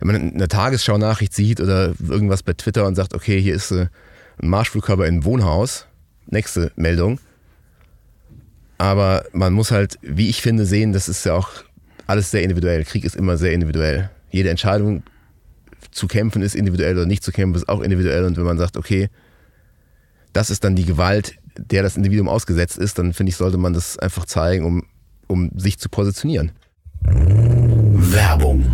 wenn 0.01 0.09
man 0.09 0.35
eine 0.35 0.49
Tagesschau-Nachricht 0.49 1.33
sieht 1.35 1.61
oder 1.61 1.95
irgendwas 2.07 2.43
bei 2.43 2.53
Twitter 2.53 2.87
und 2.87 2.95
sagt, 2.95 3.15
okay, 3.15 3.41
hier 3.41 3.55
ist 3.55 3.71
äh, 3.71 3.87
ein 4.43 4.49
Marschflugkörper 4.51 5.07
in 5.07 5.15
einem 5.15 5.25
Wohnhaus, 5.25 5.87
nächste 6.27 6.73
Meldung. 6.77 7.21
Aber 8.79 9.25
man 9.33 9.53
muss 9.53 9.71
halt, 9.71 9.99
wie 10.03 10.29
ich 10.29 10.43
finde, 10.43 10.67
sehen, 10.67 10.93
das 10.93 11.09
ist 11.09 11.25
ja 11.25 11.35
auch 11.35 11.51
alles 12.07 12.31
sehr 12.31 12.43
individuell. 12.43 12.85
Krieg 12.85 13.05
ist 13.05 13.17
immer 13.17 13.37
sehr 13.37 13.53
individuell. 13.53 14.11
Jede 14.31 14.51
Entscheidung 14.51 15.03
zu 15.91 16.07
kämpfen 16.07 16.43
ist 16.43 16.55
individuell 16.55 16.97
oder 16.97 17.07
nicht 17.07 17.23
zu 17.23 17.33
kämpfen 17.33 17.57
ist 17.57 17.69
auch 17.69 17.81
individuell. 17.81 18.25
Und 18.25 18.37
wenn 18.37 18.45
man 18.45 18.59
sagt, 18.59 18.77
okay, 18.77 19.09
das 20.33 20.51
ist 20.51 20.65
dann 20.65 20.75
die 20.75 20.85
Gewalt, 20.85 21.37
der 21.57 21.83
das 21.83 21.97
Individuum 21.97 22.29
ausgesetzt 22.29 22.77
ist, 22.79 22.99
dann 22.99 23.13
finde 23.13 23.31
ich, 23.31 23.37
sollte 23.37 23.59
man 23.59 23.73
das 23.73 23.99
einfach 23.99 24.27
zeigen, 24.27 24.65
um, 24.65 24.83
um 25.29 25.51
sich 25.57 25.79
zu 25.79 25.89
positionieren. 25.89 26.51
Werbung. 27.03 28.65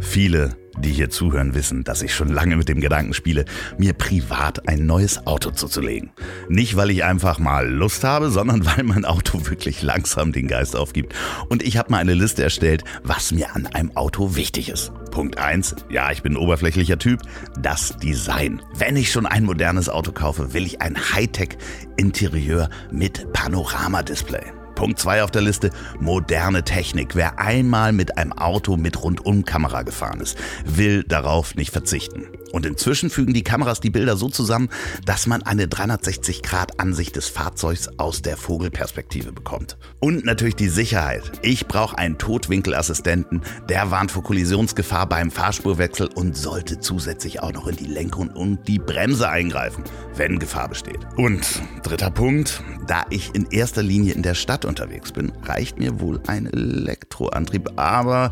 Viele 0.00 0.56
die 0.78 0.90
hier 0.90 1.10
zuhören, 1.10 1.54
wissen, 1.54 1.84
dass 1.84 2.02
ich 2.02 2.14
schon 2.14 2.28
lange 2.28 2.56
mit 2.56 2.68
dem 2.68 2.80
Gedanken 2.80 3.14
spiele, 3.14 3.44
mir 3.78 3.92
privat 3.92 4.68
ein 4.68 4.86
neues 4.86 5.26
Auto 5.26 5.50
zuzulegen. 5.50 6.10
Nicht, 6.48 6.76
weil 6.76 6.90
ich 6.90 7.04
einfach 7.04 7.38
mal 7.38 7.68
Lust 7.68 8.04
habe, 8.04 8.30
sondern 8.30 8.64
weil 8.66 8.84
mein 8.84 9.04
Auto 9.04 9.46
wirklich 9.46 9.82
langsam 9.82 10.32
den 10.32 10.48
Geist 10.48 10.76
aufgibt. 10.76 11.14
Und 11.48 11.62
ich 11.62 11.76
habe 11.76 11.90
mal 11.90 11.98
eine 11.98 12.14
Liste 12.14 12.42
erstellt, 12.42 12.84
was 13.02 13.32
mir 13.32 13.54
an 13.54 13.66
einem 13.66 13.96
Auto 13.96 14.36
wichtig 14.36 14.68
ist. 14.68 14.92
Punkt 15.10 15.38
1, 15.38 15.76
ja, 15.88 16.10
ich 16.10 16.22
bin 16.22 16.34
ein 16.34 16.36
oberflächlicher 16.36 16.98
Typ, 16.98 17.20
das 17.58 17.96
Design. 17.96 18.60
Wenn 18.74 18.96
ich 18.96 19.10
schon 19.10 19.26
ein 19.26 19.44
modernes 19.44 19.88
Auto 19.88 20.12
kaufe, 20.12 20.52
will 20.52 20.66
ich 20.66 20.82
ein 20.82 20.96
Hightech-Interieur 20.96 22.68
mit 22.90 23.32
Panoramadisplay. 23.32 24.55
Punkt 24.76 25.00
2 25.00 25.24
auf 25.24 25.32
der 25.32 25.42
Liste, 25.42 25.70
moderne 25.98 26.62
Technik. 26.62 27.16
Wer 27.16 27.40
einmal 27.40 27.92
mit 27.92 28.16
einem 28.16 28.32
Auto 28.32 28.76
mit 28.76 29.02
Rundumkamera 29.02 29.82
gefahren 29.82 30.20
ist, 30.20 30.38
will 30.64 31.02
darauf 31.02 31.56
nicht 31.56 31.72
verzichten. 31.72 32.26
Und 32.52 32.66
inzwischen 32.66 33.10
fügen 33.10 33.34
die 33.34 33.42
Kameras 33.42 33.80
die 33.80 33.90
Bilder 33.90 34.16
so 34.16 34.28
zusammen, 34.28 34.68
dass 35.04 35.26
man 35.26 35.42
eine 35.42 35.66
360-Grad-Ansicht 35.66 37.16
des 37.16 37.28
Fahrzeugs 37.28 37.88
aus 37.98 38.22
der 38.22 38.36
Vogelperspektive 38.36 39.32
bekommt. 39.32 39.76
Und 40.00 40.24
natürlich 40.24 40.56
die 40.56 40.68
Sicherheit. 40.68 41.32
Ich 41.42 41.66
brauche 41.66 41.98
einen 41.98 42.18
Totwinkelassistenten, 42.18 43.42
der 43.68 43.90
warnt 43.90 44.10
vor 44.10 44.22
Kollisionsgefahr 44.22 45.08
beim 45.08 45.30
Fahrspurwechsel 45.30 46.08
und 46.14 46.36
sollte 46.36 46.80
zusätzlich 46.80 47.40
auch 47.42 47.52
noch 47.52 47.66
in 47.66 47.76
die 47.76 47.86
Lenkung 47.86 48.28
und 48.30 48.66
die 48.68 48.78
Bremse 48.78 49.28
eingreifen, 49.28 49.84
wenn 50.14 50.38
Gefahr 50.38 50.68
besteht. 50.68 51.00
Und 51.16 51.62
dritter 51.82 52.10
Punkt, 52.10 52.62
da 52.86 53.04
ich 53.10 53.34
in 53.34 53.46
erster 53.50 53.82
Linie 53.82 54.14
in 54.14 54.22
der 54.22 54.34
Stadt 54.34 54.64
unterwegs 54.64 55.12
bin, 55.12 55.32
reicht 55.42 55.78
mir 55.78 56.00
wohl 56.00 56.20
ein 56.26 56.46
Elektroantrieb. 56.46 57.70
Aber 57.76 58.30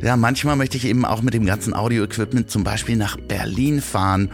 ja, 0.00 0.16
manchmal 0.16 0.56
möchte 0.56 0.76
ich 0.76 0.84
eben 0.84 1.04
auch 1.04 1.22
mit 1.22 1.34
dem 1.34 1.44
ganzen 1.44 1.74
Audio-Equipment 1.74 2.50
zum 2.50 2.62
Beispiel 2.62 2.96
nach 2.96 3.16
Berlin 3.16 3.47
fahren. 3.80 4.30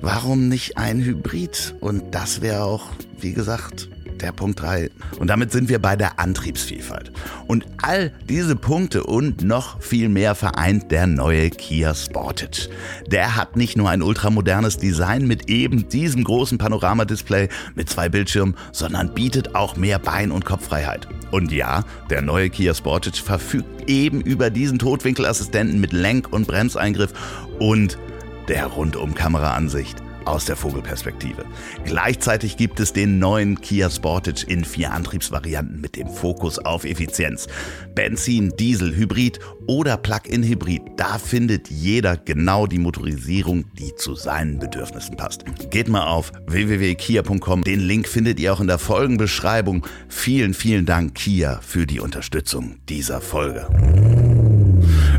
Warum 0.00 0.48
nicht 0.48 0.78
ein 0.78 1.00
Hybrid? 1.00 1.74
Und 1.80 2.14
das 2.14 2.40
wäre 2.40 2.64
auch, 2.64 2.90
wie 3.20 3.32
gesagt, 3.32 3.88
der 4.20 4.32
Punkt 4.32 4.60
3. 4.60 4.90
Und 5.18 5.28
damit 5.28 5.52
sind 5.52 5.68
wir 5.68 5.78
bei 5.78 5.96
der 5.96 6.18
Antriebsvielfalt. 6.18 7.12
Und 7.46 7.66
all 7.82 8.12
diese 8.28 8.56
Punkte 8.56 9.04
und 9.04 9.42
noch 9.42 9.80
viel 9.80 10.08
mehr 10.08 10.34
vereint 10.34 10.90
der 10.90 11.06
neue 11.06 11.50
Kia 11.50 11.94
Sportage. 11.94 12.68
Der 13.10 13.36
hat 13.36 13.56
nicht 13.56 13.76
nur 13.76 13.90
ein 13.90 14.02
ultramodernes 14.02 14.78
Design 14.78 15.26
mit 15.26 15.48
eben 15.48 15.88
diesem 15.88 16.24
großen 16.24 16.58
Panoramadisplay 16.58 17.48
mit 17.74 17.88
zwei 17.90 18.08
Bildschirmen, 18.08 18.56
sondern 18.72 19.14
bietet 19.14 19.54
auch 19.54 19.76
mehr 19.76 19.98
Bein- 19.98 20.32
und 20.32 20.44
Kopffreiheit. 20.44 21.08
Und 21.30 21.52
ja, 21.52 21.84
der 22.10 22.22
neue 22.22 22.50
Kia 22.50 22.74
Sportage 22.74 23.22
verfügt 23.22 23.88
eben 23.88 24.20
über 24.20 24.50
diesen 24.50 24.78
Totwinkelassistenten 24.78 25.80
mit 25.80 25.92
Lenk- 25.92 26.32
und 26.32 26.46
Bremseingriff 26.46 27.12
und 27.58 27.98
der 28.48 28.66
Rundum-Kameraansicht 28.66 30.02
aus 30.26 30.44
der 30.44 30.56
Vogelperspektive. 30.56 31.44
Gleichzeitig 31.84 32.56
gibt 32.56 32.80
es 32.80 32.92
den 32.92 33.18
neuen 33.18 33.60
Kia 33.60 33.88
Sportage 33.88 34.44
in 34.46 34.64
vier 34.64 34.92
Antriebsvarianten 34.92 35.80
mit 35.80 35.96
dem 35.96 36.08
Fokus 36.08 36.58
auf 36.58 36.84
Effizienz. 36.84 37.46
Benzin, 37.94 38.52
Diesel, 38.58 38.94
Hybrid 38.94 39.38
oder 39.66 39.96
Plug-in-Hybrid. 39.96 40.82
Da 40.96 41.18
findet 41.18 41.70
jeder 41.70 42.16
genau 42.16 42.66
die 42.66 42.78
Motorisierung, 42.78 43.64
die 43.78 43.94
zu 43.94 44.14
seinen 44.14 44.58
Bedürfnissen 44.58 45.16
passt. 45.16 45.44
Geht 45.70 45.88
mal 45.88 46.06
auf 46.06 46.32
www.kia.com. 46.46 47.62
Den 47.62 47.80
Link 47.80 48.08
findet 48.08 48.40
ihr 48.40 48.52
auch 48.52 48.60
in 48.60 48.66
der 48.66 48.78
Folgenbeschreibung. 48.78 49.86
Vielen, 50.08 50.54
vielen 50.54 50.86
Dank 50.86 51.14
Kia 51.14 51.60
für 51.62 51.86
die 51.86 52.00
Unterstützung 52.00 52.76
dieser 52.88 53.20
Folge. 53.20 53.68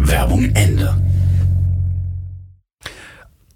Werbung 0.01 0.51
Ende. 0.53 0.95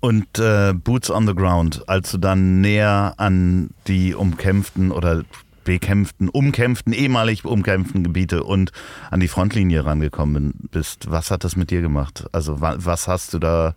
Und 0.02 0.40
äh, 0.40 0.74
Boots 0.74 1.12
on 1.12 1.28
the 1.28 1.36
Ground, 1.36 1.88
als 1.88 2.12
du 2.12 2.18
dann 2.18 2.60
näher 2.60 3.14
an 3.18 3.70
die 3.88 4.16
umkämpften 4.16 4.92
oder 4.92 5.24
bekämpften, 5.64 6.28
umkämpften, 6.28 6.92
ehemalig 6.92 7.46
umkämpften 7.46 8.04
Gebiete 8.04 8.44
und 8.44 8.72
an 9.12 9.20
die 9.20 9.28
Frontlinie 9.28 9.86
rangekommen 9.86 10.54
bist, 10.72 11.12
was 11.12 11.30
hat 11.30 11.44
das 11.44 11.56
mit 11.56 11.70
dir 11.70 11.82
gemacht? 11.82 12.26
Also 12.32 12.60
was 12.60 13.08
hast 13.08 13.34
du 13.36 13.40
da 13.40 13.76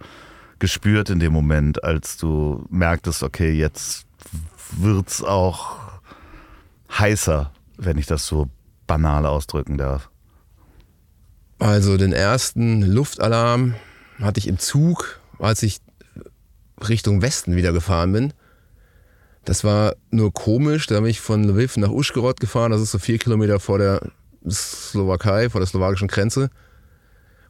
gespürt 0.58 1.10
in 1.10 1.20
dem 1.20 1.34
Moment, 1.34 1.84
als 1.84 2.16
du 2.16 2.64
merktest, 2.70 3.22
okay, 3.22 3.50
jetzt 3.50 4.06
wird's 4.72 5.22
auch 5.22 5.76
heißer, 6.98 7.52
wenn 7.76 7.98
ich 7.98 8.06
das 8.06 8.26
so 8.26 8.48
banal 8.86 9.26
ausdrücken 9.26 9.76
darf? 9.76 10.08
Also 11.58 11.98
den 11.98 12.14
ersten 12.14 12.82
Luftalarm 12.82 13.74
hatte 14.20 14.38
ich 14.38 14.48
im 14.48 14.58
Zug, 14.58 15.20
als 15.38 15.62
ich 15.62 15.80
Richtung 16.88 17.22
Westen 17.22 17.56
wieder 17.56 17.72
gefahren 17.72 18.12
bin. 18.12 18.32
Das 19.44 19.62
war 19.62 19.94
nur 20.10 20.32
komisch, 20.32 20.86
da 20.86 21.00
bin 21.00 21.10
ich 21.10 21.20
von 21.20 21.44
Lviv 21.44 21.76
nach 21.76 21.90
Uschgorod 21.90 22.40
gefahren, 22.40 22.70
das 22.70 22.80
ist 22.80 22.92
so 22.92 22.98
vier 22.98 23.18
Kilometer 23.18 23.60
vor 23.60 23.78
der 23.78 24.00
Slowakei, 24.48 25.50
vor 25.50 25.60
der 25.60 25.68
slowakischen 25.68 26.08
Grenze. 26.08 26.50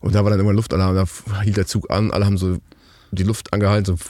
Und 0.01 0.15
da 0.15 0.25
war 0.25 0.31
dann 0.31 0.41
immer 0.41 0.51
ein 0.51 0.57
Luftalarm, 0.57 0.95
da 0.95 1.41
hielt 1.43 1.57
der 1.57 1.67
Zug 1.67 1.91
an, 1.91 2.11
alle 2.11 2.27
haben 2.27 2.37
so 2.37 2.59
die 3.13 3.23
Luft 3.23 3.53
angehalten. 3.53 3.97
So, 3.97 4.05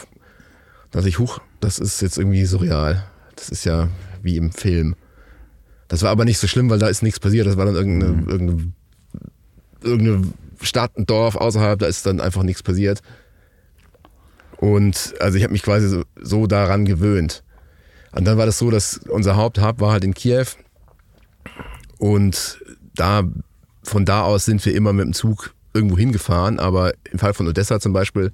da 0.90 0.98
dachte 0.98 1.08
ich, 1.08 1.18
huch, 1.18 1.40
das 1.60 1.78
ist 1.78 2.00
jetzt 2.00 2.18
irgendwie 2.18 2.44
surreal. 2.46 3.04
Das 3.36 3.48
ist 3.48 3.64
ja 3.64 3.88
wie 4.22 4.36
im 4.36 4.50
Film. 4.52 4.96
Das 5.88 6.02
war 6.02 6.10
aber 6.10 6.24
nicht 6.24 6.38
so 6.38 6.46
schlimm, 6.46 6.70
weil 6.70 6.78
da 6.78 6.88
ist 6.88 7.02
nichts 7.02 7.20
passiert. 7.20 7.46
Das 7.46 7.56
war 7.56 7.66
dann 7.66 7.74
irgendeine, 7.74 8.12
mhm. 8.12 8.28
irgendeine, 8.28 8.72
irgendeine 9.82 10.32
Stadt, 10.62 10.96
ein 10.96 11.06
Dorf 11.06 11.36
außerhalb, 11.36 11.78
da 11.78 11.86
ist 11.86 12.06
dann 12.06 12.20
einfach 12.20 12.42
nichts 12.42 12.62
passiert. 12.62 13.02
Und 14.64 15.12
also 15.20 15.36
ich 15.36 15.44
habe 15.44 15.52
mich 15.52 15.62
quasi 15.62 15.88
so, 15.88 16.04
so, 16.18 16.46
daran 16.46 16.86
gewöhnt. 16.86 17.44
Und 18.12 18.24
dann 18.24 18.38
war 18.38 18.46
das 18.46 18.58
so, 18.58 18.70
dass 18.70 18.96
unser 18.96 19.36
Haupthub 19.36 19.78
war 19.78 19.92
halt 19.92 20.04
in 20.04 20.14
Kiew. 20.14 20.46
Und 21.98 22.64
da, 22.94 23.24
von 23.82 24.06
da 24.06 24.22
aus 24.22 24.46
sind 24.46 24.64
wir 24.64 24.74
immer 24.74 24.94
mit 24.94 25.04
dem 25.04 25.12
Zug 25.12 25.52
irgendwo 25.74 25.98
hingefahren. 25.98 26.58
Aber 26.58 26.94
im 27.12 27.18
Fall 27.18 27.34
von 27.34 27.46
Odessa 27.46 27.78
zum 27.78 27.92
Beispiel, 27.92 28.32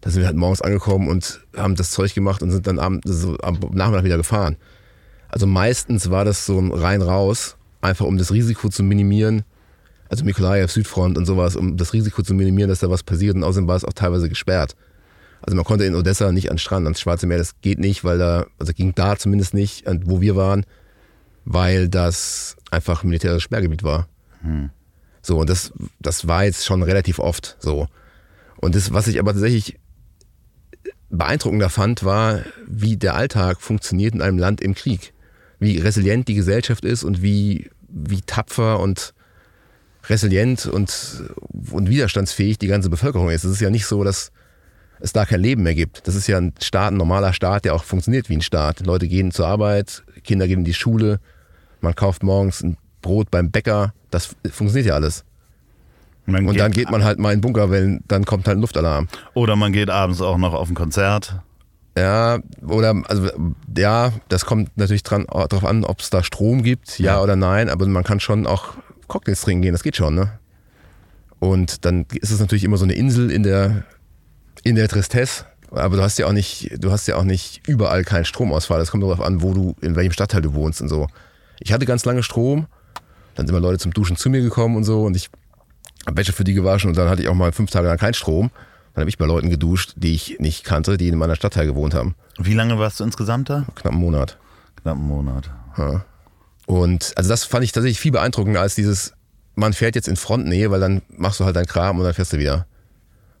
da 0.00 0.10
sind 0.10 0.22
wir 0.22 0.26
halt 0.26 0.36
morgens 0.36 0.62
angekommen 0.62 1.06
und 1.06 1.46
haben 1.56 1.76
das 1.76 1.92
Zeug 1.92 2.12
gemacht 2.12 2.42
und 2.42 2.50
sind 2.50 2.66
dann 2.66 2.80
am, 2.80 3.00
so 3.04 3.38
am 3.38 3.60
Nachmittag 3.70 4.02
wieder 4.02 4.16
gefahren. 4.16 4.56
Also 5.28 5.46
meistens 5.46 6.10
war 6.10 6.24
das 6.24 6.44
so 6.44 6.58
ein 6.58 6.72
rein 6.72 7.02
raus, 7.02 7.56
einfach 7.82 8.06
um 8.06 8.18
das 8.18 8.32
Risiko 8.32 8.68
zu 8.68 8.82
minimieren. 8.82 9.44
Also 10.08 10.24
Mikolajew, 10.24 10.66
Südfront 10.66 11.16
und 11.16 11.24
sowas, 11.24 11.54
um 11.54 11.76
das 11.76 11.92
Risiko 11.92 12.20
zu 12.20 12.34
minimieren, 12.34 12.68
dass 12.68 12.80
da 12.80 12.90
was 12.90 13.04
passiert. 13.04 13.36
Und 13.36 13.44
außerdem 13.44 13.68
war 13.68 13.76
es 13.76 13.84
auch 13.84 13.92
teilweise 13.92 14.28
gesperrt. 14.28 14.74
Also 15.42 15.56
man 15.56 15.64
konnte 15.64 15.84
in 15.84 15.94
Odessa 15.94 16.32
nicht 16.32 16.48
ans 16.48 16.62
Strand, 16.62 16.86
ans 16.86 17.00
Schwarze 17.00 17.26
Meer, 17.26 17.38
das 17.38 17.60
geht 17.60 17.78
nicht, 17.78 18.04
weil 18.04 18.18
da, 18.18 18.46
also 18.58 18.72
ging 18.72 18.94
da 18.94 19.16
zumindest 19.16 19.54
nicht, 19.54 19.84
wo 20.04 20.20
wir 20.20 20.36
waren, 20.36 20.66
weil 21.44 21.88
das 21.88 22.56
einfach 22.70 23.02
militärisches 23.02 23.42
Sperrgebiet 23.42 23.82
war. 23.82 24.08
Hm. 24.42 24.70
So, 25.22 25.38
und 25.38 25.50
das, 25.50 25.72
das 25.98 26.26
war 26.26 26.44
jetzt 26.44 26.64
schon 26.64 26.82
relativ 26.82 27.18
oft 27.18 27.56
so. 27.58 27.88
Und 28.56 28.74
das, 28.74 28.92
was 28.92 29.06
ich 29.06 29.18
aber 29.18 29.32
tatsächlich 29.32 29.78
beeindruckender 31.08 31.70
fand, 31.70 32.04
war, 32.04 32.40
wie 32.66 32.96
der 32.96 33.14
Alltag 33.14 33.60
funktioniert 33.60 34.14
in 34.14 34.22
einem 34.22 34.38
Land 34.38 34.60
im 34.60 34.74
Krieg. 34.74 35.12
Wie 35.58 35.78
resilient 35.78 36.28
die 36.28 36.34
Gesellschaft 36.34 36.84
ist 36.84 37.04
und 37.04 37.22
wie, 37.22 37.70
wie 37.88 38.22
tapfer 38.22 38.80
und 38.80 39.12
resilient 40.08 40.66
und, 40.66 41.24
und 41.70 41.88
widerstandsfähig 41.90 42.58
die 42.58 42.68
ganze 42.68 42.88
Bevölkerung 42.88 43.30
ist. 43.30 43.44
Es 43.44 43.52
ist 43.52 43.60
ja 43.60 43.70
nicht 43.70 43.86
so, 43.86 44.04
dass 44.04 44.32
es 45.00 45.12
da 45.12 45.24
kein 45.24 45.40
Leben 45.40 45.62
mehr 45.62 45.74
gibt. 45.74 46.06
Das 46.06 46.14
ist 46.14 46.26
ja 46.26 46.38
ein 46.38 46.52
Staat, 46.60 46.92
ein 46.92 46.96
normaler 46.96 47.32
Staat, 47.32 47.64
der 47.64 47.74
auch 47.74 47.84
funktioniert 47.84 48.28
wie 48.28 48.36
ein 48.36 48.42
Staat. 48.42 48.84
Leute 48.86 49.08
gehen 49.08 49.30
zur 49.32 49.46
Arbeit, 49.46 50.04
Kinder 50.24 50.46
gehen 50.46 50.60
in 50.60 50.64
die 50.64 50.74
Schule, 50.74 51.20
man 51.80 51.94
kauft 51.94 52.22
morgens 52.22 52.62
ein 52.62 52.76
Brot 53.02 53.30
beim 53.30 53.50
Bäcker. 53.50 53.94
Das 54.10 54.36
funktioniert 54.50 54.86
ja 54.86 54.94
alles. 54.94 55.24
Man 56.26 56.46
und 56.46 56.58
dann 56.58 56.72
geht 56.72 56.90
man 56.90 57.02
halt 57.02 57.18
mal 57.18 57.32
in 57.32 57.38
den 57.38 57.42
Bunker, 57.42 57.70
weil 57.70 58.00
dann 58.06 58.24
kommt 58.24 58.46
halt 58.46 58.58
ein 58.58 58.60
Luftalarm. 58.60 59.08
Oder 59.34 59.56
man 59.56 59.72
geht 59.72 59.90
abends 59.90 60.20
auch 60.20 60.36
noch 60.36 60.52
auf 60.52 60.68
ein 60.68 60.74
Konzert. 60.74 61.40
Ja, 61.96 62.38
oder, 62.66 62.94
also, 63.08 63.30
ja, 63.76 64.12
das 64.28 64.44
kommt 64.44 64.76
natürlich 64.76 65.02
dran, 65.02 65.26
darauf 65.26 65.64
an, 65.64 65.84
ob 65.84 66.00
es 66.00 66.10
da 66.10 66.22
Strom 66.22 66.62
gibt, 66.62 66.98
ja, 67.00 67.14
ja, 67.14 67.22
oder 67.22 67.34
nein, 67.34 67.68
aber 67.68 67.86
man 67.86 68.04
kann 68.04 68.20
schon 68.20 68.46
auch 68.46 68.74
Cocktails 69.08 69.40
trinken 69.40 69.62
gehen, 69.62 69.72
das 69.72 69.82
geht 69.82 69.96
schon, 69.96 70.14
ne? 70.14 70.38
Und 71.40 71.84
dann 71.84 72.06
ist 72.20 72.30
es 72.30 72.38
natürlich 72.38 72.64
immer 72.64 72.76
so 72.76 72.84
eine 72.84 72.92
Insel 72.92 73.30
in 73.30 73.42
der 73.42 73.84
in 74.62 74.76
der 74.76 74.88
Tristesse. 74.88 75.44
Aber 75.70 75.96
du 75.96 76.02
hast 76.02 76.18
ja 76.18 76.26
auch 76.26 76.32
nicht, 76.32 76.70
du 76.82 76.90
hast 76.90 77.06
ja 77.06 77.16
auch 77.16 77.24
nicht 77.24 77.66
überall 77.68 78.04
keinen 78.04 78.24
Stromausfall. 78.24 78.80
Das 78.80 78.90
kommt 78.90 79.04
darauf 79.04 79.20
an, 79.20 79.42
wo 79.42 79.54
du, 79.54 79.76
in 79.80 79.94
welchem 79.94 80.12
Stadtteil 80.12 80.42
du 80.42 80.54
wohnst 80.54 80.82
und 80.82 80.88
so. 80.88 81.06
Ich 81.60 81.72
hatte 81.72 81.86
ganz 81.86 82.04
lange 82.04 82.22
Strom 82.22 82.66
Dann 83.34 83.46
sind 83.46 83.50
immer 83.50 83.60
Leute 83.60 83.78
zum 83.78 83.92
Duschen 83.92 84.16
zu 84.16 84.30
mir 84.30 84.40
gekommen 84.40 84.76
und 84.76 84.84
so 84.84 85.04
und 85.04 85.16
ich 85.16 85.30
habe 86.06 86.16
Wäsche 86.16 86.32
für 86.32 86.44
die 86.44 86.54
gewaschen 86.54 86.88
und 86.90 86.96
dann 86.96 87.08
hatte 87.08 87.22
ich 87.22 87.28
auch 87.28 87.34
mal 87.34 87.52
fünf 87.52 87.70
Tage 87.70 87.86
lang 87.86 87.98
keinen 87.98 88.14
Strom. 88.14 88.50
Dann 88.94 89.02
habe 89.02 89.10
ich 89.10 89.18
bei 89.18 89.26
Leuten 89.26 89.50
geduscht, 89.50 89.92
die 89.96 90.14
ich 90.14 90.40
nicht 90.40 90.64
kannte, 90.64 90.96
die 90.96 91.08
in 91.08 91.16
meiner 91.16 91.36
Stadtteil 91.36 91.66
gewohnt 91.66 91.94
haben. 91.94 92.16
Wie 92.38 92.54
lange 92.54 92.78
warst 92.78 92.98
du 92.98 93.04
insgesamt 93.04 93.48
da? 93.48 93.64
Knapp 93.76 93.92
einen 93.92 94.00
Monat. 94.00 94.38
Knapp 94.82 94.96
einen 94.96 95.06
Monat. 95.06 95.50
Ja. 95.78 96.04
Und 96.66 97.12
also 97.16 97.28
das 97.28 97.44
fand 97.44 97.64
ich 97.64 97.72
tatsächlich 97.72 98.00
viel 98.00 98.12
beeindruckender 98.12 98.60
als 98.60 98.74
dieses, 98.74 99.12
man 99.54 99.72
fährt 99.72 99.94
jetzt 99.94 100.08
in 100.08 100.16
Frontnähe, 100.16 100.70
weil 100.70 100.80
dann 100.80 101.02
machst 101.16 101.38
du 101.38 101.44
halt 101.44 101.54
deinen 101.54 101.66
Kram 101.66 101.98
und 101.98 102.04
dann 102.04 102.14
fährst 102.14 102.32
du 102.32 102.38
wieder. 102.38 102.66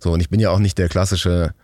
So, 0.00 0.12
und 0.12 0.20
ich 0.20 0.30
bin 0.30 0.40
ja 0.40 0.50
auch 0.50 0.58
nicht 0.58 0.78
der 0.78 0.88
klassische 0.88 1.54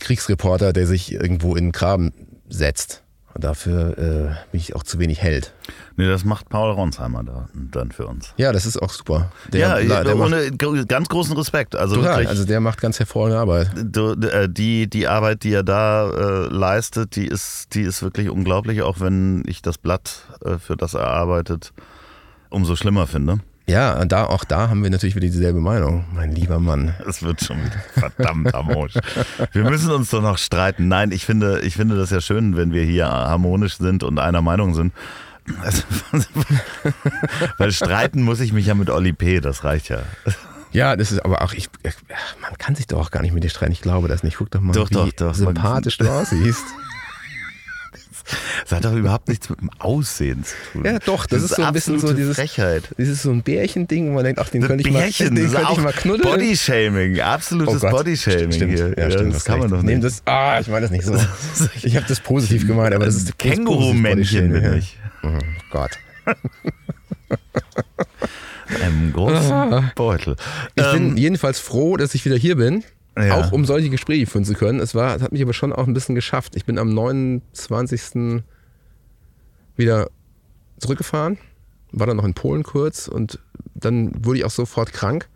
Kriegsreporter, 0.00 0.72
der 0.72 0.86
sich 0.86 1.12
irgendwo 1.12 1.54
in 1.54 1.66
den 1.66 1.72
Graben 1.72 2.12
setzt. 2.48 3.04
Und 3.32 3.44
dafür 3.44 3.96
äh, 3.96 4.50
bin 4.50 4.60
ich 4.60 4.74
auch 4.74 4.82
zu 4.82 4.98
wenig 4.98 5.22
Held. 5.22 5.54
Nee, 5.96 6.08
das 6.08 6.24
macht 6.24 6.48
Paul 6.48 6.72
Ronsheimer 6.72 7.22
da, 7.22 7.48
dann 7.54 7.92
für 7.92 8.08
uns. 8.08 8.34
Ja, 8.36 8.52
das 8.52 8.66
ist 8.66 8.82
auch 8.82 8.90
super. 8.90 9.30
Der, 9.52 9.80
ja, 9.84 10.02
der 10.02 10.18
ohne 10.18 10.50
ganz 10.86 11.08
großen 11.08 11.36
Respekt. 11.36 11.76
Also 11.76 11.94
total, 11.94 12.10
wirklich, 12.10 12.28
also 12.28 12.44
der 12.44 12.58
macht 12.58 12.80
ganz 12.80 12.98
hervorragende 12.98 13.38
Arbeit. 13.38 13.70
Die, 14.58 14.90
die 14.90 15.06
Arbeit, 15.06 15.44
die 15.44 15.52
er 15.52 15.62
da 15.62 16.10
äh, 16.10 16.46
leistet, 16.48 17.14
die 17.14 17.26
ist, 17.26 17.72
die 17.74 17.82
ist 17.82 18.02
wirklich 18.02 18.30
unglaublich, 18.30 18.82
auch 18.82 18.98
wenn 18.98 19.44
ich 19.46 19.62
das 19.62 19.78
Blatt, 19.78 20.24
äh, 20.44 20.58
für 20.58 20.76
das 20.76 20.94
er 20.94 21.06
arbeitet, 21.06 21.72
umso 22.48 22.74
schlimmer 22.74 23.06
finde. 23.06 23.38
Ja, 23.70 24.04
da, 24.04 24.26
auch 24.26 24.42
da 24.42 24.68
haben 24.68 24.82
wir 24.82 24.90
natürlich 24.90 25.14
wieder 25.14 25.28
dieselbe 25.28 25.60
Meinung, 25.60 26.04
mein 26.12 26.32
lieber 26.32 26.58
Mann. 26.58 26.94
Es 27.06 27.22
wird 27.22 27.40
schon 27.40 27.58
verdammt 27.92 28.52
harmonisch. 28.52 28.94
Wir 29.52 29.62
müssen 29.62 29.92
uns 29.92 30.10
doch 30.10 30.22
noch 30.22 30.38
streiten. 30.38 30.88
Nein, 30.88 31.12
ich 31.12 31.24
finde, 31.24 31.60
ich 31.60 31.76
finde 31.76 31.96
das 31.96 32.10
ja 32.10 32.20
schön, 32.20 32.56
wenn 32.56 32.72
wir 32.72 32.82
hier 32.82 33.06
harmonisch 33.06 33.76
sind 33.76 34.02
und 34.02 34.18
einer 34.18 34.42
Meinung 34.42 34.74
sind. 34.74 34.92
Also, 35.62 35.82
weil 37.58 37.70
streiten 37.70 38.22
muss 38.22 38.40
ich 38.40 38.52
mich 38.52 38.66
ja 38.66 38.74
mit 38.74 38.90
Oli 38.90 39.12
P., 39.12 39.40
das 39.40 39.62
reicht 39.62 39.88
ja. 39.88 40.00
Ja, 40.72 40.96
das 40.96 41.12
ist 41.12 41.24
aber 41.24 41.42
auch, 41.42 41.52
ich, 41.52 41.68
man 42.42 42.58
kann 42.58 42.74
sich 42.74 42.88
doch 42.88 42.98
auch 42.98 43.10
gar 43.10 43.22
nicht 43.22 43.32
mit 43.32 43.44
dir 43.44 43.50
streiten. 43.50 43.72
Ich 43.72 43.82
glaube 43.82 44.08
das 44.08 44.22
nicht. 44.24 44.36
Guck 44.36 44.50
doch 44.50 44.60
mal, 44.60 44.72
doch, 44.72 44.90
wie 44.90 44.94
doch, 44.94 45.12
doch, 45.12 45.34
sympathisch 45.34 45.98
du 45.98 46.08
aussiehst. 46.10 46.64
Das 48.62 48.72
hat 48.72 48.84
doch 48.84 48.94
überhaupt 48.94 49.28
nichts 49.28 49.48
mit 49.48 49.60
dem 49.60 49.70
Aussehen 49.78 50.44
zu 50.44 50.54
tun. 50.72 50.84
Ja, 50.84 50.98
doch, 50.98 51.26
das, 51.26 51.42
das 51.42 51.50
ist 51.50 51.56
so 51.56 51.62
ein 51.62 51.72
bisschen 51.72 51.98
so 51.98 52.12
dieses 52.12 52.36
Frechheit. 52.36 52.84
Dieses 52.98 53.22
so 53.22 53.30
ein 53.30 53.42
Bärchen-Ding, 53.42 54.10
wo 54.10 54.14
man 54.14 54.24
denkt, 54.24 54.40
ach, 54.40 54.48
den 54.48 54.62
könnte 54.62 54.86
ich 54.86 54.92
mal, 54.92 55.10
den 55.10 55.34
könnte 55.34 55.72
ich 55.72 55.78
mal 55.78 55.92
knuddeln. 55.92 56.30
Bodyshaming, 56.30 57.20
absolutes 57.20 57.84
oh 57.84 57.90
Bodyshaming 57.90 58.52
stimmt, 58.52 58.72
hier. 58.72 58.94
Ja, 58.98 59.10
stimmt, 59.10 59.34
das 59.34 59.44
kann 59.44 59.58
man 59.58 59.70
doch 59.70 59.82
nicht. 59.82 60.02
Das, 60.02 60.22
ah, 60.26 60.60
ich 60.60 60.68
meine 60.68 60.82
das 60.82 60.90
nicht 60.90 61.04
so. 61.04 61.14
Ich 61.82 61.96
habe 61.96 62.06
das 62.06 62.20
positiv 62.20 62.66
gemeint, 62.66 62.94
aber 62.94 63.06
das 63.06 63.16
ist 63.16 63.38
Känguru-Männchen 63.38 64.52
bin 64.52 64.74
ich. 64.74 64.98
Oh 65.22 65.28
Gott. 65.70 65.90
Einem 68.82 69.12
großen 69.12 69.52
ah. 69.52 69.92
Beutel. 69.94 70.36
Ich 70.74 70.84
ähm, 70.84 70.92
bin 70.92 71.16
jedenfalls 71.16 71.58
froh, 71.58 71.96
dass 71.96 72.14
ich 72.14 72.24
wieder 72.24 72.36
hier 72.36 72.56
bin. 72.56 72.84
Ja. 73.16 73.40
Auch 73.40 73.52
um 73.52 73.64
solche 73.64 73.90
Gespräche 73.90 74.26
führen 74.26 74.44
zu 74.44 74.54
können. 74.54 74.80
Es 74.80 74.94
war, 74.94 75.16
es 75.16 75.22
hat 75.22 75.32
mich 75.32 75.42
aber 75.42 75.52
schon 75.52 75.72
auch 75.72 75.86
ein 75.86 75.94
bisschen 75.94 76.14
geschafft. 76.14 76.54
Ich 76.56 76.64
bin 76.64 76.78
am 76.78 76.94
29. 76.94 78.42
wieder 79.76 80.10
zurückgefahren, 80.78 81.38
war 81.92 82.06
dann 82.06 82.16
noch 82.16 82.24
in 82.24 82.34
Polen 82.34 82.62
kurz 82.62 83.08
und 83.08 83.38
dann 83.74 84.24
wurde 84.24 84.38
ich 84.38 84.44
auch 84.44 84.50
sofort 84.50 84.92
krank. 84.92 85.28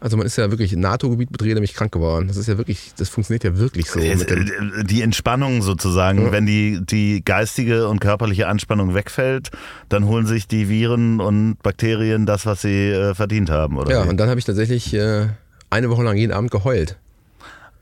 Also 0.00 0.16
man 0.16 0.24
ist 0.24 0.36
ja 0.36 0.50
wirklich 0.50 0.74
NATO-Gebiet 0.74 1.30
betreten, 1.30 1.54
nämlich 1.54 1.74
krank 1.74 1.92
geworden. 1.92 2.26
Das 2.26 2.38
ist 2.38 2.46
ja 2.46 2.56
wirklich, 2.56 2.92
das 2.96 3.10
funktioniert 3.10 3.44
ja 3.44 3.58
wirklich 3.58 3.90
so. 3.90 4.00
die 4.00 5.02
Entspannung 5.02 5.60
sozusagen, 5.60 6.22
ja. 6.22 6.32
wenn 6.32 6.46
die, 6.46 6.80
die 6.82 7.22
geistige 7.22 7.86
und 7.86 8.00
körperliche 8.00 8.48
Anspannung 8.48 8.94
wegfällt, 8.94 9.50
dann 9.90 10.06
holen 10.06 10.24
sich 10.24 10.48
die 10.48 10.70
Viren 10.70 11.20
und 11.20 11.62
Bakterien 11.62 12.24
das, 12.24 12.46
was 12.46 12.62
sie 12.62 12.88
äh, 12.88 13.14
verdient 13.14 13.50
haben, 13.50 13.76
oder? 13.76 13.90
Ja, 13.90 14.04
wie? 14.06 14.08
und 14.08 14.16
dann 14.16 14.30
habe 14.30 14.38
ich 14.38 14.46
tatsächlich 14.46 14.94
äh, 14.94 15.28
eine 15.70 15.88
Woche 15.90 16.02
lang 16.02 16.16
jeden 16.16 16.32
Abend 16.32 16.50
geheult. 16.50 16.96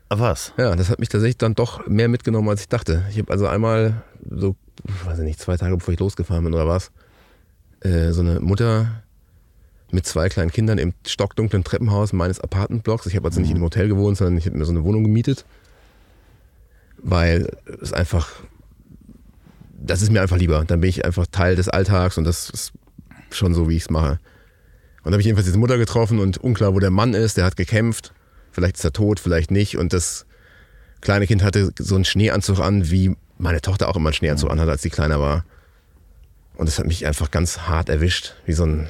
Was? 0.09 0.53
Ja, 0.57 0.75
das 0.75 0.89
hat 0.89 0.99
mich 0.99 1.09
tatsächlich 1.09 1.37
dann 1.37 1.53
doch 1.53 1.85
mehr 1.87 2.07
mitgenommen, 2.07 2.49
als 2.49 2.61
ich 2.61 2.69
dachte. 2.69 3.03
Ich 3.11 3.19
habe 3.19 3.31
also 3.31 3.47
einmal 3.47 4.01
so, 4.29 4.55
ich 4.87 5.05
weiß 5.05 5.19
nicht, 5.19 5.39
zwei 5.39 5.57
Tage 5.57 5.77
bevor 5.77 5.93
ich 5.93 5.99
losgefahren 5.99 6.43
bin 6.43 6.53
oder 6.53 6.67
was, 6.67 6.91
äh, 7.81 8.11
so 8.11 8.21
eine 8.21 8.39
Mutter 8.39 9.03
mit 9.91 10.05
zwei 10.05 10.29
kleinen 10.29 10.51
Kindern 10.51 10.77
im 10.77 10.93
stockdunklen 11.05 11.63
Treppenhaus 11.63 12.13
meines 12.13 12.39
Apartmentblocks. 12.39 13.05
Ich 13.05 13.15
habe 13.15 13.27
also 13.27 13.39
nicht 13.39 13.49
in 13.49 13.57
einem 13.57 13.65
Hotel 13.65 13.87
gewohnt, 13.87 14.17
sondern 14.17 14.37
ich 14.37 14.45
habe 14.45 14.57
mir 14.57 14.65
so 14.65 14.71
eine 14.71 14.83
Wohnung 14.83 15.03
gemietet, 15.03 15.45
weil 16.97 17.55
es 17.81 17.93
einfach, 17.93 18.29
das 19.79 20.01
ist 20.01 20.11
mir 20.11 20.21
einfach 20.21 20.37
lieber. 20.37 20.63
Dann 20.65 20.81
bin 20.81 20.89
ich 20.89 21.05
einfach 21.05 21.25
Teil 21.27 21.55
des 21.55 21.69
Alltags 21.69 22.17
und 22.17 22.23
das 22.23 22.49
ist 22.49 22.71
schon 23.31 23.53
so, 23.53 23.69
wie 23.69 23.75
ich 23.75 23.83
es 23.83 23.89
mache. 23.89 24.19
Und 25.09 25.13
dann 25.13 25.15
habe 25.15 25.21
ich 25.21 25.25
jedenfalls 25.25 25.47
diese 25.47 25.57
Mutter 25.57 25.79
getroffen 25.79 26.19
und 26.19 26.37
unklar, 26.37 26.75
wo 26.75 26.79
der 26.79 26.91
Mann 26.91 27.15
ist, 27.15 27.35
der 27.35 27.43
hat 27.43 27.55
gekämpft. 27.55 28.13
Vielleicht 28.51 28.75
ist 28.75 28.83
er 28.83 28.93
tot, 28.93 29.19
vielleicht 29.19 29.49
nicht. 29.49 29.75
Und 29.75 29.91
das 29.91 30.27
kleine 31.01 31.25
Kind 31.25 31.41
hatte 31.41 31.71
so 31.79 31.95
einen 31.95 32.05
Schneeanzug 32.05 32.59
an, 32.59 32.91
wie 32.91 33.15
meine 33.39 33.59
Tochter 33.59 33.87
auch 33.87 33.95
immer 33.95 34.09
einen 34.09 34.13
Schneeanzug 34.13 34.51
anhat, 34.51 34.69
als 34.69 34.83
sie 34.83 34.91
kleiner 34.91 35.19
war. 35.19 35.45
Und 36.53 36.69
das 36.69 36.77
hat 36.77 36.85
mich 36.85 37.07
einfach 37.07 37.31
ganz 37.31 37.61
hart 37.61 37.89
erwischt, 37.89 38.35
wie 38.45 38.53
so 38.53 38.67
ein, 38.67 38.87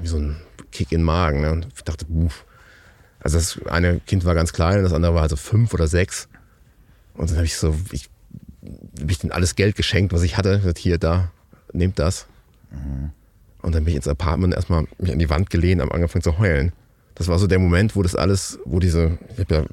wie 0.00 0.06
so 0.06 0.16
ein 0.16 0.36
Kick 0.72 0.92
in 0.92 1.00
den 1.00 1.04
Magen. 1.04 1.42
Ne? 1.42 1.52
Und 1.52 1.68
ich 1.76 1.84
dachte, 1.84 2.06
uff. 2.06 2.46
Also 3.20 3.36
das 3.36 3.60
eine 3.66 4.00
Kind 4.00 4.24
war 4.24 4.34
ganz 4.34 4.54
klein, 4.54 4.82
das 4.82 4.94
andere 4.94 5.14
war 5.14 5.20
also 5.20 5.36
fünf 5.36 5.74
oder 5.74 5.88
sechs. 5.88 6.26
Und 7.12 7.28
dann 7.28 7.36
habe 7.36 7.44
ich 7.44 7.58
so, 7.58 7.74
ich, 7.92 8.08
hab 8.98 9.10
ich 9.10 9.18
denen 9.18 9.32
alles 9.32 9.56
Geld 9.56 9.76
geschenkt, 9.76 10.14
was 10.14 10.22
ich 10.22 10.38
hatte. 10.38 10.62
Hier, 10.78 10.96
da, 10.96 11.30
nehmt 11.74 11.98
das. 11.98 12.28
Mhm. 12.70 13.10
Und 13.64 13.74
dann 13.74 13.84
bin 13.84 13.92
ich 13.92 13.96
ins 13.96 14.08
Apartment 14.08 14.52
erstmal 14.52 14.84
mich 14.98 15.10
an 15.10 15.18
die 15.18 15.30
Wand 15.30 15.48
gelehnt, 15.48 15.80
am 15.80 15.90
angefangen 15.90 16.22
zu 16.22 16.38
heulen. 16.38 16.72
Das 17.14 17.28
war 17.28 17.38
so 17.38 17.46
der 17.46 17.58
Moment, 17.58 17.96
wo 17.96 18.02
das 18.02 18.14
alles, 18.14 18.58
wo 18.66 18.78
diese, 18.78 19.18
ich 19.32 19.38
habe 19.40 19.54
ja 19.54 19.64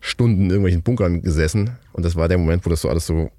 Stunden 0.00 0.44
in 0.44 0.50
irgendwelchen 0.50 0.82
Bunkern 0.82 1.22
gesessen 1.22 1.78
und 1.94 2.04
das 2.04 2.14
war 2.14 2.28
der 2.28 2.36
Moment, 2.36 2.66
wo 2.66 2.70
das 2.70 2.82
so 2.82 2.90
alles 2.90 3.06
so 3.06 3.30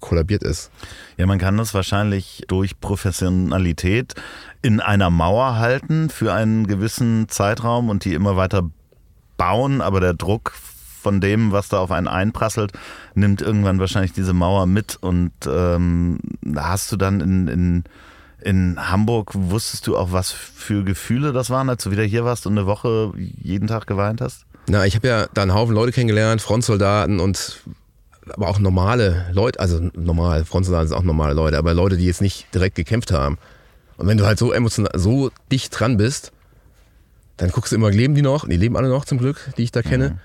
kollabiert 0.00 0.42
ist. 0.42 0.70
Ja, 1.18 1.26
man 1.26 1.38
kann 1.38 1.58
das 1.58 1.74
wahrscheinlich 1.74 2.44
durch 2.48 2.80
Professionalität 2.80 4.14
in 4.62 4.80
einer 4.80 5.10
Mauer 5.10 5.58
halten 5.58 6.08
für 6.08 6.32
einen 6.32 6.66
gewissen 6.66 7.28
Zeitraum 7.28 7.90
und 7.90 8.04
die 8.06 8.14
immer 8.14 8.36
weiter 8.36 8.70
bauen, 9.36 9.82
aber 9.82 10.00
der 10.00 10.14
Druck 10.14 10.52
von 11.02 11.20
dem, 11.20 11.52
was 11.52 11.68
da 11.68 11.80
auf 11.80 11.90
einen 11.90 12.08
einprasselt, 12.08 12.72
nimmt 13.14 13.42
irgendwann 13.42 13.78
wahrscheinlich 13.78 14.14
diese 14.14 14.32
Mauer 14.32 14.64
mit 14.64 14.96
und 14.96 15.32
ähm, 15.46 16.18
hast 16.56 16.90
du 16.92 16.96
dann 16.96 17.20
in, 17.20 17.48
in 17.48 17.84
in 18.46 18.76
Hamburg 18.78 19.32
wusstest 19.34 19.88
du 19.88 19.96
auch, 19.96 20.12
was 20.12 20.30
für 20.30 20.84
Gefühle 20.84 21.32
das 21.32 21.50
waren, 21.50 21.68
als 21.68 21.82
du 21.82 21.90
wieder 21.90 22.04
hier 22.04 22.24
warst 22.24 22.46
und 22.46 22.56
eine 22.56 22.66
Woche 22.68 23.12
jeden 23.42 23.66
Tag 23.66 23.88
geweint 23.88 24.20
hast? 24.20 24.46
Na, 24.68 24.86
ich 24.86 24.94
habe 24.94 25.08
ja 25.08 25.26
da 25.34 25.42
einen 25.42 25.52
Haufen 25.52 25.74
Leute 25.74 25.90
kennengelernt, 25.90 26.40
Frontsoldaten 26.40 27.18
und 27.18 27.62
aber 28.28 28.48
auch 28.48 28.60
normale 28.60 29.26
Leute, 29.32 29.58
also 29.58 29.90
normal, 29.94 30.44
Frontsoldaten 30.44 30.88
sind 30.88 30.96
auch 30.96 31.02
normale 31.02 31.34
Leute, 31.34 31.58
aber 31.58 31.74
Leute, 31.74 31.96
die 31.96 32.06
jetzt 32.06 32.20
nicht 32.20 32.52
direkt 32.54 32.76
gekämpft 32.76 33.10
haben. 33.10 33.36
Und 33.96 34.06
wenn 34.06 34.16
du 34.16 34.26
halt 34.26 34.38
so 34.38 34.52
emotional, 34.52 34.92
so 34.94 35.30
dicht 35.50 35.78
dran 35.78 35.96
bist, 35.96 36.30
dann 37.38 37.50
guckst 37.50 37.72
du 37.72 37.76
immer, 37.76 37.90
leben 37.90 38.14
die 38.14 38.22
noch? 38.22 38.48
Die 38.48 38.56
leben 38.56 38.76
alle 38.76 38.88
noch 38.88 39.04
zum 39.04 39.18
Glück, 39.18 39.50
die 39.56 39.64
ich 39.64 39.72
da 39.72 39.82
kenne. 39.82 40.10
Mhm. 40.10 40.18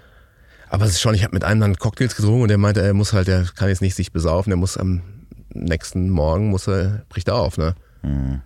Aber 0.69 0.85
es 0.85 0.91
ist 0.91 1.01
schon, 1.01 1.15
ich 1.15 1.23
habe 1.23 1.33
mit 1.33 1.43
einem 1.43 1.59
dann 1.59 1.75
Cocktails 1.75 2.15
getrunken 2.15 2.43
und 2.43 2.47
der 2.49 2.59
meinte, 2.59 2.81
er 2.81 2.93
muss 2.93 3.13
halt, 3.13 3.27
er 3.27 3.45
kann 3.55 3.69
jetzt 3.69 3.81
nicht 3.81 3.95
sich 3.95 4.11
besaufen, 4.11 4.51
der 4.51 4.57
muss 4.57 4.77
am 4.77 5.01
nächsten 5.53 6.09
Morgen, 6.09 6.49
muss 6.49 6.67
er, 6.67 7.03
bricht 7.09 7.27
er 7.27 7.35
auf, 7.35 7.57
ne? 7.57 7.75
Mhm. 8.01 8.41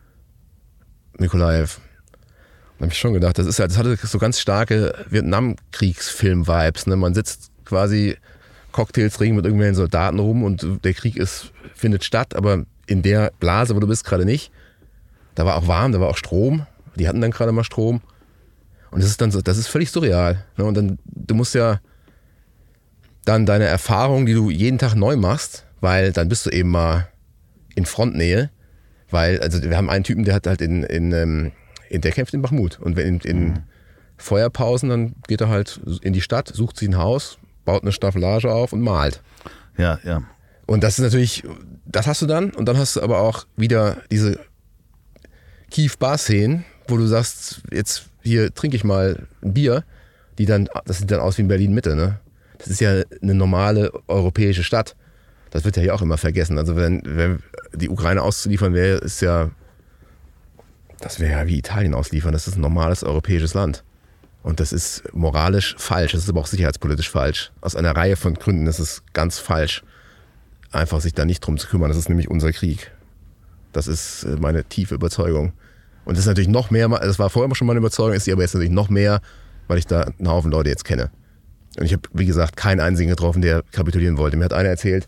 Mikolaev. 1.18 1.80
Da 2.78 2.84
habe 2.84 2.91
ich 2.91 2.99
schon 2.99 3.14
gedacht, 3.14 3.38
das 3.38 3.45
ist 3.45 3.58
ja, 3.58 3.68
das 3.68 3.78
hatte 3.78 3.95
so 3.95 4.18
ganz 4.20 4.39
starke 4.39 5.06
Vietnamkriegsfilm-Vibes. 5.10 6.88
Ne? 6.88 6.97
Man 6.97 7.14
sitzt 7.14 7.51
quasi 7.64 8.18
Cocktails 8.74 9.14
trinken 9.14 9.38
mit 9.38 9.45
irgendwelchen 9.45 9.76
Soldaten 9.76 10.20
rum 10.20 10.43
und 10.43 10.84
der 10.84 10.93
Krieg 10.93 11.16
ist, 11.16 11.51
findet 11.74 12.03
statt, 12.03 12.36
aber 12.36 12.66
in 12.88 13.01
der 13.01 13.32
Blase, 13.39 13.76
wo 13.76 13.80
du 13.80 13.88
bist, 13.88 14.03
gerade 14.03 14.26
nicht. 14.26 14.51
Da 15.36 15.45
war 15.45 15.56
auch 15.56 15.68
warm, 15.68 15.93
da 15.93 16.01
war 16.01 16.10
auch 16.10 16.18
Strom. 16.18 16.66
Die 16.95 17.08
hatten 17.08 17.22
dann 17.22 17.32
gerade 17.32 17.51
mal 17.51 17.64
Strom. 17.64 18.01
Und 18.91 19.01
das 19.01 19.10
ist 19.10 19.22
dann 19.22 19.32
so, 19.32 19.41
das 19.41 19.58
ist 19.58 19.68
völlig 19.68 19.91
surreal. 19.91 20.43
Ne? 20.58 20.66
Und 20.66 20.76
dann, 20.76 20.99
du 21.06 21.36
musst 21.36 21.56
ja 21.56 21.80
dann 23.24 23.45
deine 23.45 23.66
Erfahrung, 23.66 24.26
die 24.26 24.34
du 24.34 24.49
jeden 24.49 24.78
Tag 24.78 24.95
neu 24.95 25.16
machst, 25.16 25.66
weil 25.82 26.12
dann 26.12 26.30
bist 26.30 26.45
du 26.45 26.49
eben 26.51 26.70
mal 26.70 27.08
in 27.76 27.86
Frontnähe, 27.86 28.49
weil, 29.10 29.39
also 29.39 29.62
wir 29.62 29.78
haben 29.78 29.89
einen 29.89 30.03
Typen, 30.03 30.24
der 30.24 30.36
hat 30.36 30.47
halt 30.47 30.62
in, 30.62 30.84
in, 30.84 31.12
ähm, 31.12 31.51
in 31.89 32.01
der 32.01 32.12
kämpft 32.12 32.34
in 32.34 32.41
Bachmut. 32.41 32.80
Und 32.80 32.95
wenn 32.95 33.08
in, 33.08 33.20
in 33.20 33.47
mhm. 33.47 33.64
Feuerpausen, 34.18 34.89
dann 34.89 35.16
geht 35.28 35.41
er 35.41 35.49
halt 35.49 35.80
in 36.01 36.14
die 36.14 36.22
Stadt, 36.22 36.51
sucht 36.53 36.78
sich 36.78 36.88
ein 36.88 36.97
Haus, 36.97 37.38
baut 37.66 37.84
eine 37.84 37.91
Staffelage 37.91 38.51
auf 38.51 38.74
und 38.74 38.82
malt. 38.82 39.22
Ja, 39.78 39.99
ja. 40.03 40.24
Und 40.66 40.84
das 40.84 40.97
ist 40.97 41.03
natürlich, 41.03 41.43
das 41.86 42.08
hast 42.08 42.22
du 42.22 42.26
dann. 42.26 42.51
Und 42.51 42.66
dann 42.66 42.78
hast 42.78 42.95
du 42.95 43.01
aber 43.01 43.20
auch 43.20 43.45
wieder 43.56 43.97
diese 44.12 44.39
Kief-Bar-Szenen, 45.70 46.64
wo 46.88 46.97
du 46.97 47.06
sagst, 47.06 47.62
jetzt 47.72 48.10
hier 48.22 48.53
trinke 48.53 48.78
ich 48.78 48.84
mal 48.84 49.28
ein 49.43 49.53
Bier, 49.53 49.84
die 50.38 50.45
dann, 50.45 50.68
das 50.86 50.99
sieht 50.99 51.12
dann 51.12 51.20
aus 51.20 51.38
wie 51.38 51.43
in 51.43 51.47
Berlin-Mitte, 51.47 51.95
ne? 51.95 52.20
Das 52.58 52.68
ist 52.68 52.80
ja 52.80 53.03
eine 53.22 53.36
normale 53.36 53.91
europäische 54.08 54.64
Stadt. 54.64 54.95
Das 55.52 55.64
wird 55.64 55.78
ja 55.78 55.84
hier 55.84 55.96
auch 55.96 56.02
immer 56.02 56.18
vergessen. 56.18 56.58
Also 56.58 56.76
wenn, 56.76 57.02
wenn 57.06 57.39
die 57.74 57.89
Ukraine 57.89 58.22
auszuliefern 58.22 58.74
wäre, 58.74 58.98
ist 58.98 59.22
ja 59.22 59.52
das 61.00 61.20
wäre 61.20 61.39
ja 61.39 61.48
wie 61.48 61.58
Italien 61.58 61.93
ausliefern. 61.93 62.32
Das 62.32 62.48
ist 62.48 62.56
ein 62.56 62.62
normales 62.62 63.04
europäisches 63.04 63.54
Land. 63.54 63.84
Und 64.43 64.60
das 64.60 64.74
ist 64.74 65.04
moralisch 65.14 65.76
falsch. 65.78 66.14
Das 66.14 66.24
ist 66.24 66.30
aber 66.30 66.41
auch 66.41 66.48
sicherheitspolitisch 66.48 67.10
falsch. 67.10 67.52
Aus 67.62 67.76
einer 67.76 67.96
Reihe 67.96 68.16
von 68.16 68.36
Gründen 68.36 68.68
ist 68.68 68.80
es 68.80 69.04
ganz 69.14 69.39
falsch, 69.39 69.84
einfach 70.72 71.02
sich 71.02 71.14
da 71.14 71.26
nicht 71.26 71.41
drum 71.41 71.58
zu 71.58 71.68
kümmern. 71.68 71.89
Das 71.89 71.98
ist 71.98 72.10
nämlich 72.10 72.30
unser 72.30 72.52
Krieg. 72.52 72.91
Das 73.72 73.88
ist 73.88 74.24
äh, 74.24 74.38
meine 74.39 74.64
tiefe 74.64 74.96
Überzeugung. 74.96 75.54
Und 76.06 76.16
das 76.16 76.26
ist 76.26 76.28
natürlich 76.28 76.50
noch 76.50 76.70
mehr, 76.70 76.88
das 76.88 77.18
war 77.18 77.30
vorher 77.30 77.54
schon 77.56 77.68
meine 77.68 77.80
Überzeugung, 77.80 78.14
ist 78.14 78.26
sie 78.26 78.32
aber 78.32 78.43
jetzt 78.43 78.54
natürlich 78.54 78.72
noch 78.72 78.89
mehr, 78.89 79.22
weil 79.68 79.80
ich 79.80 79.88
da 79.88 80.02
einen 80.02 80.30
Haufen 80.30 80.52
Leute 80.52 80.70
jetzt 80.70 80.86
kenne. 80.86 81.10
Und 81.78 81.86
ich 81.86 81.93
habe, 81.93 82.04
wie 82.14 82.28
gesagt, 82.28 82.56
keinen 82.56 82.80
einzigen 82.80 83.10
getroffen, 83.10 83.41
der 83.41 83.64
kapitulieren 83.72 84.18
wollte. 84.18 84.38
Mir 84.38 84.46
hat 84.46 84.54
einer 84.54 84.70
erzählt, 84.70 85.08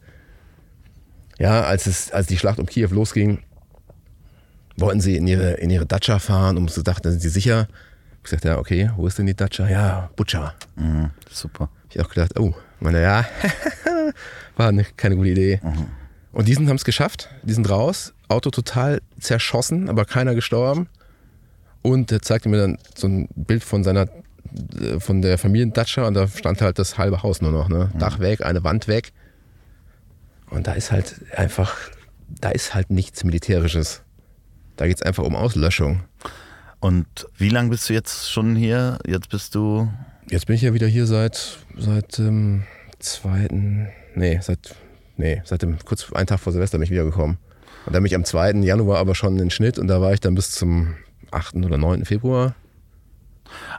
ja, 1.39 1.63
als, 1.63 1.85
es, 1.85 2.11
als 2.11 2.27
die 2.27 2.37
Schlacht 2.37 2.59
um 2.59 2.65
Kiew 2.65 2.89
losging, 2.91 3.43
wollten 4.77 5.01
sie 5.01 5.17
in 5.17 5.27
ihre, 5.27 5.53
in 5.53 5.69
ihre 5.69 5.85
Datscha 5.85 6.19
fahren 6.19 6.57
und 6.57 6.71
sie 6.71 6.83
dachten, 6.83 7.09
sind 7.09 7.21
sie 7.21 7.29
sicher. 7.29 7.67
Ich 8.23 8.29
sagte, 8.29 8.49
ja, 8.49 8.57
okay, 8.57 8.91
wo 8.95 9.07
ist 9.07 9.17
denn 9.17 9.25
die 9.25 9.35
Datscha? 9.35 9.67
Ja, 9.67 10.09
Butcher. 10.15 10.53
Mhm, 10.75 11.11
super. 11.31 11.69
Ich 11.89 11.99
auch 12.01 12.09
gedacht, 12.09 12.37
oh, 12.39 12.53
meine, 12.79 13.01
ja, 13.01 13.25
war 14.57 14.67
eine, 14.67 14.83
keine 14.83 15.15
gute 15.15 15.29
Idee. 15.29 15.59
Mhm. 15.63 15.87
Und 16.33 16.47
die 16.47 16.55
haben 16.55 16.75
es 16.75 16.85
geschafft, 16.85 17.29
die 17.43 17.53
sind 17.53 17.69
raus, 17.69 18.13
Auto 18.27 18.49
total 18.51 19.01
zerschossen, 19.19 19.89
aber 19.89 20.05
keiner 20.05 20.35
gestorben. 20.35 20.87
Und 21.81 22.11
er 22.11 22.21
zeigte 22.21 22.49
mir 22.49 22.57
dann 22.57 22.77
so 22.95 23.07
ein 23.07 23.29
Bild 23.35 23.63
von 23.63 23.83
seiner, 23.83 24.07
äh, 24.79 24.99
von 24.99 25.21
der 25.21 25.37
Familiendatscha 25.37 26.05
und 26.05 26.13
da 26.13 26.27
stand 26.27 26.61
halt 26.61 26.79
das 26.79 26.97
halbe 26.97 27.23
Haus 27.23 27.41
nur 27.41 27.51
noch, 27.51 27.69
ne? 27.69 27.89
Mhm. 27.93 27.99
Dach 27.99 28.19
weg, 28.19 28.45
eine 28.45 28.63
Wand 28.63 28.87
weg. 28.87 29.13
Und 30.49 30.67
da 30.67 30.73
ist 30.73 30.91
halt 30.91 31.15
einfach, 31.35 31.75
da 32.29 32.49
ist 32.49 32.73
halt 32.73 32.89
nichts 32.89 33.23
Militärisches. 33.23 34.03
Da 34.75 34.87
geht 34.87 34.97
es 34.97 35.01
einfach 35.01 35.23
um 35.23 35.35
Auslöschung. 35.35 36.03
Und 36.79 37.07
wie 37.37 37.49
lange 37.49 37.69
bist 37.69 37.89
du 37.89 37.93
jetzt 37.93 38.31
schon 38.31 38.55
hier? 38.55 38.99
Jetzt 39.05 39.29
bist 39.29 39.55
du. 39.55 39.91
Jetzt 40.29 40.45
bin 40.45 40.55
ich 40.55 40.61
ja 40.61 40.73
wieder 40.73 40.87
hier 40.87 41.07
seit 41.07 41.57
seit 41.75 42.17
dem 42.17 42.63
zweiten. 42.99 43.89
Nee, 44.15 44.39
seit. 44.41 44.75
Nee, 45.15 45.41
seit 45.45 45.63
dem 45.63 45.79
kurz 45.83 46.11
einen 46.13 46.27
Tag 46.27 46.39
vor 46.39 46.53
Silvester 46.53 46.77
bin 46.77 46.85
ich 46.85 46.91
wiedergekommen. 46.91 47.37
Und 47.87 47.93
dann 47.93 48.03
bin 48.03 48.07
ich 48.07 48.15
am 48.15 48.25
2. 48.25 48.51
Januar 48.63 48.99
aber 48.99 49.15
schon 49.15 49.39
in 49.39 49.49
Schnitt 49.49 49.79
und 49.79 49.87
da 49.87 49.99
war 49.99 50.13
ich 50.13 50.19
dann 50.19 50.35
bis 50.35 50.51
zum 50.51 50.95
8. 51.31 51.55
oder 51.55 51.77
9. 51.77 52.05
Februar. 52.05 52.53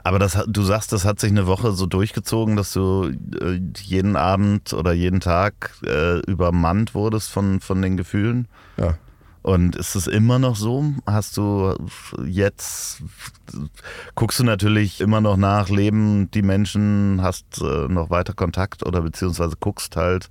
Aber 0.03 0.19
das, 0.19 0.43
du 0.47 0.63
sagst, 0.63 0.91
das 0.91 1.05
hat 1.05 1.19
sich 1.19 1.31
eine 1.31 1.47
Woche 1.47 1.71
so 1.71 1.85
durchgezogen, 1.85 2.55
dass 2.55 2.73
du 2.73 3.11
äh, 3.41 3.59
jeden 3.81 4.15
Abend 4.15 4.73
oder 4.73 4.93
jeden 4.93 5.19
Tag 5.19 5.71
äh, 5.85 6.19
übermannt 6.19 6.95
wurdest 6.95 7.29
von, 7.29 7.59
von 7.59 7.81
den 7.81 7.97
Gefühlen? 7.97 8.47
Ja. 8.77 8.97
Und 9.41 9.77
ist 9.77 9.95
es 9.95 10.07
immer 10.07 10.37
noch 10.37 10.55
so? 10.55 10.85
Hast 11.05 11.37
du 11.37 11.73
jetzt, 12.25 13.01
guckst 14.15 14.39
du 14.39 14.43
natürlich 14.43 14.99
immer 14.99 15.21
noch 15.21 15.37
nach, 15.37 15.69
leben 15.69 16.29
die 16.31 16.41
Menschen, 16.41 17.21
hast 17.21 17.61
äh, 17.61 17.87
noch 17.87 18.09
weiter 18.09 18.33
Kontakt 18.33 18.85
oder 18.85 19.01
beziehungsweise 19.01 19.55
guckst 19.59 19.95
halt, 19.95 20.29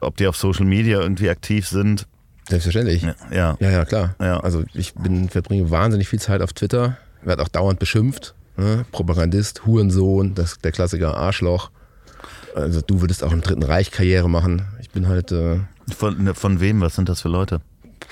ob 0.00 0.16
die 0.16 0.26
auf 0.26 0.36
Social 0.36 0.64
Media 0.64 1.00
irgendwie 1.00 1.28
aktiv 1.28 1.68
sind? 1.68 2.06
Selbstverständlich. 2.48 3.02
Ja, 3.02 3.14
ja, 3.30 3.56
ja, 3.60 3.70
ja 3.70 3.84
klar. 3.84 4.14
Ja. 4.18 4.40
Also 4.40 4.64
ich 4.72 4.94
bin, 4.94 5.28
verbringe 5.28 5.70
wahnsinnig 5.70 6.08
viel 6.08 6.20
Zeit 6.20 6.40
auf 6.40 6.54
Twitter, 6.54 6.96
werde 7.22 7.42
auch 7.42 7.48
dauernd 7.48 7.78
beschimpft. 7.78 8.34
Ne? 8.58 8.84
Propagandist, 8.90 9.64
Hurensohn, 9.66 10.34
das, 10.34 10.58
der 10.58 10.72
Klassiker 10.72 11.16
Arschloch. 11.16 11.70
Also 12.56 12.80
du 12.80 13.00
würdest 13.00 13.22
auch 13.22 13.32
im 13.32 13.40
Dritten 13.40 13.62
Reich 13.62 13.92
Karriere 13.92 14.28
machen. 14.28 14.62
Ich 14.80 14.90
bin 14.90 15.06
halt. 15.06 15.30
Äh, 15.30 15.60
von, 15.96 16.24
ne, 16.24 16.34
von 16.34 16.60
wem? 16.60 16.80
Was 16.80 16.96
sind 16.96 17.08
das 17.08 17.20
für 17.20 17.28
Leute? 17.28 17.60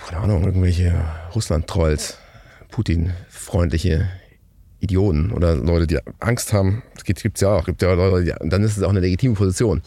Keine 0.09 0.23
Ahnung, 0.23 0.45
irgendwelche 0.45 0.95
Russland-Trolls, 1.35 2.19
Putin-freundliche 2.71 4.09
Idioten 4.79 5.33
oder 5.33 5.57
Leute, 5.57 5.89
die 5.89 5.99
Angst 6.21 6.53
haben. 6.53 6.83
Das 6.95 7.03
gibt 7.03 7.25
es 7.25 7.41
ja 7.41 7.49
auch. 7.49 7.65
Gibt 7.65 7.83
ja 7.83 7.93
Leute, 7.93 8.25
die, 8.25 8.49
dann 8.49 8.63
ist 8.63 8.77
es 8.77 8.85
auch 8.85 8.91
eine 8.91 9.01
legitime 9.01 9.35
Position. 9.35 9.83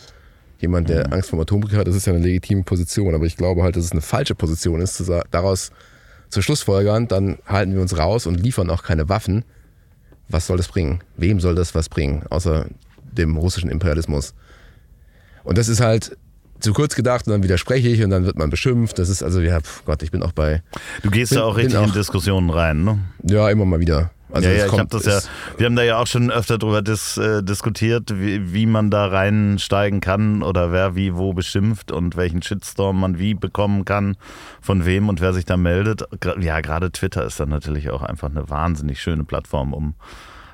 Jemand, 0.60 0.90
der 0.90 1.08
mhm. 1.08 1.14
Angst 1.14 1.30
vor 1.30 1.40
Atomkrieg 1.40 1.78
hat, 1.78 1.88
das 1.88 1.96
ist 1.96 2.06
ja 2.06 2.12
eine 2.12 2.22
legitime 2.22 2.64
Position. 2.64 3.16
Aber 3.16 3.26
ich 3.26 3.38
glaube 3.38 3.64
halt, 3.64 3.78
dass 3.78 3.86
es 3.86 3.94
eine 3.94 4.02
falsche 4.02 4.36
Position 4.36 4.82
ist, 4.82 5.02
daraus 5.32 5.72
zu 6.30 6.42
Schlussfolgern, 6.42 7.08
dann 7.08 7.38
halten 7.46 7.74
wir 7.74 7.82
uns 7.82 7.98
raus 7.98 8.28
und 8.28 8.36
liefern 8.36 8.70
auch 8.70 8.84
keine 8.84 9.08
Waffen 9.08 9.46
was 10.30 10.48
soll 10.48 10.58
das 10.58 10.68
bringen? 10.68 11.02
Wem 11.18 11.40
soll 11.40 11.56
das 11.56 11.76
was 11.76 11.90
bringen, 11.90 12.24
außer 12.30 12.68
dem 13.12 13.38
russischen 13.38 13.70
Imperialismus? 13.70 14.34
Und 15.44 15.58
das 15.58 15.68
ist 15.68 15.82
halt 15.82 16.18
zu 16.60 16.74
kurz 16.74 16.96
gedacht 16.96 17.26
und 17.28 17.34
dann 17.34 17.44
widerspreche 17.44 17.88
ich 17.88 18.04
und 18.04 18.10
dann 18.10 18.26
wird 18.26 18.38
man 18.38 18.50
beschimpft. 18.50 19.00
Das 19.00 19.10
ist 19.10 19.24
also, 19.24 19.40
ja, 19.40 19.60
Gott, 19.86 20.04
ich 20.04 20.12
bin 20.12 20.24
auch 20.24 20.32
bei. 20.32 20.62
Du 21.04 21.10
gehst 21.10 21.36
da 21.36 21.44
auch 21.44 21.58
richtig 21.58 21.78
auch, 21.78 21.88
in 21.88 21.94
Diskussionen 21.94 22.50
rein, 22.50 22.84
ne? 22.84 23.00
Ja, 23.24 23.50
immer 23.50 23.66
mal 23.66 23.80
wieder. 23.80 24.12
Also 24.32 24.48
ja, 24.48 24.56
ja, 24.56 24.66
ich 24.68 24.72
hab 24.72 24.90
das 24.90 25.06
ja, 25.06 25.20
wir 25.58 25.66
haben 25.66 25.76
da 25.76 25.84
ja 25.84 25.98
auch 25.98 26.08
schon 26.08 26.32
öfter 26.32 26.58
darüber 26.58 26.82
dis, 26.82 27.18
äh, 27.18 27.42
diskutiert, 27.42 28.20
wie, 28.20 28.54
wie 28.54 28.66
man 28.66 28.92
da 28.92 29.08
reinsteigen 29.08 30.02
kann 30.02 30.44
oder 30.44 30.72
wer 30.72 30.96
wie 30.96 31.16
wo 31.16 31.34
beschimpft 31.34 31.92
und 31.92 32.16
welchen 32.16 32.42
Shitstorm 32.42 33.00
man 33.00 33.18
wie 33.18 33.34
bekommen 33.34 33.86
kann, 33.86 34.18
von 34.62 34.86
wem 34.86 35.10
und 35.10 35.20
wer 35.20 35.34
sich 35.34 35.46
da 35.46 35.58
meldet. 35.58 36.04
Ja, 36.40 36.62
gerade 36.62 36.92
Twitter 36.92 37.26
ist 37.26 37.40
dann 37.40 37.50
natürlich 37.50 37.90
auch 37.90 38.04
einfach 38.04 38.30
eine 38.30 38.50
wahnsinnig 38.50 39.02
schöne 39.02 39.24
Plattform, 39.24 39.74
um 39.74 39.96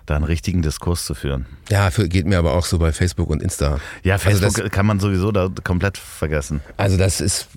da 0.06 0.16
einen 0.16 0.26
richtigen 0.26 0.62
Diskurs 0.62 1.06
zu 1.06 1.16
führen. 1.16 1.46
Ja, 1.70 1.90
für, 1.90 2.08
geht 2.08 2.28
mir 2.28 2.38
aber 2.38 2.54
auch 2.54 2.66
so 2.66 2.80
bei 2.80 2.94
Facebook 2.94 3.30
und 3.30 3.42
Insta. 3.42 3.80
Ja, 4.04 4.14
also 4.14 4.26
Facebook 4.26 4.46
also 4.46 4.62
das, 4.64 4.72
kann 4.72 4.86
man 4.86 5.00
sowieso 5.00 5.32
da 5.32 5.50
komplett 5.64 5.98
vergessen. 5.98 6.62
Also 6.78 6.98
das 6.98 7.22
ist, 7.22 7.48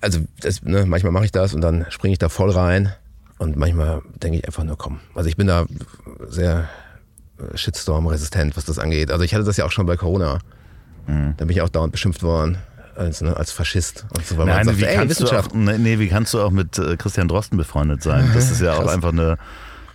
also 0.00 0.20
das, 0.40 0.62
ne, 0.62 0.86
manchmal 0.86 1.12
mache 1.12 1.24
ich 1.24 1.32
das 1.32 1.54
und 1.54 1.60
dann 1.60 1.86
springe 1.90 2.12
ich 2.12 2.18
da 2.18 2.28
voll 2.28 2.50
rein 2.50 2.94
und 3.38 3.56
manchmal 3.56 4.02
denke 4.22 4.38
ich 4.38 4.46
einfach 4.46 4.64
nur, 4.64 4.76
komm. 4.76 5.00
Also 5.14 5.28
ich 5.28 5.36
bin 5.36 5.46
da 5.46 5.66
sehr 6.26 6.68
äh, 7.38 7.56
Shitstorm-resistent, 7.56 8.56
was 8.56 8.64
das 8.64 8.78
angeht. 8.78 9.10
Also 9.10 9.24
ich 9.24 9.34
hatte 9.34 9.44
das 9.44 9.56
ja 9.56 9.64
auch 9.64 9.70
schon 9.70 9.86
bei 9.86 9.96
Corona. 9.96 10.38
Mhm. 11.06 11.34
Da 11.36 11.44
bin 11.44 11.50
ich 11.50 11.62
auch 11.62 11.68
dauernd 11.68 11.92
beschimpft 11.92 12.22
worden. 12.22 12.58
Als, 12.96 13.20
ne, 13.20 13.36
als 13.36 13.52
Faschist 13.52 14.06
und 14.16 14.26
so 14.26 14.36
weiter. 14.38 14.56
Nein, 14.56 14.64
sagt, 14.64 14.80
wie, 14.80 14.84
ey, 14.84 14.96
kannst 14.96 15.20
du 15.20 15.26
auch, 15.26 15.54
nee, 15.54 15.78
nee, 15.78 16.00
wie 16.00 16.08
kannst 16.08 16.34
du 16.34 16.40
auch 16.40 16.50
mit 16.50 16.78
äh, 16.80 16.96
Christian 16.96 17.28
Drosten 17.28 17.56
befreundet 17.56 18.02
sein? 18.02 18.28
Das 18.34 18.50
ist 18.50 18.60
ja 18.60 18.72
auch 18.72 18.88
einfach 18.88 19.12
eine, 19.12 19.38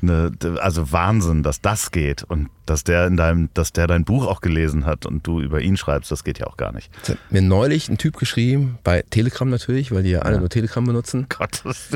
eine, 0.02 0.32
also 0.62 0.90
Wahnsinn, 0.94 1.44
dass 1.44 1.60
das 1.60 1.92
geht 1.92 2.24
und 2.24 2.48
dass 2.66 2.86
der 2.86 3.08
in 3.08 3.18
deinem, 3.18 3.50
dass 3.54 3.74
der 3.74 3.88
dein 3.88 4.06
Buch 4.06 4.26
auch 4.26 4.40
gelesen 4.40 4.86
hat 4.86 5.06
und 5.06 5.28
du 5.28 5.42
über 5.42 5.60
ihn 5.60 5.76
schreibst, 5.76 6.12
das 6.12 6.24
geht 6.24 6.40
ja 6.40 6.48
auch 6.48 6.56
gar 6.56 6.72
nicht. 6.72 6.92
Das 7.02 7.10
hat 7.10 7.18
mir 7.30 7.42
neulich 7.42 7.90
ein 7.90 7.98
Typ 7.98 8.16
geschrieben, 8.16 8.78
bei 8.86 9.04
Telegram 9.10 9.50
natürlich, 9.50 9.92
weil 9.92 10.04
die 10.04 10.12
ja 10.12 10.20
alle 10.20 10.36
ja. 10.36 10.40
nur 10.40 10.48
Telegram 10.48 10.86
benutzen. 10.86 11.26
Gott, 11.28 11.60
das 11.66 11.90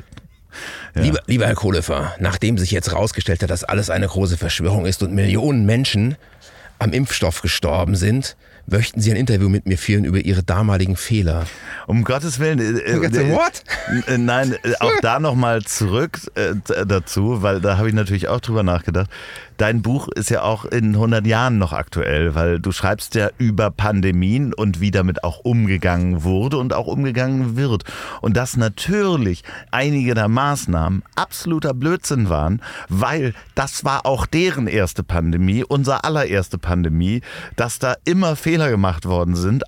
ja. 0.95 1.01
Lieber, 1.01 1.19
lieber 1.27 1.45
Herr 1.45 1.55
Kohlefer, 1.55 2.13
nachdem 2.19 2.57
sich 2.57 2.71
jetzt 2.71 2.91
herausgestellt 2.91 3.43
hat, 3.43 3.49
dass 3.49 3.63
alles 3.63 3.89
eine 3.89 4.07
große 4.07 4.37
Verschwörung 4.37 4.85
ist 4.85 5.03
und 5.03 5.13
Millionen 5.13 5.65
Menschen 5.65 6.15
am 6.79 6.93
Impfstoff 6.93 7.41
gestorben 7.41 7.95
sind, 7.95 8.35
möchten 8.67 9.01
Sie 9.01 9.09
ein 9.11 9.17
Interview 9.17 9.49
mit 9.49 9.65
mir 9.65 9.77
führen 9.77 10.05
über 10.05 10.19
Ihre 10.19 10.43
damaligen 10.43 10.95
Fehler? 10.95 11.45
Um 11.87 12.03
Gottes 12.03 12.39
Willen. 12.39 12.59
Äh, 12.59 12.91
äh, 12.91 13.31
what? 13.31 13.63
Äh, 14.07 14.17
nein, 14.17 14.53
äh, 14.63 14.73
auch 14.79 14.91
da 15.01 15.19
nochmal 15.19 15.63
zurück 15.63 16.19
äh, 16.35 16.53
dazu, 16.85 17.41
weil 17.41 17.61
da 17.61 17.77
habe 17.77 17.87
ich 17.87 17.95
natürlich 17.95 18.27
auch 18.27 18.41
drüber 18.41 18.63
nachgedacht 18.63 19.09
dein 19.57 19.81
Buch 19.81 20.07
ist 20.07 20.29
ja 20.29 20.43
auch 20.43 20.65
in 20.65 20.95
100 20.95 21.25
Jahren 21.25 21.57
noch 21.57 21.73
aktuell, 21.73 22.35
weil 22.35 22.59
du 22.59 22.71
schreibst 22.71 23.15
ja 23.15 23.29
über 23.37 23.71
Pandemien 23.71 24.53
und 24.53 24.79
wie 24.79 24.91
damit 24.91 25.23
auch 25.23 25.39
umgegangen 25.39 26.23
wurde 26.23 26.57
und 26.57 26.73
auch 26.73 26.87
umgegangen 26.87 27.57
wird. 27.57 27.83
Und 28.21 28.37
dass 28.37 28.57
natürlich 28.57 29.43
einige 29.71 30.13
der 30.13 30.27
Maßnahmen 30.27 31.03
absoluter 31.15 31.73
Blödsinn 31.73 32.29
waren, 32.29 32.61
weil 32.89 33.33
das 33.55 33.83
war 33.83 34.05
auch 34.05 34.25
deren 34.25 34.67
erste 34.67 35.03
Pandemie, 35.03 35.63
unser 35.63 36.05
allererste 36.05 36.57
Pandemie, 36.57 37.21
dass 37.55 37.79
da 37.79 37.95
immer 38.05 38.35
Fehler 38.35 38.69
gemacht 38.69 39.05
worden 39.05 39.35
sind, 39.35 39.63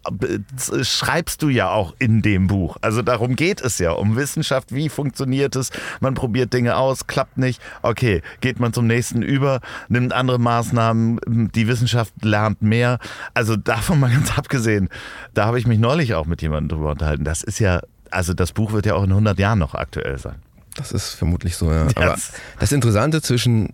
schreibst 0.81 1.41
du 1.41 1.49
ja 1.49 1.71
auch 1.71 1.95
in 1.99 2.21
dem 2.21 2.47
Buch. 2.47 2.77
Also 2.81 3.01
darum 3.01 3.35
geht 3.35 3.61
es 3.61 3.79
ja, 3.79 3.91
um 3.91 4.15
Wissenschaft, 4.15 4.73
wie 4.73 4.89
funktioniert 4.89 5.55
es, 5.55 5.71
man 5.99 6.13
probiert 6.13 6.53
Dinge 6.53 6.77
aus, 6.77 7.07
klappt 7.07 7.37
nicht, 7.37 7.61
okay, 7.81 8.21
geht 8.41 8.59
man 8.59 8.73
zum 8.73 8.87
nächsten 8.87 9.21
über 9.21 9.61
nimmt 9.87 10.13
andere 10.13 10.39
Maßnahmen, 10.39 11.51
die 11.53 11.67
Wissenschaft 11.67 12.13
lernt 12.23 12.61
mehr. 12.61 12.99
Also 13.33 13.55
davon 13.55 13.99
mal 13.99 14.11
ganz 14.11 14.37
abgesehen, 14.37 14.89
da 15.33 15.45
habe 15.45 15.59
ich 15.59 15.67
mich 15.67 15.79
neulich 15.79 16.13
auch 16.15 16.25
mit 16.25 16.41
jemandem 16.41 16.77
drüber 16.77 16.91
unterhalten. 16.91 17.23
Das 17.23 17.43
ist 17.43 17.59
ja, 17.59 17.81
also 18.11 18.33
das 18.33 18.51
Buch 18.51 18.71
wird 18.71 18.85
ja 18.85 18.95
auch 18.95 19.03
in 19.03 19.11
100 19.11 19.37
Jahren 19.39 19.59
noch 19.59 19.75
aktuell 19.75 20.17
sein. 20.17 20.35
Das 20.75 20.91
ist 20.91 21.13
vermutlich 21.13 21.55
so, 21.55 21.71
ja. 21.71 21.87
Aber 21.95 22.17
das 22.59 22.71
Interessante 22.71 23.21
zwischen 23.21 23.73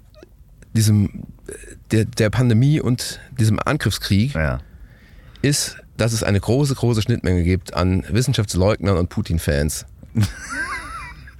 diesem, 0.74 1.24
der, 1.92 2.06
der 2.06 2.30
Pandemie 2.30 2.80
und 2.80 3.20
diesem 3.40 3.60
Angriffskrieg 3.60 4.36
ja. 4.36 4.60
ist, 5.42 5.78
dass 5.98 6.12
es 6.12 6.24
eine 6.24 6.40
große, 6.40 6.76
große 6.76 7.02
Schnittmenge 7.02 7.44
gibt 7.44 7.74
an 7.74 8.04
Wissenschaftsleugnern 8.10 8.98
und 8.98 9.10
Putin-Fans. 9.10 9.86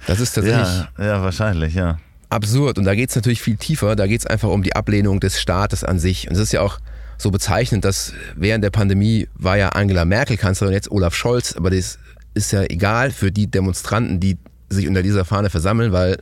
Das 0.08 0.20
ist 0.20 0.34
tatsächlich. 0.34 0.86
Ja, 0.98 1.04
ja, 1.04 1.22
wahrscheinlich, 1.24 1.74
ja 1.74 1.98
absurd. 2.30 2.78
Und 2.78 2.84
da 2.84 2.94
geht 2.94 3.10
es 3.10 3.16
natürlich 3.16 3.42
viel 3.42 3.56
tiefer. 3.56 3.96
Da 3.96 4.06
geht 4.06 4.20
es 4.20 4.26
einfach 4.26 4.48
um 4.48 4.62
die 4.62 4.74
Ablehnung 4.74 5.20
des 5.20 5.40
Staates 5.40 5.84
an 5.84 5.98
sich. 5.98 6.28
Und 6.28 6.34
es 6.34 6.40
ist 6.40 6.52
ja 6.52 6.60
auch 6.60 6.78
so 7.18 7.30
bezeichnend, 7.30 7.84
dass 7.84 8.12
während 8.34 8.62
der 8.62 8.70
Pandemie 8.70 9.28
war 9.34 9.56
ja 9.56 9.70
Angela 9.70 10.04
Merkel 10.04 10.36
Kanzlerin, 10.36 10.74
jetzt 10.74 10.90
Olaf 10.90 11.14
Scholz. 11.14 11.56
Aber 11.56 11.70
das 11.70 11.98
ist 12.34 12.52
ja 12.52 12.62
egal 12.64 13.10
für 13.10 13.32
die 13.32 13.50
Demonstranten, 13.50 14.20
die 14.20 14.38
sich 14.68 14.88
unter 14.88 15.02
dieser 15.02 15.24
Fahne 15.24 15.50
versammeln, 15.50 15.92
weil 15.92 16.18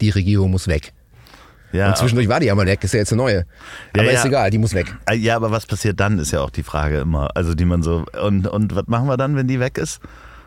die 0.00 0.10
Regierung 0.10 0.50
muss 0.50 0.68
weg. 0.68 0.92
Ja, 1.72 1.88
und 1.88 1.98
zwischendurch 1.98 2.28
war 2.28 2.38
die 2.38 2.46
ja 2.46 2.54
mal 2.54 2.66
weg, 2.66 2.84
ist 2.84 2.94
ja 2.94 3.00
jetzt 3.00 3.12
eine 3.12 3.20
neue. 3.20 3.46
Aber 3.92 4.04
ja, 4.04 4.12
ist 4.12 4.24
egal, 4.24 4.48
die 4.50 4.58
muss 4.58 4.74
weg. 4.74 4.94
Äh, 5.10 5.16
ja, 5.16 5.34
aber 5.34 5.50
was 5.50 5.66
passiert 5.66 5.98
dann, 5.98 6.20
ist 6.20 6.30
ja 6.30 6.40
auch 6.40 6.50
die 6.50 6.62
Frage 6.62 6.98
immer. 6.98 7.30
Also 7.34 7.54
die 7.54 7.64
man 7.64 7.82
so, 7.82 8.04
und, 8.22 8.46
und 8.46 8.76
was 8.76 8.86
machen 8.86 9.08
wir 9.08 9.16
dann, 9.16 9.34
wenn 9.34 9.48
die 9.48 9.58
weg 9.58 9.76
ist? 9.76 10.00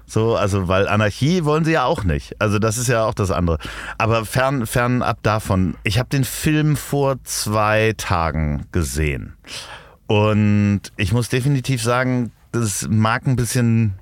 So, 0.10 0.38
also, 0.38 0.70
weil 0.70 0.88
Anarchie 0.88 1.44
wollen 1.44 1.66
sie 1.66 1.74
ja 1.74 1.84
auch 1.84 2.06
nicht. 2.06 2.40
Also, 2.40 2.60
das 2.60 2.78
ist 2.78 2.88
ja 2.88 3.04
auch 3.04 3.14
das 3.14 3.30
andere. 3.30 3.60
Aber 3.98 4.26
fern, 4.26 4.66
fernab 4.66 5.22
davon, 5.22 5.76
ich 5.84 6.00
habe 6.00 6.08
den 6.10 6.24
Film 6.24 6.78
vor 6.78 7.18
zwei 7.24 7.94
Tagen 7.98 8.66
gesehen. 8.72 9.34
Und 10.08 10.82
ich 10.96 11.12
muss 11.12 11.28
definitiv 11.28 11.84
sagen, 11.84 12.32
das 12.54 12.88
mag 12.90 13.28
ein 13.28 13.36
bisschen 13.36 13.96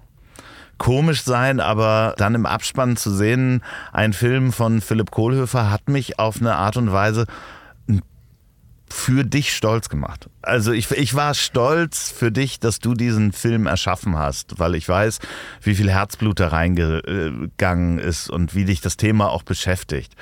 komisch 0.78 1.24
sein, 1.24 1.60
aber 1.60 2.14
dann 2.18 2.36
im 2.36 2.46
Abspann 2.46 2.98
zu 2.98 3.10
sehen, 3.12 3.64
ein 3.92 4.14
Film 4.14 4.52
von 4.52 4.82
Philipp 4.82 5.10
Kohlhöfer 5.10 5.72
hat 5.72 5.90
mich 5.90 6.20
auf 6.20 6.40
eine 6.40 6.56
Art 6.56 6.78
und 6.78 6.92
Weise 6.92 7.26
für 8.90 9.24
dich 9.24 9.54
stolz 9.54 9.90
gemacht. 9.90 10.30
Also 10.42 10.72
ich, 10.72 10.92
ich 10.92 11.16
war 11.16 11.34
stolz 11.34 12.12
für 12.12 12.32
dich, 12.32 12.60
dass 12.60 12.80
du 12.80 12.94
diesen 12.94 13.32
Film 13.32 13.66
erschaffen 13.66 14.18
hast, 14.18 14.60
weil 14.60 14.76
ich 14.76 14.88
weiß, 14.88 15.20
wie 15.62 15.76
viel 15.76 15.90
Herzblut 15.90 16.40
da 16.40 16.50
reingegangen 16.50 18.00
ist 18.00 18.30
und 18.30 18.56
wie 18.56 18.66
dich 18.66 18.82
das 18.82 18.98
Thema 18.98 19.30
auch 19.30 19.44
beschäftigt 19.44 20.16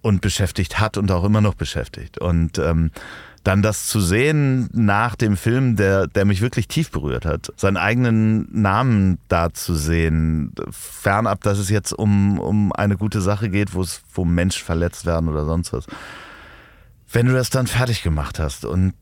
und 0.00 0.20
beschäftigt 0.20 0.80
hat 0.80 0.96
und 0.96 1.10
auch 1.10 1.24
immer 1.24 1.40
noch 1.40 1.54
beschäftigt. 1.54 2.18
Und 2.18 2.58
ähm, 2.58 2.90
dann 3.44 3.62
das 3.62 3.86
zu 3.86 4.00
sehen 4.00 4.68
nach 4.72 5.14
dem 5.14 5.36
Film, 5.36 5.76
der, 5.76 6.06
der 6.06 6.24
mich 6.24 6.40
wirklich 6.40 6.68
tief 6.68 6.90
berührt 6.90 7.24
hat, 7.24 7.52
seinen 7.56 7.76
eigenen 7.76 8.48
Namen 8.52 9.18
da 9.28 9.52
zu 9.52 9.74
sehen, 9.74 10.52
fernab, 10.70 11.42
dass 11.42 11.58
es 11.58 11.70
jetzt 11.70 11.92
um, 11.92 12.38
um 12.40 12.72
eine 12.72 12.96
gute 12.96 13.20
Sache 13.20 13.48
geht, 13.48 13.74
wo 13.74 13.82
es, 13.82 14.02
wo 14.12 14.24
Menschen 14.24 14.64
verletzt 14.64 15.06
werden 15.06 15.28
oder 15.28 15.46
sonst 15.46 15.72
was. 15.72 15.86
Wenn 17.10 17.26
du 17.26 17.32
das 17.32 17.50
dann 17.50 17.66
fertig 17.66 18.02
gemacht 18.02 18.38
hast 18.38 18.64
und 18.64 18.94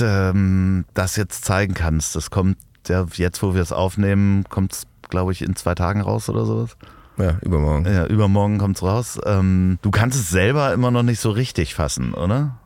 ähm, 0.00 0.84
das 0.94 1.16
jetzt 1.16 1.44
zeigen 1.44 1.74
kannst, 1.74 2.14
das 2.14 2.30
kommt 2.30 2.58
ja 2.88 3.06
jetzt, 3.14 3.42
wo 3.42 3.54
wir 3.54 3.62
es 3.62 3.72
aufnehmen, 3.72 4.44
kommt 4.48 4.72
es, 4.72 4.82
glaube 5.08 5.32
ich, 5.32 5.42
in 5.42 5.56
zwei 5.56 5.74
Tagen 5.74 6.00
raus 6.00 6.28
oder 6.28 6.44
sowas. 6.44 6.76
Ja, 7.18 7.38
übermorgen. 7.40 7.86
Ja, 7.86 8.06
übermorgen 8.06 8.58
kommt 8.58 8.76
es 8.76 8.82
raus. 8.82 9.18
Ähm, 9.24 9.78
du 9.82 9.90
kannst 9.90 10.18
es 10.18 10.28
selber 10.28 10.72
immer 10.74 10.90
noch 10.90 11.02
nicht 11.02 11.20
so 11.20 11.30
richtig 11.30 11.74
fassen, 11.74 12.12
oder? 12.12 12.58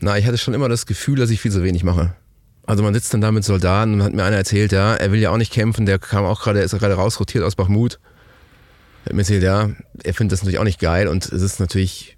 Na, 0.00 0.16
ich 0.16 0.26
hatte 0.26 0.38
schon 0.38 0.54
immer 0.54 0.68
das 0.68 0.86
Gefühl, 0.86 1.18
dass 1.18 1.30
ich 1.30 1.40
viel 1.40 1.52
zu 1.52 1.62
wenig 1.62 1.84
mache. 1.84 2.14
Also 2.66 2.82
man 2.82 2.94
sitzt 2.94 3.12
dann 3.12 3.20
da 3.20 3.32
mit 3.32 3.44
Soldaten 3.44 3.94
und 3.94 4.02
hat 4.02 4.12
mir 4.12 4.24
einer 4.24 4.36
erzählt, 4.36 4.72
ja, 4.72 4.94
er 4.94 5.12
will 5.12 5.20
ja 5.20 5.30
auch 5.30 5.36
nicht 5.36 5.52
kämpfen, 5.52 5.86
der 5.86 5.98
kam 5.98 6.24
auch 6.24 6.42
gerade, 6.42 6.58
er 6.58 6.64
ist 6.64 6.78
gerade 6.78 6.94
rausrotiert 6.94 7.44
aus 7.44 7.56
Bachmut. 7.56 7.98
Er 9.04 9.06
hat 9.06 9.12
mir 9.14 9.22
erzählt, 9.22 9.42
ja, 9.42 9.70
er 10.04 10.14
findet 10.14 10.32
das 10.32 10.42
natürlich 10.42 10.58
auch 10.58 10.64
nicht 10.64 10.80
geil 10.80 11.08
und 11.08 11.24
es 11.24 11.42
ist 11.42 11.60
natürlich 11.60 12.17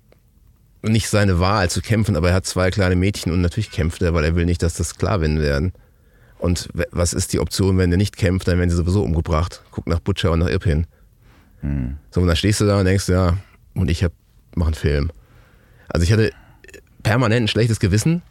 nicht 0.82 1.08
seine 1.08 1.40
Wahl 1.40 1.68
zu 1.70 1.82
kämpfen, 1.82 2.16
aber 2.16 2.30
er 2.30 2.34
hat 2.34 2.46
zwei 2.46 2.70
kleine 2.70 2.96
Mädchen 2.96 3.32
und 3.32 3.40
natürlich 3.40 3.70
kämpft 3.70 4.02
er, 4.02 4.14
weil 4.14 4.24
er 4.24 4.34
will 4.34 4.46
nicht, 4.46 4.62
dass 4.62 4.74
das 4.74 4.90
Sklavinnen 4.90 5.40
werden. 5.40 5.72
Und 6.38 6.70
was 6.90 7.12
ist 7.12 7.32
die 7.34 7.40
Option, 7.40 7.76
wenn 7.76 7.92
er 7.92 7.98
nicht 7.98 8.16
kämpft, 8.16 8.48
dann 8.48 8.58
werden 8.58 8.70
sie 8.70 8.76
sowieso 8.76 9.02
umgebracht. 9.02 9.62
Guck 9.70 9.86
nach 9.86 10.00
Butcher 10.00 10.32
und 10.32 10.38
nach 10.38 10.48
Irpin. 10.48 10.86
Hm. 11.60 11.98
So, 12.10 12.22
und 12.22 12.26
dann 12.26 12.36
stehst 12.36 12.60
du 12.62 12.64
da 12.64 12.78
und 12.78 12.86
denkst, 12.86 13.08
ja, 13.08 13.36
und 13.74 13.90
ich 13.90 14.02
hab, 14.02 14.12
mach 14.54 14.66
einen 14.66 14.74
Film. 14.74 15.10
Also 15.88 16.04
ich 16.04 16.12
hatte 16.12 16.32
permanent 17.02 17.44
ein 17.44 17.48
schlechtes 17.48 17.78
Gewissen. 17.78 18.22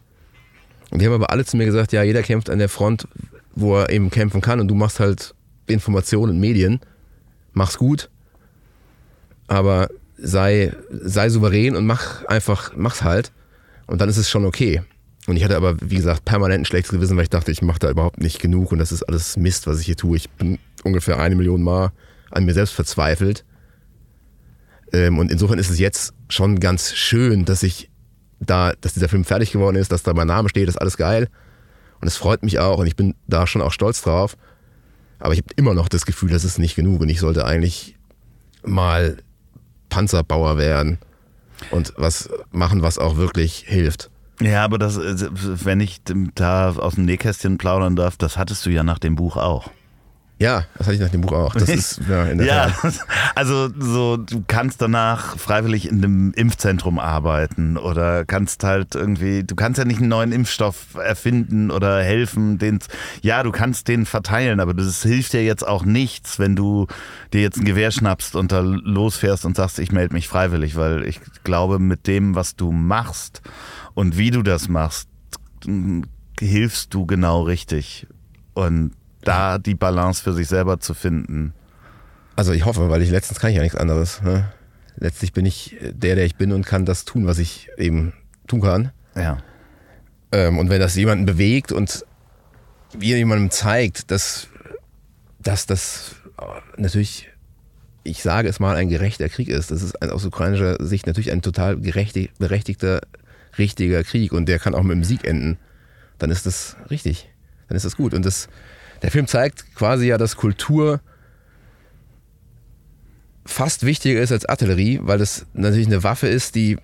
Und 0.89 1.01
die 1.01 1.05
haben 1.05 1.13
aber 1.13 1.29
alle 1.29 1.45
zu 1.45 1.55
mir 1.55 1.65
gesagt, 1.65 1.91
ja, 1.93 2.01
jeder 2.01 2.23
kämpft 2.23 2.49
an 2.49 2.57
der 2.57 2.69
Front, 2.69 3.07
wo 3.53 3.77
er 3.77 3.91
eben 3.91 4.09
kämpfen 4.09 4.41
kann 4.41 4.59
und 4.59 4.67
du 4.67 4.75
machst 4.75 4.99
halt 4.99 5.35
Informationen 5.67 6.31
und 6.33 6.39
Medien, 6.39 6.79
mach's 7.53 7.77
gut, 7.77 8.09
aber 9.47 9.89
sei, 10.21 10.73
sei 10.89 11.29
souverän 11.29 11.75
und 11.75 11.85
mach 11.85 12.25
einfach, 12.25 12.73
mach's 12.75 13.03
halt 13.03 13.31
und 13.87 14.01
dann 14.01 14.09
ist 14.09 14.17
es 14.17 14.29
schon 14.29 14.45
okay. 14.45 14.81
Und 15.27 15.37
ich 15.37 15.43
hatte 15.43 15.57
aber, 15.57 15.77
wie 15.81 15.95
gesagt, 15.95 16.25
permanent 16.25 16.61
ein 16.61 16.65
schlechtes 16.65 16.91
Gewissen, 16.91 17.15
weil 17.15 17.23
ich 17.23 17.29
dachte, 17.29 17.51
ich 17.51 17.61
mache 17.61 17.79
da 17.79 17.89
überhaupt 17.89 18.19
nicht 18.19 18.39
genug 18.39 18.71
und 18.71 18.79
das 18.79 18.91
ist 18.91 19.03
alles 19.03 19.37
Mist, 19.37 19.67
was 19.67 19.79
ich 19.79 19.85
hier 19.85 19.95
tue. 19.95 20.17
Ich 20.17 20.29
bin 20.31 20.57
ungefähr 20.83 21.19
eine 21.19 21.35
Million 21.35 21.61
Mal 21.61 21.91
an 22.31 22.45
mir 22.45 22.53
selbst 22.53 22.73
verzweifelt. 22.73 23.45
Ähm, 24.91 25.19
und 25.19 25.31
insofern 25.31 25.59
ist 25.59 25.69
es 25.69 25.77
jetzt 25.77 26.13
schon 26.29 26.59
ganz 26.59 26.93
schön, 26.93 27.45
dass 27.45 27.63
ich 27.63 27.89
da, 28.39 28.73
dass 28.81 28.93
dieser 28.93 29.09
Film 29.09 29.25
fertig 29.25 29.51
geworden 29.51 29.75
ist, 29.75 29.91
dass 29.91 30.03
da 30.03 30.13
mein 30.13 30.27
Name 30.27 30.49
steht, 30.49 30.67
ist 30.67 30.77
alles 30.77 30.97
geil. 30.97 31.29
Und 32.01 32.07
es 32.07 32.17
freut 32.17 32.43
mich 32.43 32.59
auch 32.59 32.79
und 32.79 32.87
ich 32.87 32.95
bin 32.95 33.15
da 33.27 33.45
schon 33.45 33.61
auch 33.61 33.71
stolz 33.71 34.01
drauf. 34.01 34.37
Aber 35.19 35.33
ich 35.33 35.39
habe 35.39 35.53
immer 35.57 35.73
noch 35.73 35.89
das 35.89 36.05
Gefühl, 36.05 36.29
das 36.29 36.45
ist 36.45 36.57
nicht 36.59 36.75
genug 36.75 37.01
und 37.01 37.09
ich 37.09 37.19
sollte 37.19 37.45
eigentlich 37.45 37.97
mal 38.63 39.17
Panzerbauer 39.89 40.57
werden 40.57 40.99
und 41.71 41.93
was 41.97 42.29
machen, 42.51 42.81
was 42.81 42.97
auch 42.97 43.17
wirklich 43.17 43.65
hilft. 43.67 44.09
Ja, 44.41 44.63
aber 44.63 44.77
das, 44.77 44.97
wenn 44.97 45.81
ich 45.81 46.01
da 46.35 46.69
aus 46.69 46.95
dem 46.95 47.05
Nähkästchen 47.05 47.57
plaudern 47.57 47.95
darf, 47.95 48.15
das 48.15 48.37
hattest 48.37 48.65
du 48.65 48.69
ja 48.69 48.83
nach 48.83 48.99
dem 48.99 49.15
Buch 49.15 49.35
auch. 49.35 49.69
Ja, 50.39 50.63
das 50.77 50.87
hatte 50.87 50.95
ich 50.95 51.01
nach 51.01 51.09
dem 51.09 51.19
Buch 51.19 51.33
auch. 51.33 51.53
Das 51.53 51.67
ist 51.67 51.99
ja, 52.07 52.23
in 52.23 52.37
der 52.37 52.47
ja 52.47 52.75
also 53.35 53.69
so 53.77 54.15
du 54.15 54.41
kannst 54.47 54.81
danach 54.81 55.37
freiwillig 55.37 55.89
in 55.89 55.97
einem 55.97 56.31
Impfzentrum 56.33 56.97
arbeiten 56.97 57.75
oder 57.75 58.23
kannst 58.23 58.63
halt 58.63 58.95
irgendwie, 58.95 59.43
du 59.43 59.55
kannst 59.55 59.77
ja 59.79 59.83
nicht 59.83 59.99
einen 59.99 60.07
neuen 60.07 60.31
Impfstoff 60.31 60.95
erfinden 60.95 61.71
oder 61.71 62.01
helfen, 62.01 62.57
den 62.57 62.79
ja, 63.21 63.43
du 63.43 63.51
kannst 63.51 63.89
den 63.89 64.05
verteilen, 64.05 64.61
aber 64.61 64.73
das 64.73 65.03
hilft 65.03 65.33
dir 65.33 65.43
jetzt 65.43 65.67
auch 65.67 65.83
nichts, 65.83 66.39
wenn 66.39 66.55
du 66.55 66.87
dir 67.33 67.41
jetzt 67.41 67.57
ein 67.57 67.65
Gewehr 67.65 67.91
schnappst 67.91 68.37
und 68.37 68.53
da 68.53 68.61
losfährst 68.61 69.43
und 69.43 69.57
sagst, 69.57 69.77
ich 69.77 69.91
melde 69.91 70.13
mich 70.13 70.29
freiwillig, 70.29 70.77
weil 70.77 71.03
ich 71.03 71.19
glaube, 71.43 71.79
mit 71.79 72.07
dem, 72.07 72.35
was 72.35 72.55
du 72.55 72.71
machst 72.71 73.41
und 73.93 74.17
wie 74.17 74.31
du 74.31 74.41
das 74.41 74.69
machst, 74.69 75.09
hilfst 76.39 76.93
du 76.93 77.05
genau 77.05 77.41
richtig. 77.41 78.07
Und 78.53 78.93
da 79.23 79.57
die 79.57 79.75
Balance 79.75 80.23
für 80.23 80.33
sich 80.33 80.47
selber 80.47 80.79
zu 80.79 80.93
finden. 80.93 81.53
Also 82.35 82.53
ich 82.53 82.65
hoffe, 82.65 82.89
weil 82.89 83.01
ich 83.01 83.09
letztens 83.09 83.39
kann 83.39 83.49
ich 83.49 83.57
ja 83.57 83.61
nichts 83.61 83.77
anderes. 83.77 84.21
Ne? 84.21 84.51
Letztlich 84.97 85.33
bin 85.33 85.45
ich 85.45 85.77
der, 85.81 86.15
der 86.15 86.25
ich 86.25 86.35
bin 86.35 86.51
und 86.51 86.65
kann 86.65 86.85
das 86.85 87.05
tun, 87.05 87.25
was 87.25 87.37
ich 87.37 87.69
eben 87.77 88.13
tun 88.47 88.61
kann. 88.61 88.91
Ja. 89.15 89.37
Ähm, 90.31 90.57
und 90.57 90.69
wenn 90.69 90.79
das 90.79 90.95
jemanden 90.95 91.25
bewegt 91.25 91.71
und 91.71 92.05
jemandem 92.99 93.51
zeigt, 93.51 94.11
dass, 94.11 94.47
dass 95.39 95.65
das 95.65 96.15
natürlich, 96.77 97.29
ich 98.03 98.23
sage 98.23 98.47
es 98.47 98.59
mal, 98.59 98.75
ein 98.75 98.89
gerechter 98.89 99.29
Krieg 99.29 99.49
ist, 99.49 99.71
das 99.71 99.81
ist 99.81 100.01
aus 100.01 100.25
ukrainischer 100.25 100.83
Sicht 100.83 101.07
natürlich 101.07 101.31
ein 101.31 101.41
total 101.41 101.77
berechtigter, 101.77 103.01
richtiger 103.57 104.03
Krieg 104.03 104.31
und 104.31 104.47
der 104.47 104.59
kann 104.59 104.75
auch 104.75 104.83
mit 104.83 104.95
dem 104.95 105.03
Sieg 105.03 105.25
enden, 105.25 105.57
dann 106.17 106.31
ist 106.31 106.45
das 106.45 106.77
richtig. 106.89 107.29
Dann 107.67 107.75
ist 107.75 107.85
das 107.85 107.95
gut. 107.95 108.13
Und 108.13 108.25
das 108.25 108.49
der 109.01 109.11
Film 109.11 109.27
zeigt 109.27 109.75
quasi 109.75 110.07
ja, 110.07 110.17
dass 110.17 110.35
Kultur 110.35 111.01
fast 113.45 113.85
wichtiger 113.85 114.21
ist 114.21 114.31
als 114.31 114.45
Artillerie, 114.45 114.99
weil 115.01 115.17
das 115.17 115.45
natürlich 115.53 115.87
eine 115.87 116.03
Waffe 116.03 116.27
ist, 116.27 116.55
die 116.55 116.77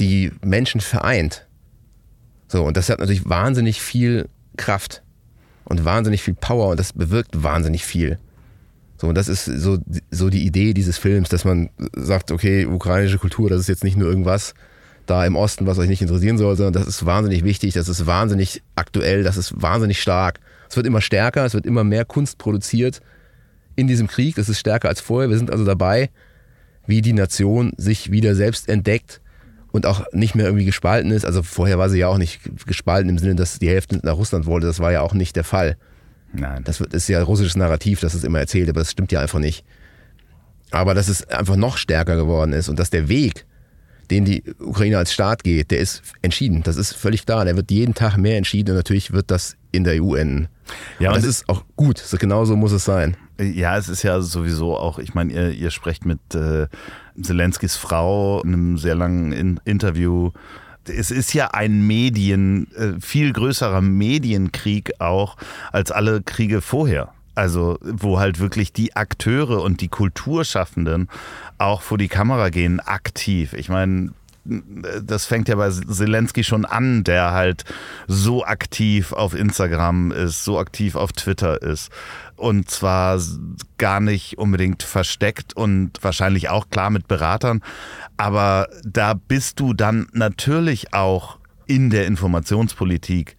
die 0.00 0.32
Menschen 0.42 0.80
vereint. 0.80 1.46
So, 2.48 2.64
und 2.64 2.76
das 2.76 2.88
hat 2.88 2.98
natürlich 2.98 3.28
wahnsinnig 3.28 3.80
viel 3.80 4.28
Kraft 4.56 5.02
und 5.64 5.84
wahnsinnig 5.84 6.22
viel 6.22 6.34
Power 6.34 6.68
und 6.68 6.80
das 6.80 6.92
bewirkt 6.92 7.42
wahnsinnig 7.42 7.84
viel. 7.84 8.18
So, 8.96 9.06
und 9.06 9.14
das 9.14 9.28
ist 9.28 9.44
so, 9.44 9.78
so 10.10 10.28
die 10.28 10.44
Idee 10.44 10.74
dieses 10.74 10.98
Films, 10.98 11.28
dass 11.28 11.44
man 11.44 11.70
sagt, 11.94 12.32
okay, 12.32 12.66
ukrainische 12.66 13.18
Kultur, 13.18 13.48
das 13.48 13.60
ist 13.60 13.68
jetzt 13.68 13.84
nicht 13.84 13.96
nur 13.96 14.08
irgendwas 14.08 14.54
da 15.06 15.24
im 15.24 15.36
Osten, 15.36 15.66
was 15.66 15.78
euch 15.78 15.88
nicht 15.88 16.02
interessieren 16.02 16.38
soll, 16.38 16.56
sondern 16.56 16.74
das 16.74 16.86
ist 16.86 17.06
wahnsinnig 17.06 17.44
wichtig, 17.44 17.74
das 17.74 17.88
ist 17.88 18.06
wahnsinnig 18.06 18.62
aktuell, 18.76 19.22
das 19.22 19.36
ist 19.36 19.60
wahnsinnig 19.60 20.02
stark. 20.02 20.40
Es 20.70 20.76
wird 20.76 20.86
immer 20.86 21.00
stärker, 21.00 21.44
es 21.44 21.54
wird 21.54 21.66
immer 21.66 21.82
mehr 21.82 22.04
Kunst 22.04 22.38
produziert 22.38 23.00
in 23.74 23.88
diesem 23.88 24.06
Krieg. 24.06 24.38
Es 24.38 24.48
ist 24.48 24.60
stärker 24.60 24.88
als 24.88 25.00
vorher. 25.00 25.28
Wir 25.28 25.36
sind 25.36 25.50
also 25.50 25.64
dabei, 25.64 26.10
wie 26.86 27.02
die 27.02 27.12
Nation 27.12 27.72
sich 27.76 28.12
wieder 28.12 28.36
selbst 28.36 28.68
entdeckt 28.68 29.20
und 29.72 29.84
auch 29.84 30.04
nicht 30.12 30.36
mehr 30.36 30.46
irgendwie 30.46 30.64
gespalten 30.64 31.10
ist. 31.10 31.26
Also 31.26 31.42
vorher 31.42 31.78
war 31.78 31.90
sie 31.90 31.98
ja 31.98 32.06
auch 32.06 32.18
nicht 32.18 32.40
gespalten 32.66 33.10
im 33.10 33.18
Sinne, 33.18 33.34
dass 33.34 33.58
die 33.58 33.68
Hälfte 33.68 33.98
nach 34.04 34.16
Russland 34.16 34.46
wollte. 34.46 34.68
Das 34.68 34.78
war 34.78 34.92
ja 34.92 35.00
auch 35.00 35.12
nicht 35.12 35.34
der 35.34 35.42
Fall. 35.42 35.76
Nein. 36.32 36.62
Das 36.62 36.80
ist 36.80 37.08
ja 37.08 37.20
russisches 37.20 37.56
Narrativ, 37.56 37.98
das 37.98 38.14
es 38.14 38.22
immer 38.22 38.38
erzählt, 38.38 38.68
aber 38.68 38.80
das 38.80 38.92
stimmt 38.92 39.10
ja 39.10 39.20
einfach 39.20 39.40
nicht. 39.40 39.64
Aber 40.70 40.94
dass 40.94 41.08
es 41.08 41.26
einfach 41.28 41.56
noch 41.56 41.78
stärker 41.78 42.14
geworden 42.14 42.52
ist 42.52 42.68
und 42.68 42.78
dass 42.78 42.90
der 42.90 43.08
Weg, 43.08 43.44
den 44.12 44.24
die 44.24 44.44
Ukraine 44.60 44.98
als 44.98 45.12
Staat 45.12 45.42
geht, 45.42 45.72
der 45.72 45.80
ist 45.80 46.02
entschieden. 46.22 46.62
Das 46.62 46.76
ist 46.76 46.92
völlig 46.92 47.26
klar. 47.26 47.44
Der 47.44 47.56
wird 47.56 47.72
jeden 47.72 47.94
Tag 47.94 48.16
mehr 48.16 48.36
entschieden 48.36 48.70
und 48.70 48.76
natürlich 48.76 49.12
wird 49.12 49.32
das 49.32 49.56
in 49.72 49.84
der 49.84 50.02
EU 50.02 50.14
enden. 50.14 50.48
Ja, 50.98 51.10
und 51.10 51.16
das 51.16 51.24
ist 51.24 51.48
auch 51.48 51.64
gut. 51.76 52.02
Genau 52.18 52.44
so 52.44 52.56
muss 52.56 52.72
es 52.72 52.84
sein. 52.84 53.16
Ja, 53.40 53.76
es 53.76 53.88
ist 53.88 54.02
ja 54.02 54.20
sowieso 54.20 54.76
auch, 54.76 54.98
ich 54.98 55.14
meine, 55.14 55.32
ihr, 55.32 55.50
ihr 55.50 55.70
sprecht 55.70 56.04
mit 56.04 56.20
äh, 56.34 56.68
Zelenskis 57.20 57.76
Frau 57.76 58.42
in 58.42 58.52
einem 58.52 58.78
sehr 58.78 58.94
langen 58.94 59.32
in 59.32 59.60
Interview. 59.64 60.30
Es 60.86 61.10
ist 61.10 61.32
ja 61.34 61.48
ein 61.48 61.86
Medien, 61.86 62.70
äh, 62.74 63.00
viel 63.00 63.32
größerer 63.32 63.80
Medienkrieg 63.80 64.92
auch 64.98 65.36
als 65.72 65.90
alle 65.90 66.22
Kriege 66.22 66.60
vorher. 66.60 67.12
Also, 67.34 67.78
wo 67.80 68.18
halt 68.18 68.40
wirklich 68.40 68.72
die 68.72 68.96
Akteure 68.96 69.62
und 69.62 69.80
die 69.80 69.88
Kulturschaffenden 69.88 71.08
auch 71.58 71.80
vor 71.80 71.96
die 71.96 72.08
Kamera 72.08 72.50
gehen, 72.50 72.80
aktiv. 72.80 73.54
Ich 73.54 73.68
meine, 73.68 74.12
das 75.02 75.26
fängt 75.26 75.48
ja 75.48 75.56
bei 75.56 75.70
Zelensky 75.70 76.44
schon 76.44 76.64
an, 76.64 77.04
der 77.04 77.32
halt 77.32 77.64
so 78.08 78.44
aktiv 78.44 79.12
auf 79.12 79.34
Instagram 79.34 80.12
ist, 80.12 80.44
so 80.44 80.58
aktiv 80.58 80.96
auf 80.96 81.12
Twitter 81.12 81.62
ist. 81.62 81.90
Und 82.36 82.70
zwar 82.70 83.20
gar 83.78 84.00
nicht 84.00 84.38
unbedingt 84.38 84.82
versteckt 84.82 85.54
und 85.54 86.02
wahrscheinlich 86.02 86.48
auch 86.48 86.70
klar 86.70 86.90
mit 86.90 87.06
Beratern. 87.06 87.62
Aber 88.16 88.68
da 88.84 89.14
bist 89.14 89.60
du 89.60 89.74
dann 89.74 90.08
natürlich 90.12 90.94
auch 90.94 91.38
in 91.66 91.90
der 91.90 92.06
Informationspolitik 92.06 93.36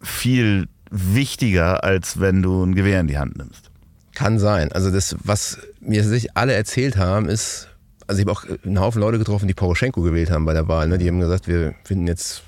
viel 0.00 0.68
wichtiger, 0.90 1.84
als 1.84 2.20
wenn 2.20 2.42
du 2.42 2.64
ein 2.64 2.74
Gewehr 2.74 3.00
in 3.00 3.06
die 3.06 3.18
Hand 3.18 3.36
nimmst. 3.36 3.70
Kann 4.14 4.38
sein. 4.38 4.72
Also 4.72 4.90
das, 4.90 5.16
was 5.22 5.58
mir 5.80 6.04
sich 6.04 6.36
alle 6.36 6.52
erzählt 6.52 6.96
haben, 6.96 7.28
ist, 7.28 7.69
also 8.10 8.20
ich 8.20 8.26
habe 8.26 8.32
auch 8.32 8.44
einen 8.66 8.80
Haufen 8.80 9.00
Leute 9.00 9.18
getroffen, 9.18 9.46
die 9.46 9.54
Poroschenko 9.54 10.02
gewählt 10.02 10.32
haben 10.32 10.44
bei 10.44 10.52
der 10.52 10.66
Wahl. 10.66 10.88
Ne? 10.88 10.98
Die 10.98 11.06
haben 11.06 11.20
gesagt, 11.20 11.46
wir 11.46 11.74
finden 11.84 12.08
jetzt 12.08 12.42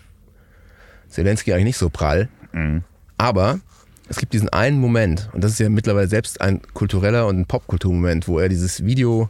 Zelensky 1.09 1.53
eigentlich 1.53 1.67
nicht 1.67 1.79
so 1.79 1.89
prall. 1.89 2.29
Mhm. 2.53 2.83
Aber 3.17 3.61
es 4.09 4.17
gibt 4.17 4.33
diesen 4.33 4.49
einen 4.49 4.81
Moment, 4.81 5.31
und 5.33 5.45
das 5.45 5.53
ist 5.53 5.61
ja 5.61 5.69
mittlerweile 5.69 6.09
selbst 6.09 6.41
ein 6.41 6.61
kultureller 6.75 7.29
und 7.29 7.39
ein 7.39 7.47
Popkulturmoment, 7.47 8.27
wo 8.27 8.41
er 8.41 8.49
dieses 8.49 8.85
Video, 8.85 9.29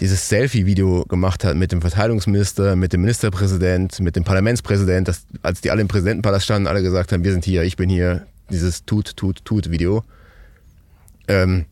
dieses 0.00 0.30
Selfie-Video 0.30 1.04
gemacht 1.04 1.44
hat 1.44 1.56
mit 1.56 1.72
dem 1.72 1.82
Verteidigungsminister, 1.82 2.74
mit 2.74 2.94
dem 2.94 3.02
Ministerpräsident, 3.02 4.00
mit 4.00 4.16
dem 4.16 4.24
Parlamentspräsident, 4.24 5.08
das, 5.08 5.26
als 5.42 5.60
die 5.60 5.70
alle 5.70 5.82
im 5.82 5.88
Präsidentenpalast 5.88 6.46
standen, 6.46 6.68
alle 6.68 6.82
gesagt 6.82 7.12
haben, 7.12 7.22
wir 7.22 7.32
sind 7.32 7.44
hier, 7.44 7.64
ich 7.64 7.76
bin 7.76 7.90
hier, 7.90 8.26
dieses 8.48 8.86
Tut, 8.86 9.14
Tut, 9.14 9.44
Tut-Video. 9.44 10.04
Ähm, 11.28 11.66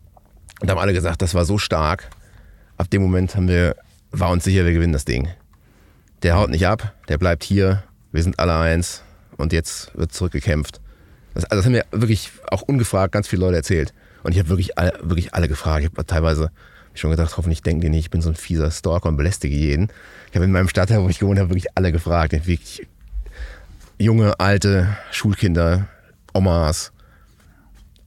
und 0.60 0.70
haben 0.70 0.78
alle 0.78 0.92
gesagt, 0.92 1.22
das 1.22 1.32
war 1.32 1.46
so 1.46 1.56
stark. 1.56 2.10
Ab 2.76 2.90
dem 2.90 3.02
Moment 3.02 3.34
haben 3.36 3.48
wir, 3.48 3.76
war 4.10 4.30
uns 4.30 4.44
sicher, 4.44 4.64
wir 4.64 4.72
gewinnen 4.72 4.92
das 4.92 5.04
Ding. 5.04 5.28
Der 6.22 6.36
haut 6.36 6.50
nicht 6.50 6.66
ab, 6.66 6.94
der 7.08 7.18
bleibt 7.18 7.44
hier, 7.44 7.82
wir 8.12 8.22
sind 8.22 8.38
alle 8.38 8.56
eins 8.56 9.02
und 9.36 9.52
jetzt 9.52 9.96
wird 9.96 10.12
zurückgekämpft. 10.12 10.80
Das, 11.34 11.44
also 11.44 11.56
das 11.56 11.66
haben 11.66 11.72
mir 11.72 11.84
wirklich 11.92 12.32
auch 12.50 12.62
ungefragt 12.62 13.12
ganz 13.12 13.28
viele 13.28 13.40
Leute 13.40 13.56
erzählt. 13.56 13.92
Und 14.22 14.32
ich 14.32 14.38
habe 14.38 14.48
wirklich 14.48 14.78
alle, 14.78 14.92
wirklich 15.02 15.34
alle 15.34 15.48
gefragt. 15.48 15.84
Ich 15.84 15.90
habe 15.90 16.06
teilweise 16.06 16.50
schon 16.94 17.10
gedacht, 17.10 17.36
hoffentlich 17.36 17.62
denken 17.62 17.82
die 17.82 17.90
nicht, 17.90 18.06
ich 18.06 18.10
bin 18.10 18.22
so 18.22 18.30
ein 18.30 18.36
fieser 18.36 18.70
Stalker 18.70 19.08
und 19.08 19.16
belästige 19.16 19.54
jeden. 19.54 19.88
Ich 20.30 20.34
habe 20.34 20.44
in 20.44 20.52
meinem 20.52 20.68
Stadtteil, 20.68 21.02
wo 21.02 21.08
ich 21.08 21.18
gewohnt 21.18 21.38
habe, 21.38 21.50
wirklich 21.50 21.76
alle 21.76 21.92
gefragt. 21.92 22.32
Wirklich 22.32 22.86
junge, 23.98 24.40
alte, 24.40 24.96
Schulkinder, 25.10 25.88
Omas, 26.32 26.92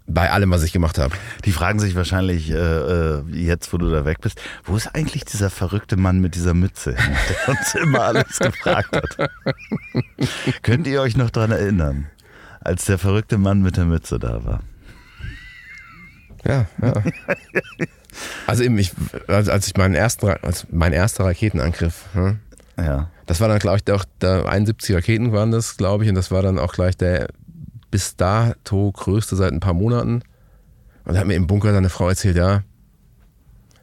bei 0.09 0.31
allem, 0.31 0.51
was 0.51 0.63
ich 0.63 0.73
gemacht 0.73 0.97
habe. 0.97 1.15
Die 1.45 1.51
fragen 1.51 1.79
sich 1.79 1.95
wahrscheinlich 1.95 2.51
äh, 2.51 2.55
äh, 2.55 3.23
jetzt, 3.31 3.71
wo 3.71 3.77
du 3.77 3.89
da 3.89 4.05
weg 4.05 4.21
bist, 4.21 4.41
wo 4.65 4.75
ist 4.75 4.93
eigentlich 4.95 5.23
dieser 5.23 5.49
verrückte 5.49 5.97
Mann 5.97 6.19
mit 6.19 6.35
dieser 6.35 6.53
Mütze, 6.53 6.95
der 7.47 7.55
uns 7.55 7.75
immer 7.75 8.01
alles 8.01 8.39
gefragt 8.39 8.95
hat? 8.95 9.29
Könnt 10.63 10.87
ihr 10.87 11.01
euch 11.01 11.15
noch 11.15 11.29
daran 11.29 11.51
erinnern? 11.51 12.07
als 12.61 12.85
der 12.85 12.97
verrückte 12.97 13.37
Mann 13.37 13.61
mit 13.61 13.77
der 13.77 13.85
Mütze 13.85 14.19
da 14.19 14.43
war. 14.45 14.61
Ja, 16.45 16.67
ja. 16.81 16.93
Also 18.47 18.63
eben, 18.63 18.77
ich, 18.77 18.91
als 19.27 19.67
ich 19.67 19.75
meinen 19.77 19.95
ersten, 19.95 20.27
als 20.27 20.67
mein 20.71 20.93
erster 20.93 21.25
Raketenangriff, 21.25 22.05
hm, 22.13 22.39
ja. 22.77 23.09
das 23.25 23.39
war 23.39 23.47
dann, 23.47 23.59
glaube 23.59 23.79
ich, 23.85 23.93
auch 23.93 24.05
da 24.19 24.43
71 24.45 24.95
Raketen 24.95 25.31
waren 25.31 25.51
das, 25.51 25.77
glaube 25.77 26.03
ich, 26.03 26.09
und 26.09 26.15
das 26.15 26.31
war 26.31 26.41
dann 26.41 26.59
auch 26.59 26.73
gleich 26.73 26.97
der 26.97 27.27
bis 27.91 28.15
dato 28.15 28.91
größte 28.91 29.35
seit 29.35 29.51
ein 29.51 29.59
paar 29.59 29.73
Monaten. 29.73 30.21
Und 31.05 31.13
da 31.13 31.19
hat 31.19 31.27
mir 31.27 31.35
im 31.35 31.47
Bunker 31.47 31.73
seine 31.73 31.89
Frau 31.89 32.09
erzählt, 32.09 32.35
ja, 32.37 32.63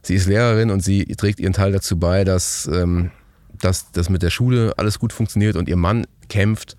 sie 0.02 0.14
ist 0.14 0.26
Lehrerin 0.26 0.70
und 0.70 0.80
sie 0.80 1.04
trägt 1.16 1.40
ihren 1.40 1.52
Teil 1.52 1.72
dazu 1.72 1.98
bei, 1.98 2.24
dass, 2.24 2.68
ähm, 2.72 3.10
dass 3.58 3.90
das 3.92 4.08
mit 4.08 4.22
der 4.22 4.30
Schule 4.30 4.74
alles 4.76 4.98
gut 4.98 5.12
funktioniert 5.12 5.56
und 5.56 5.68
ihr 5.68 5.76
Mann 5.76 6.06
kämpft 6.28 6.76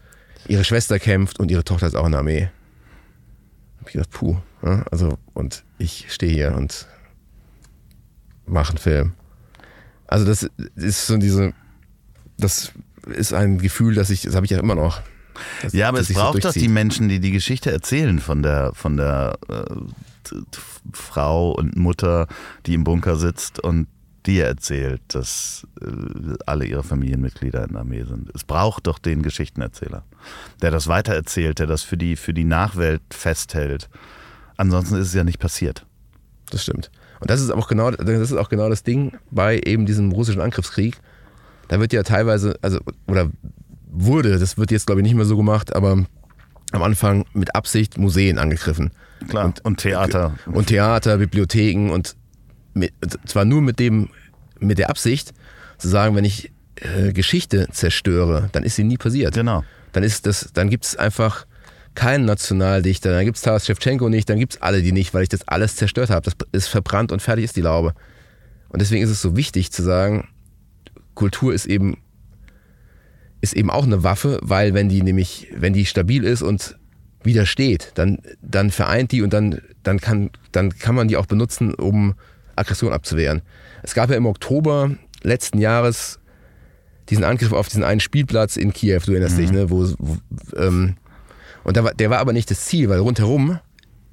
ihre 0.47 0.63
Schwester 0.63 0.99
kämpft 0.99 1.39
und 1.39 1.51
ihre 1.51 1.63
Tochter 1.63 1.87
ist 1.87 1.95
auch 1.95 2.05
in 2.05 2.11
der 2.11 2.19
Armee. 2.19 2.49
Hab 3.79 3.87
ich 3.87 3.93
gedacht, 3.93 4.11
puh. 4.11 4.37
Ja, 4.63 4.83
also, 4.91 5.17
und 5.33 5.63
ich 5.77 6.07
stehe 6.09 6.33
hier 6.33 6.55
und 6.55 6.87
mache 8.45 8.69
einen 8.69 8.79
Film. 8.79 9.13
Also, 10.07 10.25
das 10.25 10.49
ist 10.75 11.07
so 11.07 11.17
diese, 11.17 11.53
das 12.37 12.71
ist 13.07 13.33
ein 13.33 13.59
Gefühl, 13.59 13.93
das 13.93 14.09
ich, 14.09 14.23
das 14.23 14.35
habe 14.35 14.45
ich 14.45 14.51
ja 14.51 14.59
immer 14.59 14.75
noch. 14.75 15.01
Das, 15.61 15.73
ja, 15.73 15.89
aber 15.89 15.99
es 15.99 16.13
braucht 16.13 16.41
so 16.41 16.49
doch 16.49 16.53
die 16.53 16.67
Menschen, 16.67 17.09
die 17.09 17.19
die 17.19 17.31
Geschichte 17.31 17.71
erzählen 17.71 18.19
von 18.19 18.43
der, 18.43 18.71
von 18.73 18.97
der 18.97 19.37
äh, 19.49 20.35
Frau 20.93 21.51
und 21.51 21.75
Mutter, 21.75 22.27
die 22.65 22.73
im 22.73 22.83
Bunker 22.83 23.15
sitzt 23.15 23.59
und 23.59 23.87
dir 24.25 24.45
erzählt, 24.45 25.01
dass 25.07 25.65
äh, 25.81 26.35
alle 26.45 26.65
ihre 26.65 26.83
Familienmitglieder 26.83 27.63
in 27.63 27.71
der 27.71 27.81
Armee 27.81 28.03
sind. 28.03 28.29
Es 28.35 28.43
braucht 28.43 28.87
doch 28.87 28.99
den 28.99 29.23
Geschichtenerzähler, 29.23 30.03
der 30.61 30.71
das 30.71 30.87
weitererzählt, 30.87 31.59
der 31.59 31.67
das 31.67 31.83
für 31.83 31.97
die, 31.97 32.15
für 32.15 32.33
die 32.33 32.43
Nachwelt 32.43 33.01
festhält. 33.09 33.89
Ansonsten 34.57 34.95
ist 34.95 35.07
es 35.07 35.13
ja 35.13 35.23
nicht 35.23 35.39
passiert. 35.39 35.85
Das 36.49 36.63
stimmt. 36.63 36.91
Und 37.19 37.29
das 37.29 37.41
ist 37.41 37.51
auch 37.51 37.67
genau, 37.67 37.91
das 37.91 38.31
ist 38.31 38.33
auch 38.33 38.49
genau 38.49 38.69
das 38.69 38.83
Ding 38.83 39.13
bei 39.31 39.59
eben 39.65 39.85
diesem 39.85 40.11
russischen 40.11 40.41
Angriffskrieg. 40.41 40.97
Da 41.67 41.79
wird 41.79 41.93
ja 41.93 42.03
teilweise, 42.03 42.57
also, 42.61 42.79
oder 43.07 43.29
wurde, 43.89 44.39
das 44.39 44.57
wird 44.57 44.71
jetzt 44.71 44.85
glaube 44.85 45.01
ich 45.01 45.03
nicht 45.03 45.15
mehr 45.15 45.25
so 45.25 45.37
gemacht, 45.37 45.75
aber 45.75 46.05
am 46.71 46.83
Anfang 46.83 47.25
mit 47.33 47.55
Absicht 47.55 47.97
Museen 47.97 48.37
angegriffen. 48.37 48.91
Klar. 49.29 49.45
Und, 49.45 49.65
und 49.65 49.77
Theater. 49.77 50.35
Und 50.45 50.67
Theater, 50.67 51.17
Bibliotheken 51.17 51.91
und 51.91 52.15
mit, 52.73 52.93
zwar 53.25 53.45
nur 53.45 53.61
mit 53.61 53.79
dem, 53.79 54.09
mit 54.59 54.77
der 54.77 54.89
Absicht 54.89 55.33
zu 55.77 55.87
sagen, 55.87 56.15
wenn 56.15 56.25
ich 56.25 56.51
äh, 56.75 57.13
Geschichte 57.13 57.67
zerstöre, 57.71 58.49
dann 58.51 58.63
ist 58.63 58.75
sie 58.75 58.83
nie 58.83 58.97
passiert. 58.97 59.33
Genau. 59.33 59.63
Dann 59.93 60.03
ist 60.03 60.25
das, 60.25 60.49
dann 60.53 60.69
gibt 60.69 60.85
es 60.85 60.95
einfach 60.95 61.45
keinen 61.95 62.25
Nationaldichter, 62.25 63.11
dann 63.11 63.25
gibt 63.25 63.37
es 63.37 63.43
Taras 63.43 63.65
Shevchenko 63.65 64.09
nicht, 64.09 64.29
dann 64.29 64.37
gibt 64.37 64.53
es 64.53 64.61
alle 64.61 64.83
die 64.83 64.91
nicht, 64.91 65.13
weil 65.13 65.23
ich 65.23 65.29
das 65.29 65.47
alles 65.47 65.75
zerstört 65.75 66.11
habe. 66.11 66.21
Das 66.21 66.35
ist 66.51 66.67
verbrannt 66.67 67.11
und 67.11 67.21
fertig 67.21 67.45
ist 67.45 67.55
die 67.55 67.61
Laube. 67.61 67.95
Und 68.69 68.81
deswegen 68.81 69.03
ist 69.03 69.09
es 69.09 69.21
so 69.21 69.35
wichtig 69.35 69.71
zu 69.71 69.81
sagen, 69.81 70.27
Kultur 71.15 71.53
ist 71.53 71.65
eben, 71.65 71.97
ist 73.41 73.53
eben 73.53 73.69
auch 73.69 73.85
eine 73.85 74.03
Waffe, 74.03 74.39
weil 74.41 74.73
wenn 74.73 74.89
die 74.89 75.01
nämlich, 75.01 75.47
wenn 75.55 75.73
die 75.73 75.85
stabil 75.85 76.23
ist 76.23 76.41
und 76.41 76.77
widersteht, 77.23 77.91
dann, 77.95 78.19
dann 78.41 78.71
vereint 78.71 79.11
die 79.11 79.21
und 79.21 79.33
dann, 79.33 79.61
dann, 79.83 79.99
kann, 79.99 80.29
dann 80.51 80.77
kann 80.77 80.95
man 80.95 81.07
die 81.07 81.17
auch 81.17 81.25
benutzen, 81.25 81.73
um 81.73 82.15
Aggression 82.55 82.93
abzuwehren. 82.93 83.41
Es 83.83 83.93
gab 83.93 84.09
ja 84.09 84.15
im 84.15 84.25
Oktober 84.25 84.91
letzten 85.21 85.59
Jahres 85.59 86.19
diesen 87.09 87.23
Angriff 87.23 87.53
auf 87.53 87.67
diesen 87.67 87.83
einen 87.83 87.99
Spielplatz 87.99 88.57
in 88.57 88.73
Kiew, 88.73 88.99
du 89.05 89.11
erinnerst 89.11 89.37
mhm. 89.37 89.41
dich, 89.41 89.51
ne? 89.51 89.69
Wo, 89.69 89.87
wo 89.97 90.17
ähm, 90.57 90.95
und 91.63 91.75
war, 91.83 91.93
der 91.93 92.09
war 92.09 92.19
aber 92.19 92.33
nicht 92.33 92.49
das 92.49 92.65
Ziel, 92.65 92.89
weil 92.89 92.99
rundherum 92.99 93.59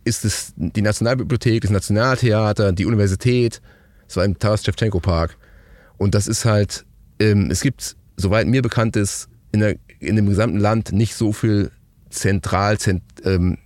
ist 0.05 0.25
es 0.25 0.53
die 0.57 0.83
Nationalbibliothek, 0.83 1.63
das 1.63 1.71
Nationaltheater, 1.71 2.73
die 2.73 2.85
Universität, 2.85 3.61
es 4.09 4.17
war 4.17 4.25
im 4.25 4.39
Taras 4.39 4.65
Shevchenko 4.65 5.01
Park. 5.01 5.37
Und 5.97 6.15
das 6.15 6.27
ist 6.27 6.45
halt, 6.45 6.85
ähm, 7.21 7.51
es 7.51 7.63
gibt, 7.63 7.97
soweit 8.17 8.47
mir 8.47 8.63
bekannt 8.63 8.97
ist, 8.97 9.29
in, 9.53 9.61
der, 9.61 9.77
in 10.01 10.17
dem 10.17 10.29
gesamten 10.29 10.59
Land 10.59 10.93
nicht 10.93 11.15
so 11.15 11.33
viel 11.33 11.71
zentral 12.11 12.79
zent, 12.79 13.03
ähm, 13.25 13.59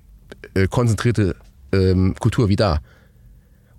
äh, 0.55 0.67
konzentrierte 0.69 1.37
ähm, 1.73 2.15
Kultur 2.19 2.49
wie 2.49 2.57
da. 2.57 2.81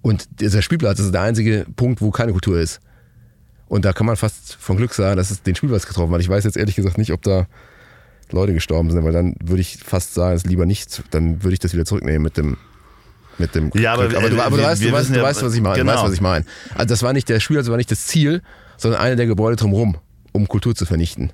Und 0.02 0.42
dieser 0.42 0.62
Spielplatz 0.62 1.00
ist 1.00 1.14
der 1.14 1.22
einzige 1.22 1.66
Punkt, 1.76 2.02
wo 2.02 2.12
keine 2.12 2.32
Kultur 2.32 2.60
ist. 2.60 2.80
Und 3.68 3.86
da 3.86 3.94
kann 3.94 4.06
man 4.06 4.16
fast 4.16 4.56
von 4.56 4.78
Glück 4.78 4.94
sagen, 4.94 5.18
dass 5.18 5.30
es 5.30 5.44
den 5.44 5.56
Spielplatz 5.56 5.86
getroffen 5.86 6.14
hat. 6.14 6.22
Ich 6.22 6.30
weiß 6.30 6.44
jetzt 6.44 6.58
ehrlich 6.58 6.76
gesagt 6.76 6.98
nicht, 6.98 7.12
ob 7.14 7.22
da 7.22 7.48
Leute 8.32 8.54
gestorben 8.54 8.92
sind, 8.92 9.04
weil 9.04 9.12
dann 9.12 9.36
würde 9.44 9.62
ich 9.62 9.78
fast 9.78 10.14
sagen, 10.14 10.36
es 10.36 10.46
lieber 10.46 10.66
nicht, 10.66 11.04
dann 11.12 11.44
würde 11.44 11.54
ich 11.54 11.60
das 11.60 11.74
wieder 11.74 11.86
zurücknehmen 11.86 12.22
mit 12.22 12.38
dem 12.38 12.58
mit 13.38 13.56
dem 13.56 13.72
Ja, 13.74 13.94
aber, 13.94 14.04
aber, 14.04 14.30
du, 14.30 14.42
aber 14.42 14.58
du, 14.58 14.64
weißt, 14.64 14.84
du, 14.84 14.92
weißt, 14.92 15.16
du 15.16 15.22
weißt, 15.22 15.44
was 15.44 15.54
ich 15.54 15.62
meine. 15.62 15.78
Genau. 15.78 15.94
Weißt, 15.94 16.04
was 16.04 16.14
ich 16.14 16.22
meine. 16.22 16.46
Also 16.76 16.88
das 16.88 17.04
war 17.04 17.14
nicht 17.14 17.30
der 17.30 17.40
Spielplatz, 17.40 17.70
war 17.70 17.78
nicht 17.78 17.90
das 17.90 18.06
Ziel, 18.06 18.42
sondern 18.78 19.00
eine 19.00 19.16
der 19.16 19.28
Gebäude 19.28 19.56
drumherum, 19.56 19.98
um 20.32 20.48
Kultur 20.48 20.76
zu 20.76 20.86
vernichten. 20.86 21.32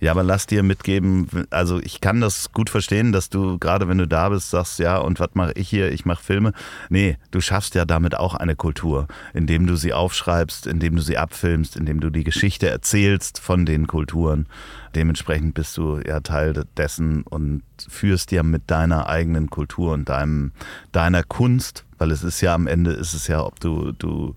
Ja, 0.00 0.12
aber 0.12 0.22
lass 0.22 0.46
dir 0.46 0.62
mitgeben, 0.62 1.28
also 1.50 1.80
ich 1.80 2.00
kann 2.00 2.20
das 2.20 2.52
gut 2.52 2.70
verstehen, 2.70 3.12
dass 3.12 3.28
du 3.28 3.58
gerade 3.58 3.88
wenn 3.88 3.98
du 3.98 4.08
da 4.08 4.28
bist, 4.28 4.50
sagst, 4.50 4.78
ja, 4.78 4.98
und 4.98 5.20
was 5.20 5.30
mache 5.34 5.52
ich 5.54 5.68
hier? 5.68 5.92
Ich 5.92 6.04
mache 6.04 6.22
Filme. 6.22 6.52
Nee, 6.88 7.18
du 7.30 7.40
schaffst 7.40 7.74
ja 7.74 7.84
damit 7.84 8.16
auch 8.16 8.34
eine 8.34 8.56
Kultur, 8.56 9.06
indem 9.34 9.66
du 9.66 9.76
sie 9.76 9.92
aufschreibst, 9.92 10.66
indem 10.66 10.96
du 10.96 11.02
sie 11.02 11.18
abfilmst, 11.18 11.76
indem 11.76 12.00
du 12.00 12.10
die 12.10 12.24
Geschichte 12.24 12.68
erzählst 12.68 13.38
von 13.38 13.66
den 13.66 13.86
Kulturen. 13.86 14.46
Dementsprechend 14.94 15.54
bist 15.54 15.76
du 15.76 16.00
ja 16.04 16.20
Teil 16.20 16.64
dessen 16.76 17.22
und 17.22 17.62
führst 17.88 18.32
ja 18.32 18.42
mit 18.42 18.70
deiner 18.70 19.08
eigenen 19.08 19.50
Kultur 19.50 19.92
und 19.92 20.08
deinem, 20.08 20.52
deiner 20.92 21.22
Kunst, 21.22 21.84
weil 21.98 22.10
es 22.10 22.24
ist 22.24 22.40
ja 22.40 22.54
am 22.54 22.66
Ende 22.66 22.92
ist 22.92 23.14
es 23.14 23.28
ja, 23.28 23.44
ob 23.44 23.60
du, 23.60 23.92
du 23.92 24.34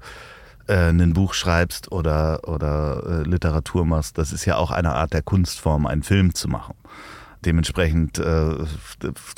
äh, 0.68 0.90
ein 0.90 1.14
Buch 1.14 1.34
schreibst 1.34 1.92
oder, 1.92 2.48
oder 2.48 3.22
äh, 3.22 3.24
Literatur 3.24 3.86
machst, 3.86 4.18
das 4.18 4.32
ist 4.32 4.46
ja 4.46 4.58
auch 4.58 4.72
eine 4.72 4.94
Art 4.94 5.14
der 5.14 5.22
Kunstform, 5.22 5.86
einen 5.86 6.04
Film 6.04 6.34
zu 6.34 6.48
machen. 6.48 6.76
Dementsprechend 7.46 8.20
äh, 8.20 8.56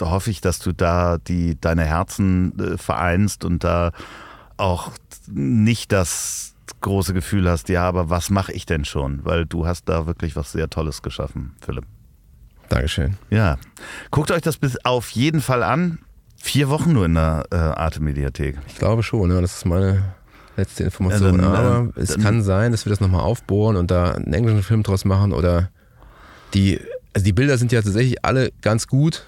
hoffe 0.02 0.30
ich, 0.30 0.42
dass 0.42 0.60
du 0.60 0.72
da 0.72 1.18
die, 1.18 1.60
deine 1.60 1.86
Herzen 1.86 2.58
äh, 2.60 2.78
vereinst 2.78 3.44
und 3.44 3.64
da 3.64 3.92
auch 4.58 4.92
nicht 5.28 5.92
das 5.92 6.56
große 6.82 7.14
Gefühl 7.14 7.50
hast, 7.50 7.70
ja, 7.70 7.88
aber 7.88 8.10
was 8.10 8.30
mache 8.30 8.52
ich 8.52 8.66
denn 8.66 8.86
schon? 8.86 9.26
Weil 9.26 9.46
du 9.46 9.66
hast 9.66 9.90
da 9.90 10.06
wirklich 10.06 10.36
was 10.36 10.52
sehr 10.52 10.70
Tolles 10.70 11.02
geschaffen, 11.02 11.56
Philipp. 11.62 11.86
Dankeschön. 12.70 13.18
Ja. 13.30 13.58
Guckt 14.12 14.32
euch 14.32 14.42
das 14.42 14.58
bis 14.58 14.78
auf 14.86 15.10
jeden 15.12 15.42
Fall 15.42 15.64
an. 15.64 16.00
Vier 16.38 16.70
Wochen 16.70 16.94
nur 16.94 17.06
in 17.06 17.16
der 17.16 17.46
äh, 17.52 17.56
Arte-Mediathek. 17.56 18.58
Ich 18.68 18.76
glaube 18.76 19.04
schon, 19.04 19.32
ja, 19.32 19.42
das 19.42 19.58
ist 19.58 19.66
meine 19.66 20.14
letzte 20.58 20.84
Information. 20.84 21.40
Ja, 21.40 21.52
dann, 21.52 21.56
Aber 21.56 21.92
äh, 21.96 22.00
es 22.02 22.10
dann- 22.10 22.22
kann 22.22 22.44
sein, 22.44 22.72
dass 22.72 22.86
wir 22.86 22.90
das 22.90 23.00
nochmal 23.00 23.22
aufbohren 23.22 23.76
und 23.76 23.92
da 23.92 24.14
einen 24.14 24.34
englischen 24.34 24.64
Film 24.64 24.84
draus 24.84 25.06
machen 25.06 25.34
oder 25.34 25.70
die, 26.54 26.80
also 27.14 27.24
die 27.26 27.34
Bilder 27.34 27.58
sind 27.58 27.72
ja 27.72 27.82
tatsächlich 27.82 28.24
alle 28.24 28.52
ganz 28.62 28.88
gut 28.88 29.26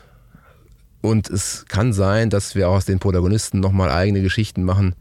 und 1.01 1.29
es 1.29 1.65
kann 1.67 1.93
sein, 1.93 2.29
dass 2.29 2.55
wir 2.55 2.69
auch 2.69 2.75
aus 2.75 2.85
den 2.85 2.99
Protagonisten 2.99 3.59
nochmal 3.59 3.89
eigene 3.91 4.21
Geschichten 4.21 4.63
machen. 4.63 4.95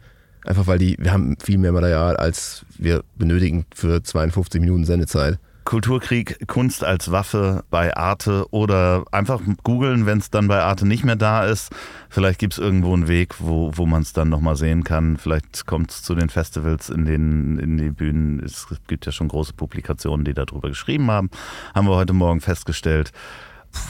Einfach 0.45 0.67
weil 0.69 0.79
die, 0.79 0.97
wir 1.01 1.13
haben 1.13 1.37
viel 1.43 1.59
mehr 1.59 1.73
Material, 1.73 2.17
als 2.17 2.65
wir 2.79 3.03
benötigen 3.17 3.67
für 3.75 4.03
52 4.03 4.61
Minuten 4.61 4.85
Sendezeit. 4.85 5.39
Kulturkrieg, 5.67 6.47
Kunst 6.47 6.85
als 6.85 7.11
Waffe 7.11 7.65
bei 7.71 7.95
Arte 7.97 8.47
oder 8.53 9.05
einfach 9.11 9.41
googeln, 9.65 10.07
wenn 10.07 10.19
es 10.19 10.31
dann 10.31 10.47
bei 10.47 10.63
Arte 10.63 10.87
nicht 10.87 11.05
mehr 11.05 11.17
da 11.17 11.45
ist. 11.45 11.75
Vielleicht 12.09 12.39
gibt 12.39 12.53
es 12.53 12.59
irgendwo 12.61 12.95
einen 12.95 13.09
Weg, 13.09 13.35
wo, 13.41 13.73
wo 13.75 13.85
man 13.85 14.03
es 14.03 14.13
dann 14.13 14.29
nochmal 14.29 14.55
sehen 14.55 14.85
kann. 14.85 15.17
Vielleicht 15.17 15.67
kommt 15.67 15.91
es 15.91 16.03
zu 16.05 16.15
den 16.15 16.31
Festivals 16.31 16.89
in 16.89 17.05
den 17.05 17.59
in 17.59 17.77
die 17.77 17.91
Bühnen. 17.91 18.41
Es 18.41 18.69
gibt 18.87 19.07
ja 19.07 19.13
schon 19.13 19.27
große 19.27 19.55
Publikationen, 19.55 20.25
die 20.25 20.35
darüber 20.35 20.69
geschrieben 20.69 21.11
haben. 21.11 21.31
Haben 21.75 21.89
wir 21.89 21.97
heute 21.97 22.13
Morgen 22.13 22.41
festgestellt. 22.41 23.11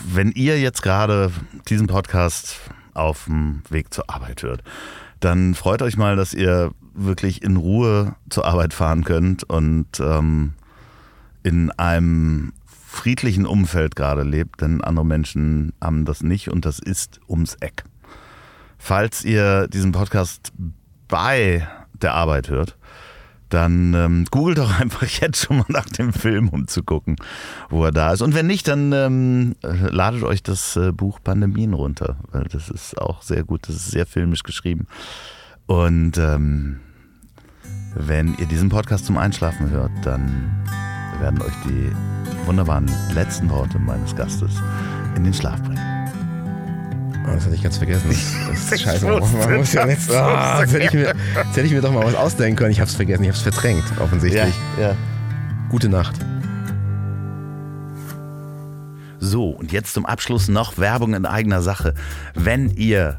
Wenn 0.09 0.33
ihr 0.33 0.59
jetzt 0.59 0.83
gerade 0.83 1.31
diesen 1.69 1.89
Podcast 1.89 2.59
auf 2.95 3.27
dem 3.27 3.63
Weg 3.69 3.93
zur 3.93 4.09
Arbeit 4.09 4.43
hört, 4.43 4.63
dann 5.21 5.55
freut 5.55 5.83
euch 5.83 5.99
mal, 5.99 6.17
dass 6.17 6.33
ihr 6.33 6.73
wirklich 6.95 7.43
in 7.43 7.57
Ruhe 7.57 8.17
zur 8.31 8.47
Arbeit 8.47 8.73
fahren 8.73 9.05
könnt 9.05 9.45
und 9.45 10.01
ähm, 10.01 10.55
in 11.47 11.71
einem 11.71 12.53
friedlichen 12.67 13.47
Umfeld 13.47 13.95
gerade 13.95 14.25
lebt, 14.25 14.63
denn 14.63 14.83
andere 14.83 15.07
Menschen 15.07 15.73
haben 15.81 16.05
das 16.05 16.25
nicht 16.25 16.49
und 16.49 16.65
das 16.65 16.81
ist 16.81 17.21
ums 17.29 17.55
Eck. 17.61 17.85
Falls 18.79 19.25
ihr 19.25 19.69
diesen 19.69 19.93
Podcast 19.93 20.53
bei 21.07 21.65
der 22.03 22.15
Arbeit 22.15 22.49
hört, 22.49 22.77
dann 23.49 23.95
ähm, 23.95 24.25
googelt 24.29 24.59
doch 24.59 24.77
einfach 24.81 25.07
jetzt 25.07 25.47
schon 25.47 25.59
mal 25.59 25.67
nach 25.69 25.87
dem 25.87 26.13
Film, 26.13 26.49
um 26.49 26.67
zu 26.67 26.83
gucken, 26.83 27.15
wo 27.71 27.85
er 27.85 27.93
da 27.93 28.13
ist. 28.13 28.23
Und 28.23 28.35
wenn 28.35 28.49
nicht, 28.49 28.67
dann 28.67 28.93
ähm, 28.93 29.55
äh, 29.63 29.69
ladet 29.91 30.25
euch 30.25 30.43
das 30.43 30.75
äh, 30.75 30.91
Buch 30.91 31.21
Pandemien 31.23 31.75
runter, 31.75 32.17
weil 32.33 32.43
das 32.51 32.69
ist 32.69 33.01
auch 33.01 33.23
sehr 33.23 33.45
gut, 33.45 33.69
das 33.69 33.77
ist 33.77 33.93
sehr 33.93 34.07
filmisch 34.07 34.43
geschrieben. 34.43 34.89
Und 35.67 36.19
ähm, 36.19 36.81
wenn 37.95 38.35
ihr 38.35 38.47
diesen 38.47 38.69
Podcast 38.69 39.07
zum 39.07 39.17
Einschlafen 39.17 39.71
hört, 39.71 39.93
dann 40.03 40.65
werden 41.21 41.41
euch 41.43 41.53
die 41.65 41.93
wunderbaren 42.47 42.91
letzten 43.15 43.51
Worte 43.51 43.79
meines 43.79 44.15
Gastes 44.15 44.53
in 45.17 45.25
den 45.25 45.35
Schlaf 45.35 45.61
bringen. 45.63 45.83
Oh, 47.27 47.35
das 47.35 47.45
hatte 47.45 47.55
ich 47.57 47.63
ganz 47.63 47.77
vergessen. 47.77 48.09
Das 48.09 48.73
ist 48.73 48.81
scheiße. 48.83 49.07
Man 49.07 49.57
muss 49.57 49.73
ja 49.73 49.87
jetzt, 49.87 50.11
ah, 50.15 50.61
jetzt, 50.61 50.73
hätte 50.73 50.85
ich 50.85 50.93
mir, 50.93 51.07
jetzt 51.07 51.57
hätte 51.57 51.63
ich 51.63 51.73
mir 51.73 51.81
doch 51.81 51.93
mal 51.93 52.05
was 52.05 52.15
ausdenken 52.15 52.57
können. 52.57 52.71
Ich 52.71 52.81
habe 52.81 52.89
es 52.89 52.95
vergessen. 52.95 53.25
Ich 53.25 53.29
habe 53.29 53.37
es 53.37 53.43
verdrängt, 53.43 53.85
offensichtlich. 54.01 54.55
ja. 54.81 54.95
Gute 55.69 55.89
Nacht. 55.89 56.15
So, 59.19 59.49
und 59.49 59.73
jetzt 59.73 59.93
zum 59.93 60.07
Abschluss 60.07 60.47
noch 60.47 60.79
Werbung 60.79 61.15
in 61.15 61.27
eigener 61.27 61.63
Sache. 61.63 61.95
Wenn 62.35 62.71
ihr 62.71 63.19